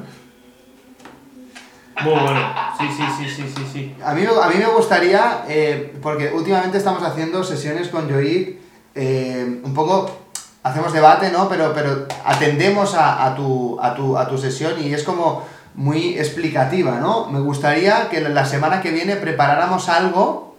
Muy 2.01 2.19
bueno, 2.19 2.53
sí, 2.77 2.89
sí, 2.89 3.03
sí, 3.17 3.29
sí, 3.29 3.53
sí, 3.55 3.69
sí. 3.71 3.95
A 4.03 4.13
mí, 4.13 4.25
a 4.25 4.47
mí 4.49 4.55
me 4.57 4.65
gustaría, 4.65 5.45
eh, 5.47 5.97
porque 6.01 6.29
últimamente 6.33 6.77
estamos 6.77 7.01
haciendo 7.03 7.41
sesiones 7.41 7.87
con 7.87 8.09
Joy, 8.09 8.59
eh, 8.93 9.61
un 9.63 9.73
poco 9.73 10.25
hacemos 10.61 10.91
debate, 10.91 11.31
¿no? 11.31 11.47
Pero, 11.47 11.73
pero 11.73 12.05
atendemos 12.25 12.95
a, 12.95 13.25
a, 13.25 13.35
tu, 13.35 13.79
a, 13.81 13.95
tu, 13.95 14.17
a 14.17 14.27
tu 14.27 14.37
sesión 14.37 14.83
y 14.83 14.93
es 14.93 15.03
como 15.03 15.47
muy 15.75 16.17
explicativa, 16.17 16.99
¿no? 16.99 17.27
Me 17.27 17.39
gustaría 17.39 18.09
que 18.09 18.21
la 18.21 18.45
semana 18.45 18.81
que 18.81 18.91
viene 18.91 19.15
preparáramos 19.15 19.89
algo 19.89 20.57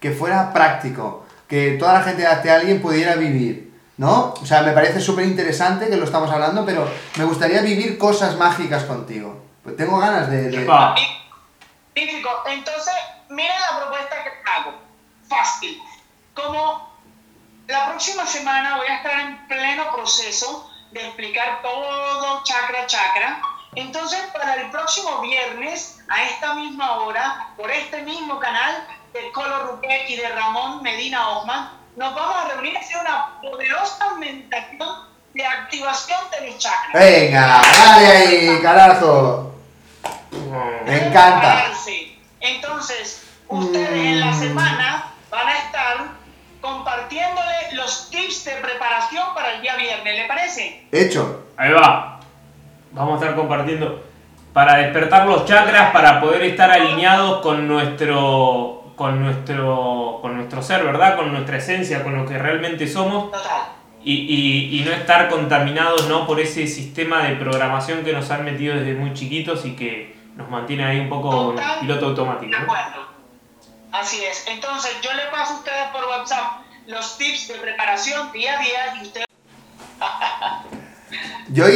que 0.00 0.12
fuera 0.12 0.52
práctico, 0.52 1.24
que 1.48 1.72
toda 1.72 1.94
la 1.94 2.02
gente 2.02 2.22
de 2.22 2.50
alguien 2.50 2.80
pudiera 2.80 3.16
vivir, 3.16 3.72
¿no? 3.96 4.34
O 4.40 4.46
sea, 4.46 4.62
me 4.62 4.72
parece 4.72 5.00
súper 5.00 5.24
interesante 5.24 5.88
que 5.88 5.96
lo 5.96 6.04
estamos 6.04 6.30
hablando, 6.30 6.64
pero 6.64 6.88
me 7.16 7.24
gustaría 7.24 7.62
vivir 7.62 7.98
cosas 7.98 8.36
mágicas 8.36 8.84
contigo. 8.84 9.42
Pues 9.62 9.76
tengo 9.76 9.98
ganas 9.98 10.30
de... 10.30 10.50
de... 10.50 10.60
Entonces, 11.94 12.94
mira 13.30 13.54
la 13.70 13.78
propuesta 13.78 14.16
que 14.22 14.30
hago. 14.50 14.74
Fácil. 15.28 15.80
Como 16.34 16.92
la 17.66 17.88
próxima 17.88 18.26
semana 18.26 18.76
voy 18.76 18.86
a 18.88 18.96
estar 18.96 19.20
en 19.20 19.46
pleno 19.48 19.84
proceso 19.94 20.70
de 20.92 21.06
explicar 21.06 21.62
todo 21.62 22.42
chakra 22.44 22.86
chakra, 22.86 23.40
entonces, 23.76 24.20
para 24.32 24.54
el 24.54 24.70
próximo 24.70 25.20
viernes, 25.20 25.98
a 26.08 26.22
esta 26.24 26.54
misma 26.54 26.98
hora, 26.98 27.48
por 27.56 27.70
este 27.70 28.02
mismo 28.02 28.38
canal 28.38 28.86
de 29.12 29.32
Colo 29.32 29.66
Ruque 29.66 30.04
y 30.08 30.16
de 30.16 30.28
Ramón 30.28 30.82
Medina 30.82 31.28
Osman, 31.30 31.70
nos 31.96 32.14
vamos 32.14 32.36
a 32.36 32.48
reunir 32.54 32.72
y 32.72 32.76
hacer 32.76 32.96
una 33.00 33.40
poderosa 33.40 34.14
meditación 34.14 34.88
de 35.32 35.46
activación 35.46 36.20
de 36.30 36.50
los 36.50 36.58
chakras. 36.58 36.92
Venga, 36.92 37.62
dale 37.78 38.06
ahí, 38.06 38.62
carajo. 38.62 39.54
Me 40.84 41.08
encanta. 41.08 41.72
Entonces, 42.40 43.22
ustedes 43.48 43.90
en 43.90 44.20
la 44.20 44.32
semana 44.34 45.12
van 45.30 45.48
a 45.48 45.58
estar 45.58 45.96
compartiéndole 46.60 47.72
los 47.72 48.10
tips 48.10 48.44
de 48.44 48.52
preparación 48.56 49.34
para 49.34 49.54
el 49.54 49.62
día 49.62 49.76
viernes, 49.76 50.16
¿le 50.16 50.26
parece? 50.26 50.86
Hecho. 50.92 51.46
Ahí 51.56 51.72
va 51.72 52.13
vamos 52.94 53.20
a 53.20 53.24
estar 53.24 53.36
compartiendo 53.36 54.02
para 54.52 54.76
despertar 54.76 55.26
los 55.26 55.44
chakras, 55.46 55.92
para 55.92 56.20
poder 56.20 56.42
estar 56.44 56.70
alineados 56.70 57.42
con 57.42 57.66
nuestro, 57.66 58.92
con 58.94 59.20
nuestro, 59.20 60.20
con 60.22 60.36
nuestro 60.36 60.62
ser, 60.62 60.84
¿verdad? 60.84 61.16
Con 61.16 61.32
nuestra 61.32 61.58
esencia, 61.58 62.04
con 62.04 62.16
lo 62.16 62.24
que 62.24 62.38
realmente 62.38 62.86
somos. 62.86 63.30
Y, 64.06 64.78
y, 64.78 64.84
no 64.84 64.92
estar 64.92 65.30
contaminados 65.30 66.08
¿no? 66.10 66.26
por 66.26 66.38
ese 66.38 66.66
sistema 66.66 67.22
de 67.22 67.36
programación 67.36 68.04
que 68.04 68.12
nos 68.12 68.30
han 68.30 68.44
metido 68.44 68.76
desde 68.76 68.92
muy 68.92 69.14
chiquitos 69.14 69.64
y 69.64 69.74
que 69.74 70.14
nos 70.36 70.50
mantiene 70.50 70.84
ahí 70.84 71.00
un 71.00 71.08
poco 71.08 71.54
piloto 71.80 72.06
automático. 72.06 72.50
De 72.50 72.62
acuerdo. 72.62 73.06
Así 73.92 74.22
es. 74.22 74.46
Entonces 74.48 74.94
yo 75.00 75.10
le 75.14 75.22
paso 75.30 75.54
a 75.54 75.56
ustedes 75.56 75.86
por 75.90 76.04
WhatsApp 76.04 76.64
los 76.86 77.16
tips 77.16 77.48
de 77.48 77.54
preparación 77.54 78.30
día 78.32 78.58
a 78.58 78.62
día 78.62 78.94
y 79.00 79.02
ustedes... 79.06 79.26
Yo 81.48 81.66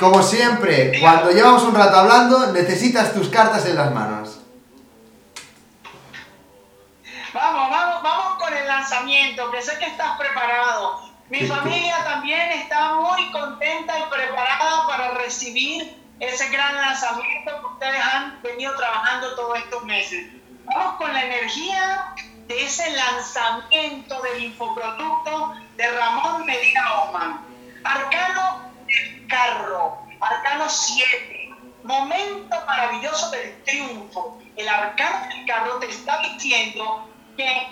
como 0.00 0.22
siempre, 0.22 0.98
cuando 0.98 1.30
llevamos 1.30 1.62
un 1.64 1.74
rato 1.74 1.98
hablando, 1.98 2.52
necesitas 2.52 3.12
tus 3.12 3.28
cartas 3.28 3.66
en 3.66 3.76
las 3.76 3.92
manos. 3.92 4.40
Vamos, 7.34 7.70
vamos, 7.70 8.02
vamos 8.02 8.42
con 8.42 8.56
el 8.56 8.66
lanzamiento, 8.66 9.50
que 9.50 9.60
sé 9.60 9.78
que 9.78 9.84
estás 9.84 10.18
preparado. 10.18 11.02
Mi 11.28 11.46
familia 11.46 12.02
también 12.02 12.50
está 12.52 12.94
muy 12.94 13.30
contenta 13.30 13.98
y 13.98 14.02
preparada 14.10 14.86
para 14.88 15.10
recibir 15.18 15.94
ese 16.18 16.48
gran 16.48 16.74
lanzamiento 16.76 17.60
que 17.60 17.66
ustedes 17.66 18.00
han 18.02 18.42
venido 18.42 18.74
trabajando 18.76 19.34
todos 19.36 19.58
estos 19.58 19.84
meses. 19.84 20.32
Vamos 20.64 20.96
con 20.96 21.12
la 21.12 21.24
energía 21.24 22.14
de 22.48 22.64
ese 22.64 22.90
lanzamiento 22.90 24.20
del 24.22 24.44
infoproducto 24.44 25.54
de 25.76 25.90
Ramón 25.92 26.46
Medina 26.46 27.02
Oman. 27.02 27.40
Arcano 27.84 28.69
carro, 29.28 29.98
arcano 30.20 30.68
7, 30.68 31.50
momento 31.84 32.56
maravilloso 32.66 33.30
del 33.30 33.62
triunfo. 33.64 34.38
El 34.56 34.68
arcano 34.68 35.28
del 35.28 35.46
carro 35.46 35.78
te 35.78 35.86
está 35.86 36.20
diciendo 36.22 37.08
que 37.36 37.68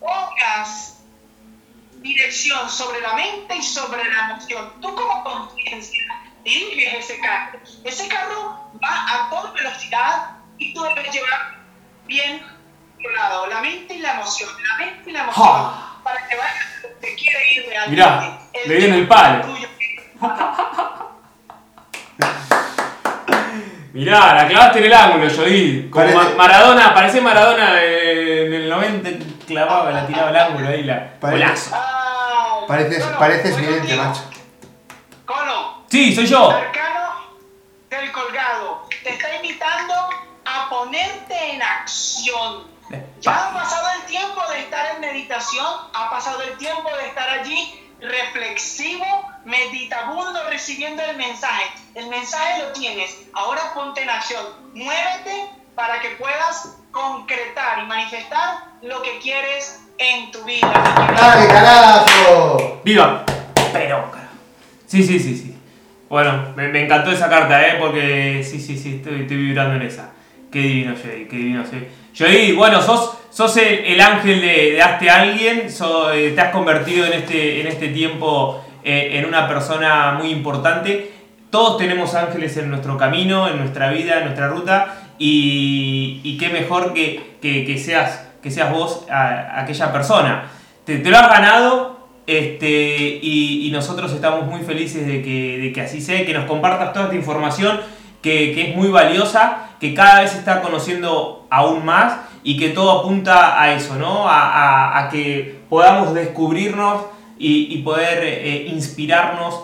pongas 0.00 1.02
dirección 1.96 2.68
sobre 2.68 3.00
la 3.00 3.14
mente 3.14 3.56
y 3.56 3.62
sobre 3.62 4.04
la 4.04 4.30
emoción. 4.30 4.72
Tú 4.80 4.94
como 4.94 5.24
conciencia 5.24 6.02
diriges 6.44 7.10
ese 7.10 7.20
carro. 7.20 7.60
Ese 7.84 8.08
carro 8.08 8.70
va 8.82 9.06
a 9.14 9.30
toda 9.30 9.52
velocidad 9.52 10.36
y 10.58 10.74
tú 10.74 10.82
debes 10.82 11.12
llevar 11.12 11.58
bien 12.06 12.42
la 13.48 13.60
mente 13.60 13.94
y 13.94 13.98
la 13.98 14.14
emoción. 14.14 14.50
La 14.68 14.86
mente 14.86 15.10
y 15.10 15.12
la 15.12 15.22
emoción. 15.24 15.72
Para 16.02 16.28
que 16.28 16.36
vaya 16.36 16.60
te 17.00 17.14
quiere 17.14 17.54
ir 17.54 17.66
realmente. 17.68 17.90
Mirá, 17.90 18.38
le 18.66 18.76
viene 18.76 18.98
el 18.98 19.08
palo. 19.08 19.54
Mirá, 23.92 24.34
la 24.34 24.48
clavaste 24.48 24.78
en 24.78 24.84
el 24.86 24.94
ángulo, 24.94 25.28
Jody. 25.34 25.90
Como 25.90 26.06
Maradona, 26.36 26.94
parece 26.94 27.20
Maradona 27.20 27.82
en 27.82 28.54
el 28.54 28.68
90 28.68 29.10
clavaba, 29.46 29.90
la 29.90 30.06
tiraba 30.06 30.28
al 30.28 30.36
ángulo 30.36 30.68
ahí, 30.68 30.84
la 30.84 31.14
golazo. 31.20 31.76
Pareces, 32.66 33.04
pareces 33.18 33.56
vidente, 33.56 33.96
macho. 33.96 34.22
Cono. 35.26 35.84
Sí, 35.88 36.14
soy 36.14 36.26
yo. 36.26 36.50
Arcano 36.50 37.16
del 37.90 38.10
colgado. 38.12 38.88
Te 39.02 39.10
está 39.10 39.34
invitando 39.36 39.94
a 40.44 40.68
ponerte 40.70 41.54
en 41.54 41.62
acción. 41.62 42.70
Ya 43.20 43.48
ha 43.48 43.52
pasado 43.54 43.88
el 44.00 44.06
tiempo 44.06 44.40
de 44.50 44.60
estar 44.60 44.94
en 44.94 45.00
meditación, 45.00 45.66
ha 45.94 46.10
pasado 46.10 46.42
el 46.42 46.56
tiempo 46.58 46.88
de 46.96 47.08
estar 47.08 47.28
allí 47.28 47.91
reflexivo, 48.02 49.06
meditabundo, 49.44 50.40
recibiendo 50.50 51.02
el 51.02 51.16
mensaje. 51.16 51.64
El 51.94 52.08
mensaje 52.08 52.62
lo 52.62 52.72
tienes. 52.72 53.16
Ahora 53.32 53.72
ponte 53.74 54.02
en 54.02 54.10
acción. 54.10 54.44
Muévete 54.74 55.48
para 55.74 56.00
que 56.00 56.10
puedas 56.10 56.76
concretar 56.90 57.82
y 57.82 57.86
manifestar 57.86 58.64
lo 58.82 59.00
que 59.02 59.18
quieres 59.20 59.80
en 59.98 60.30
tu 60.30 60.44
vida. 60.44 60.72
¡Dale, 61.16 61.48
carajo! 61.48 62.80
¡Viva! 62.84 63.24
Pero, 63.72 64.10
Sí, 64.86 65.02
sí, 65.02 65.18
sí, 65.18 65.34
sí. 65.34 65.56
Bueno, 66.10 66.52
me, 66.54 66.84
encantó 66.84 67.10
esa 67.10 67.30
carta, 67.30 67.66
¿eh? 67.66 67.76
Porque 67.80 68.44
sí, 68.44 68.60
sí, 68.60 68.76
sí, 68.76 68.96
estoy, 68.96 69.22
vibrando 69.22 69.76
en 69.76 69.82
esa. 69.82 70.10
Qué 70.50 70.58
divino, 70.58 70.94
Jedi, 70.94 71.24
qué 71.24 71.36
divino, 71.36 71.64
Jedi. 71.64 71.86
Jedi, 72.14 72.52
bueno, 72.52 72.82
sos 72.82 73.18
sos 73.32 73.56
el, 73.56 74.00
ángel 74.00 74.40
de, 74.40 74.72
de 74.72 74.82
Hazte 74.82 75.08
Alguien, 75.08 75.66
eh, 76.14 76.32
te 76.34 76.40
has 76.40 76.52
convertido 76.52 77.06
en 77.06 77.14
este, 77.14 77.60
en 77.60 77.66
este 77.66 77.88
tiempo 77.88 78.62
eh, 78.84 79.12
en 79.14 79.24
una 79.24 79.48
persona 79.48 80.12
muy 80.18 80.30
importante. 80.30 81.12
Todos 81.50 81.78
tenemos 81.78 82.14
ángeles 82.14 82.56
en 82.58 82.68
nuestro 82.68 82.98
camino, 82.98 83.48
en 83.48 83.58
nuestra 83.58 83.90
vida, 83.90 84.18
en 84.18 84.24
nuestra 84.24 84.48
ruta, 84.48 85.08
y, 85.18 86.36
qué 86.38 86.48
mejor 86.48 86.92
que, 86.92 87.36
que, 87.40 87.78
seas, 87.78 88.28
que 88.42 88.50
seas 88.50 88.70
vos 88.70 89.06
aquella 89.10 89.92
persona. 89.92 90.50
Te, 90.84 90.98
lo 90.98 91.16
has 91.16 91.28
ganado 91.28 92.08
este, 92.26 93.18
y, 93.22 93.70
nosotros 93.72 94.12
estamos 94.12 94.46
muy 94.46 94.60
felices 94.60 95.06
de 95.06 95.22
que, 95.22 95.58
de 95.58 95.72
que 95.72 95.80
así 95.80 96.00
sea, 96.00 96.24
que 96.26 96.34
nos 96.34 96.44
compartas 96.44 96.92
toda 96.92 97.06
esta 97.06 97.16
información 97.16 97.80
que, 98.20 98.52
que 98.52 98.70
es 98.70 98.76
muy 98.76 98.88
valiosa, 98.88 99.70
que 99.80 99.94
cada 99.94 100.22
vez 100.22 100.34
está 100.34 100.60
conociendo 100.60 101.41
aún 101.52 101.84
más 101.84 102.14
y 102.42 102.56
que 102.56 102.70
todo 102.70 103.00
apunta 103.00 103.60
a 103.60 103.74
eso, 103.74 103.94
¿no? 103.96 104.24
A, 104.26 105.08
que 105.10 105.60
podamos 105.68 106.14
descubrirnos 106.14 107.04
y, 107.38 107.76
poder 107.82 108.24
eh, 108.24 108.66
inspirarnos 108.68 109.60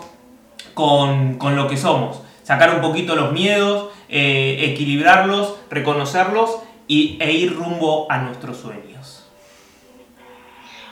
con, 0.73 1.37
lo 1.55 1.67
que 1.67 1.77
somos. 1.77 2.21
Sacar 2.43 2.75
un 2.75 2.81
poquito 2.81 3.15
los 3.15 3.31
miedos, 3.31 3.91
eh, 4.07 4.71
equilibrarlos, 4.71 5.55
reconocerlos 5.69 6.59
y, 6.87 7.17
e 7.19 7.31
ir 7.31 7.55
rumbo 7.55 8.05
a 8.09 8.19
nuestros 8.19 8.57
sueños. 8.57 9.27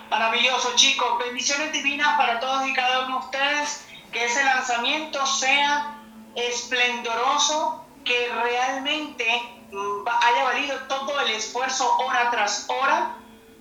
Maravilloso, 0.09 0.71
chicos. 0.75 1.07
Bendiciones 1.19 1.71
divinas 1.73 2.17
para 2.17 2.39
todos 2.39 2.67
y 2.67 2.73
cada 2.73 3.05
uno 3.05 3.19
de 3.19 3.25
ustedes 3.25 3.85
que 4.11 4.25
ese 4.25 4.43
lanzamiento 4.43 5.25
sea 5.25 5.99
esplendoroso, 6.35 7.85
que 8.03 8.29
realmente 8.43 9.25
haya 9.71 10.43
valido 10.43 10.77
todo 10.87 11.19
el 11.21 11.31
esfuerzo 11.31 11.97
hora 11.97 12.29
tras 12.31 12.65
hora 12.69 13.15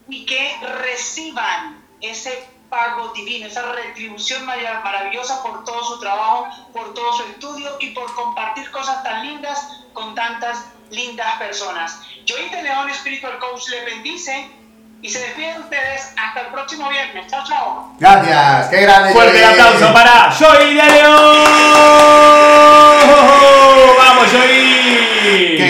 y 0.09 0.25
que 0.25 0.57
reciban 0.83 1.85
ese 2.01 2.49
pago 2.69 3.13
divino, 3.15 3.47
esa 3.47 3.63
retribución 3.73 4.45
maravillosa 4.45 5.43
por 5.43 5.65
todo 5.65 5.85
su 5.85 6.01
trabajo, 6.01 6.49
por 6.73 6.95
todo 6.95 7.13
su 7.13 7.23
estudio 7.25 7.77
y 7.81 7.91
por 7.91 8.13
compartir 8.15 8.71
cosas 8.71 9.03
tan 9.03 9.27
lindas 9.27 9.85
con 9.93 10.15
tantas 10.15 10.65
lindas 10.91 11.39
personas. 11.39 12.01
Joey 12.29 12.51
León, 12.63 12.93
Spiritual 12.95 13.39
Coach, 13.39 13.69
le 13.69 13.85
bendice 13.85 14.51
y 15.03 15.09
se 15.09 15.21
despide 15.21 15.53
de 15.55 15.61
ustedes 15.61 16.13
hasta 16.17 16.41
el 16.41 16.47
próximo 16.49 16.89
viernes. 16.89 17.27
Chao, 17.29 17.45
chao. 17.47 17.93
Gracias, 17.99 18.69
qué 18.69 18.81
grande. 18.83 19.13
Fuerte 19.13 19.45
aplauso 19.45 19.93
para 19.93 20.33
Joey 20.33 20.75
de 20.75 20.91
León. 20.91 21.37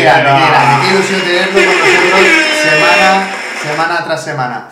¡Vamos, 0.06 0.22
Joey! 0.24 0.40
Qué 0.40 0.46
grande, 0.46 0.46
qué 0.46 0.50
grande, 0.50 0.88
ilusión 0.94 1.20
tenerlo 1.20 1.52
con 1.52 1.64
nosotros 1.64 2.26
semana, 2.62 3.28
semana 3.62 4.04
tras 4.04 4.24
semana. 4.24 4.68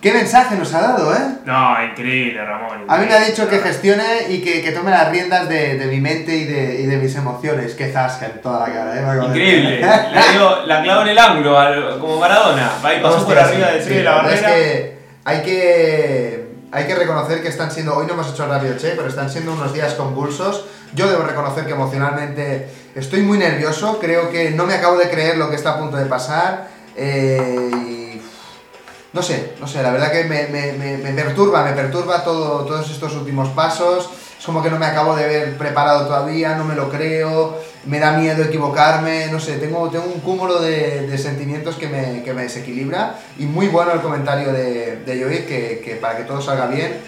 ¿Qué 0.00 0.12
mensaje 0.12 0.54
nos 0.56 0.74
ha 0.74 0.80
dado, 0.82 1.14
eh? 1.14 1.18
No, 1.46 1.82
increíble, 1.82 2.44
Ramón. 2.44 2.84
A 2.88 2.98
mí 2.98 3.06
me 3.06 3.14
ha 3.14 3.20
dicho 3.20 3.48
que 3.48 3.58
gestione 3.60 4.04
y 4.28 4.42
que, 4.42 4.60
que 4.60 4.70
tome 4.72 4.90
las 4.90 5.08
riendas 5.10 5.48
de, 5.48 5.78
de 5.78 5.86
mi 5.86 5.98
mente 5.98 6.36
y 6.36 6.44
de, 6.44 6.80
y 6.82 6.86
de 6.86 6.98
mis 6.98 7.16
emociones. 7.16 7.72
Qué 7.74 7.90
zasca 7.90 8.26
en 8.26 8.42
toda 8.42 8.68
la 8.68 8.74
cara, 8.74 8.94
¿eh? 8.96 9.24
Increíble. 9.26 9.80
La, 9.80 10.22
dio- 10.32 10.66
la 10.66 10.82
clavó 10.82 11.00
en 11.02 11.08
el 11.08 11.18
ángulo, 11.18 11.58
al- 11.58 11.98
como 12.00 12.18
Maradona. 12.20 12.72
Va 12.84 12.94
y 12.94 13.00
pasó 13.00 13.24
por 13.26 13.38
arriba 13.38 13.68
del 13.68 13.82
sí, 13.82 13.94
de 13.94 14.02
la 14.02 14.14
verdad 14.16 14.32
es 14.34 14.42
barrera. 14.42 14.58
que 14.60 14.98
hay 15.24 15.42
que 15.42 16.44
hay 16.70 16.84
que 16.86 16.94
reconocer 16.96 17.40
que 17.40 17.48
están 17.48 17.70
siendo, 17.70 17.96
hoy 17.96 18.04
no 18.06 18.12
hemos 18.12 18.28
hecho 18.30 18.44
el 18.44 18.50
rápido 18.50 18.76
check, 18.76 18.96
pero 18.96 19.08
están 19.08 19.30
siendo 19.30 19.52
unos 19.54 19.72
días 19.72 19.94
convulsos. 19.94 20.66
Yo 20.94 21.08
debo 21.08 21.24
reconocer 21.24 21.66
que 21.66 21.72
emocionalmente 21.72 22.68
estoy 22.94 23.22
muy 23.22 23.38
nervioso, 23.38 23.98
creo 24.00 24.30
que 24.30 24.50
no 24.50 24.64
me 24.64 24.74
acabo 24.74 24.96
de 24.96 25.10
creer 25.10 25.36
lo 25.36 25.50
que 25.50 25.56
está 25.56 25.70
a 25.70 25.78
punto 25.78 25.96
de 25.96 26.06
pasar. 26.06 26.68
eh, 26.96 28.20
no 29.14 29.22
sé, 29.22 29.52
no 29.60 29.68
sé, 29.68 29.80
la 29.80 29.92
verdad 29.92 30.10
que 30.10 30.24
me, 30.24 31.12
perturba, 31.12 31.62
me 31.62 31.72
perturba 31.72 32.24
todo, 32.24 32.64
todos 32.64 32.90
estos 32.90 33.14
últimos 33.14 33.48
pasos. 33.50 34.10
Es 34.36 34.44
como 34.44 34.60
que 34.60 34.70
no 34.70 34.78
me 34.78 34.86
acabo 34.86 35.14
de 35.14 35.26
ver 35.26 35.56
preparado 35.56 36.06
todavía, 36.06 36.56
no 36.56 36.64
me 36.64 36.74
lo 36.74 36.90
creo, 36.90 37.56
me 37.86 38.00
da 38.00 38.18
miedo 38.18 38.42
equivocarme, 38.42 39.28
no 39.28 39.38
sé, 39.38 39.58
tengo, 39.58 39.88
tengo 39.88 40.06
un 40.06 40.20
cúmulo 40.20 40.60
de, 40.60 41.06
de 41.06 41.16
sentimientos 41.16 41.76
que 41.76 41.86
me, 41.86 42.24
que 42.24 42.34
desequilibra. 42.34 43.20
Y 43.38 43.46
muy 43.46 43.68
bueno 43.68 43.92
el 43.92 44.00
comentario 44.00 44.52
de, 44.52 44.96
de 44.96 45.22
Joey, 45.22 45.46
que, 45.46 45.80
que 45.82 45.94
para 45.94 46.16
que 46.16 46.24
todo 46.24 46.42
salga 46.42 46.66
bien, 46.66 46.98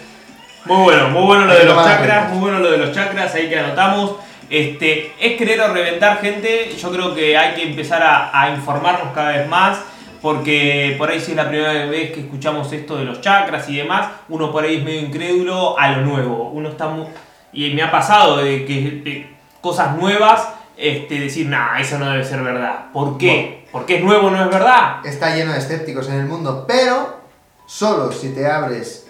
Muy 0.65 0.83
bueno, 0.83 1.09
muy 1.09 1.23
bueno 1.23 1.45
lo 1.45 1.53
de 1.53 1.63
los 1.63 1.85
chakras, 1.85 2.29
muy 2.31 2.39
bueno 2.39 2.59
lo 2.59 2.71
de 2.71 2.77
los 2.77 2.91
chakras, 2.91 3.33
ahí 3.35 3.49
que 3.49 3.59
anotamos. 3.59 4.15
Este, 4.49 5.13
es 5.19 5.37
querer 5.37 5.59
o 5.61 5.73
reventar 5.73 6.19
gente, 6.21 6.73
yo 6.77 6.91
creo 6.91 7.13
que 7.13 7.37
hay 7.37 7.55
que 7.55 7.63
empezar 7.63 8.01
a, 8.01 8.41
a 8.41 8.49
informarnos 8.51 9.13
cada 9.13 9.31
vez 9.31 9.47
más, 9.47 9.79
porque 10.21 10.95
por 10.97 11.09
ahí 11.09 11.19
si 11.19 11.31
es 11.31 11.37
la 11.37 11.47
primera 11.47 11.85
vez 11.85 12.11
que 12.11 12.21
escuchamos 12.21 12.71
esto 12.71 12.97
de 12.97 13.05
los 13.05 13.21
chakras 13.21 13.67
y 13.69 13.77
demás, 13.77 14.07
uno 14.29 14.51
por 14.51 14.63
ahí 14.63 14.77
es 14.77 14.83
medio 14.83 15.01
incrédulo 15.01 15.77
a 15.77 15.91
lo 15.91 16.01
nuevo. 16.01 16.49
Uno 16.49 16.69
está 16.69 16.87
muy, 16.87 17.07
y 17.51 17.73
me 17.73 17.81
ha 17.81 17.91
pasado 17.91 18.37
de 18.37 18.65
que 18.65 18.73
de 19.03 19.35
cosas 19.61 19.95
nuevas, 19.97 20.47
este, 20.77 21.19
decir, 21.19 21.47
nah, 21.47 21.79
eso 21.79 21.97
no 21.97 22.09
debe 22.09 22.23
ser 22.23 22.41
verdad. 22.41 22.85
¿Por 22.93 23.17
qué? 23.17 23.65
Porque 23.71 23.97
es 23.97 24.03
nuevo, 24.03 24.29
no 24.29 24.41
es 24.43 24.49
verdad. 24.49 25.05
está 25.05 25.35
lleno 25.35 25.51
de 25.51 25.59
escépticos 25.59 26.07
en 26.09 26.15
el 26.15 26.25
mundo, 26.25 26.65
pero 26.67 27.17
solo 27.65 28.11
si 28.11 28.33
te 28.33 28.45
abres 28.45 29.06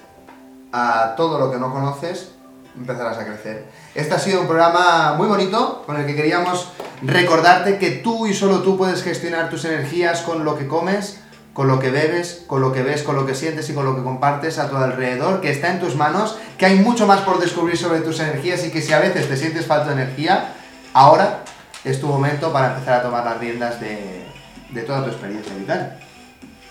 a 0.71 1.15
todo 1.15 1.39
lo 1.39 1.51
que 1.51 1.57
no 1.57 1.71
conoces, 1.71 2.31
empezarás 2.75 3.17
a 3.17 3.25
crecer. 3.25 3.65
Este 3.95 4.13
ha 4.13 4.19
sido 4.19 4.41
un 4.41 4.47
programa 4.47 5.13
muy 5.17 5.27
bonito 5.27 5.83
con 5.85 5.97
el 5.97 6.05
que 6.05 6.15
queríamos 6.15 6.71
recordarte 7.01 7.77
que 7.77 7.91
tú 7.91 8.27
y 8.27 8.33
solo 8.33 8.59
tú 8.61 8.77
puedes 8.77 9.03
gestionar 9.03 9.49
tus 9.49 9.65
energías 9.65 10.21
con 10.21 10.45
lo 10.45 10.57
que 10.57 10.67
comes, 10.67 11.21
con 11.53 11.67
lo 11.67 11.79
que 11.79 11.89
bebes, 11.89 12.43
con 12.45 12.61
lo 12.61 12.71
que 12.71 12.83
ves, 12.83 13.01
con 13.01 13.15
lo 13.15 13.25
que 13.25 13.33
sientes 13.33 13.69
y 13.69 13.73
con 13.73 13.85
lo 13.85 13.95
que 13.95 14.03
compartes 14.03 14.59
a 14.59 14.69
tu 14.69 14.77
alrededor, 14.77 15.41
que 15.41 15.49
está 15.49 15.71
en 15.71 15.79
tus 15.79 15.95
manos, 15.95 16.37
que 16.57 16.67
hay 16.67 16.75
mucho 16.75 17.07
más 17.07 17.21
por 17.21 17.39
descubrir 17.39 17.77
sobre 17.77 18.01
tus 18.01 18.19
energías 18.19 18.63
y 18.65 18.69
que 18.69 18.81
si 18.81 18.93
a 18.93 18.99
veces 18.99 19.27
te 19.27 19.37
sientes 19.37 19.65
falta 19.65 19.87
de 19.87 20.03
energía, 20.03 20.53
ahora 20.93 21.39
es 21.83 21.99
tu 21.99 22.07
momento 22.07 22.53
para 22.53 22.73
empezar 22.73 22.99
a 22.99 23.03
tomar 23.03 23.25
las 23.25 23.39
riendas 23.39 23.79
de, 23.79 24.27
de 24.69 24.81
toda 24.83 25.03
tu 25.03 25.09
experiencia 25.09 25.55
vital. 25.55 25.97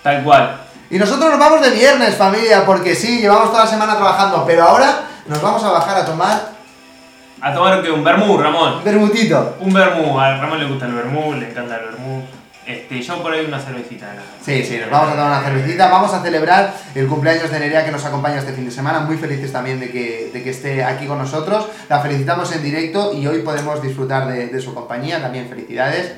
Tal 0.02 0.22
cual. 0.22 0.60
Y 0.90 0.98
nosotros 0.98 1.30
nos 1.30 1.38
vamos 1.38 1.60
de 1.62 1.70
viernes, 1.70 2.14
familia, 2.14 2.64
porque 2.64 2.94
sí, 2.94 3.20
llevamos 3.20 3.50
toda 3.50 3.64
la 3.64 3.70
semana 3.70 3.96
trabajando, 3.96 4.44
pero 4.46 4.62
ahora 4.64 5.00
nos 5.26 5.42
vamos 5.42 5.62
a 5.64 5.70
bajar 5.72 5.98
a 5.98 6.04
tomar 6.04 6.52
A 7.40 7.52
tomar 7.52 7.82
que 7.82 7.90
un 7.90 8.04
vermú, 8.04 8.38
Ramón. 8.38 8.74
un 8.78 8.84
vermutito. 8.84 9.56
Un 9.60 9.72
vermú, 9.72 10.18
a 10.18 10.36
Ramón 10.38 10.60
le 10.60 10.66
gusta 10.68 10.86
el 10.86 10.92
vermú, 10.92 11.34
le 11.34 11.50
encanta 11.50 11.76
el 11.76 11.86
vermú. 11.86 12.24
Este, 12.66 13.00
yo 13.00 13.22
por 13.22 13.32
ahí 13.32 13.44
una 13.46 13.60
cervecita. 13.60 14.06
nada. 14.06 14.22
Sí, 14.44 14.64
sí, 14.64 14.78
nos 14.78 14.90
vamos 14.90 15.08
a 15.10 15.12
tomar 15.12 15.28
una 15.28 15.40
cervecita, 15.42 15.88
vamos 15.88 16.12
a 16.12 16.20
celebrar 16.22 16.74
el 16.96 17.06
cumpleaños 17.06 17.48
de 17.50 17.60
Nerea 17.60 17.84
que 17.84 17.92
nos 17.92 18.04
acompaña 18.04 18.38
este 18.38 18.52
fin 18.52 18.64
de 18.64 18.72
semana, 18.72 19.00
muy 19.00 19.16
felices 19.16 19.52
también 19.52 19.78
de 19.78 19.90
que, 19.90 20.30
de 20.32 20.42
que 20.42 20.50
esté 20.50 20.82
aquí 20.82 21.06
con 21.06 21.18
nosotros, 21.18 21.68
la 21.88 22.00
felicitamos 22.00 22.50
en 22.52 22.62
directo 22.64 23.12
y 23.12 23.24
hoy 23.26 23.42
podemos 23.42 23.80
disfrutar 23.82 24.26
de, 24.26 24.48
de 24.48 24.60
su 24.60 24.74
compañía, 24.74 25.22
también 25.22 25.48
felicidades. 25.48 26.14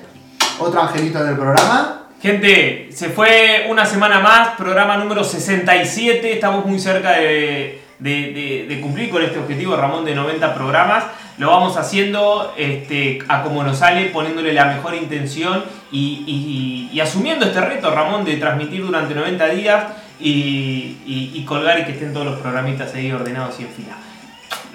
Otro 0.58 0.80
angelito 0.80 1.22
del 1.22 1.36
programa. 1.36 2.07
Gente, 2.20 2.88
se 2.92 3.10
fue 3.10 3.66
una 3.68 3.86
semana 3.86 4.18
más, 4.18 4.48
programa 4.56 4.96
número 4.96 5.22
67, 5.22 6.32
estamos 6.32 6.64
muy 6.66 6.80
cerca 6.80 7.12
de, 7.12 7.80
de- 8.00 8.32
de- 8.32 8.66
de 8.68 8.80
cumplir 8.80 9.08
con 9.08 9.22
este 9.22 9.38
objetivo, 9.38 9.76
Ramón, 9.76 10.04
de 10.04 10.14
90 10.16 10.52
programas. 10.54 11.04
Lo 11.38 11.50
vamos 11.50 11.76
haciendo 11.76 12.52
este, 12.56 13.20
a 13.28 13.42
como 13.44 13.62
nos 13.62 13.78
sale, 13.78 14.06
poniéndole 14.06 14.52
la 14.52 14.64
mejor 14.64 14.96
intención 14.96 15.64
y, 15.92 16.24
y- 16.26 16.90
y 16.92 17.00
asumiendo 17.00 17.46
este 17.46 17.60
reto, 17.60 17.94
Ramón, 17.94 18.24
de 18.24 18.36
transmitir 18.38 18.84
durante 18.84 19.14
90 19.14 19.48
días 19.50 19.84
y, 20.18 20.96
y- 21.06 21.44
colgar 21.46 21.78
y 21.78 21.84
que 21.84 21.92
estén 21.92 22.12
todos 22.12 22.26
los 22.26 22.40
programitas 22.40 22.92
ahí 22.94 23.12
ordenados 23.12 23.60
y 23.60 23.62
en 23.62 23.68
fila. 23.68 23.96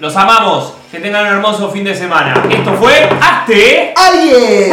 Los 0.00 0.16
amamos, 0.16 0.74
que 0.90 0.98
tengan 0.98 1.26
un 1.26 1.32
hermoso 1.34 1.70
fin 1.70 1.84
de 1.84 1.94
semana. 1.94 2.42
Esto 2.50 2.72
fue 2.72 3.06
Hazte 3.20 3.92
¡Alguien! 3.94 4.72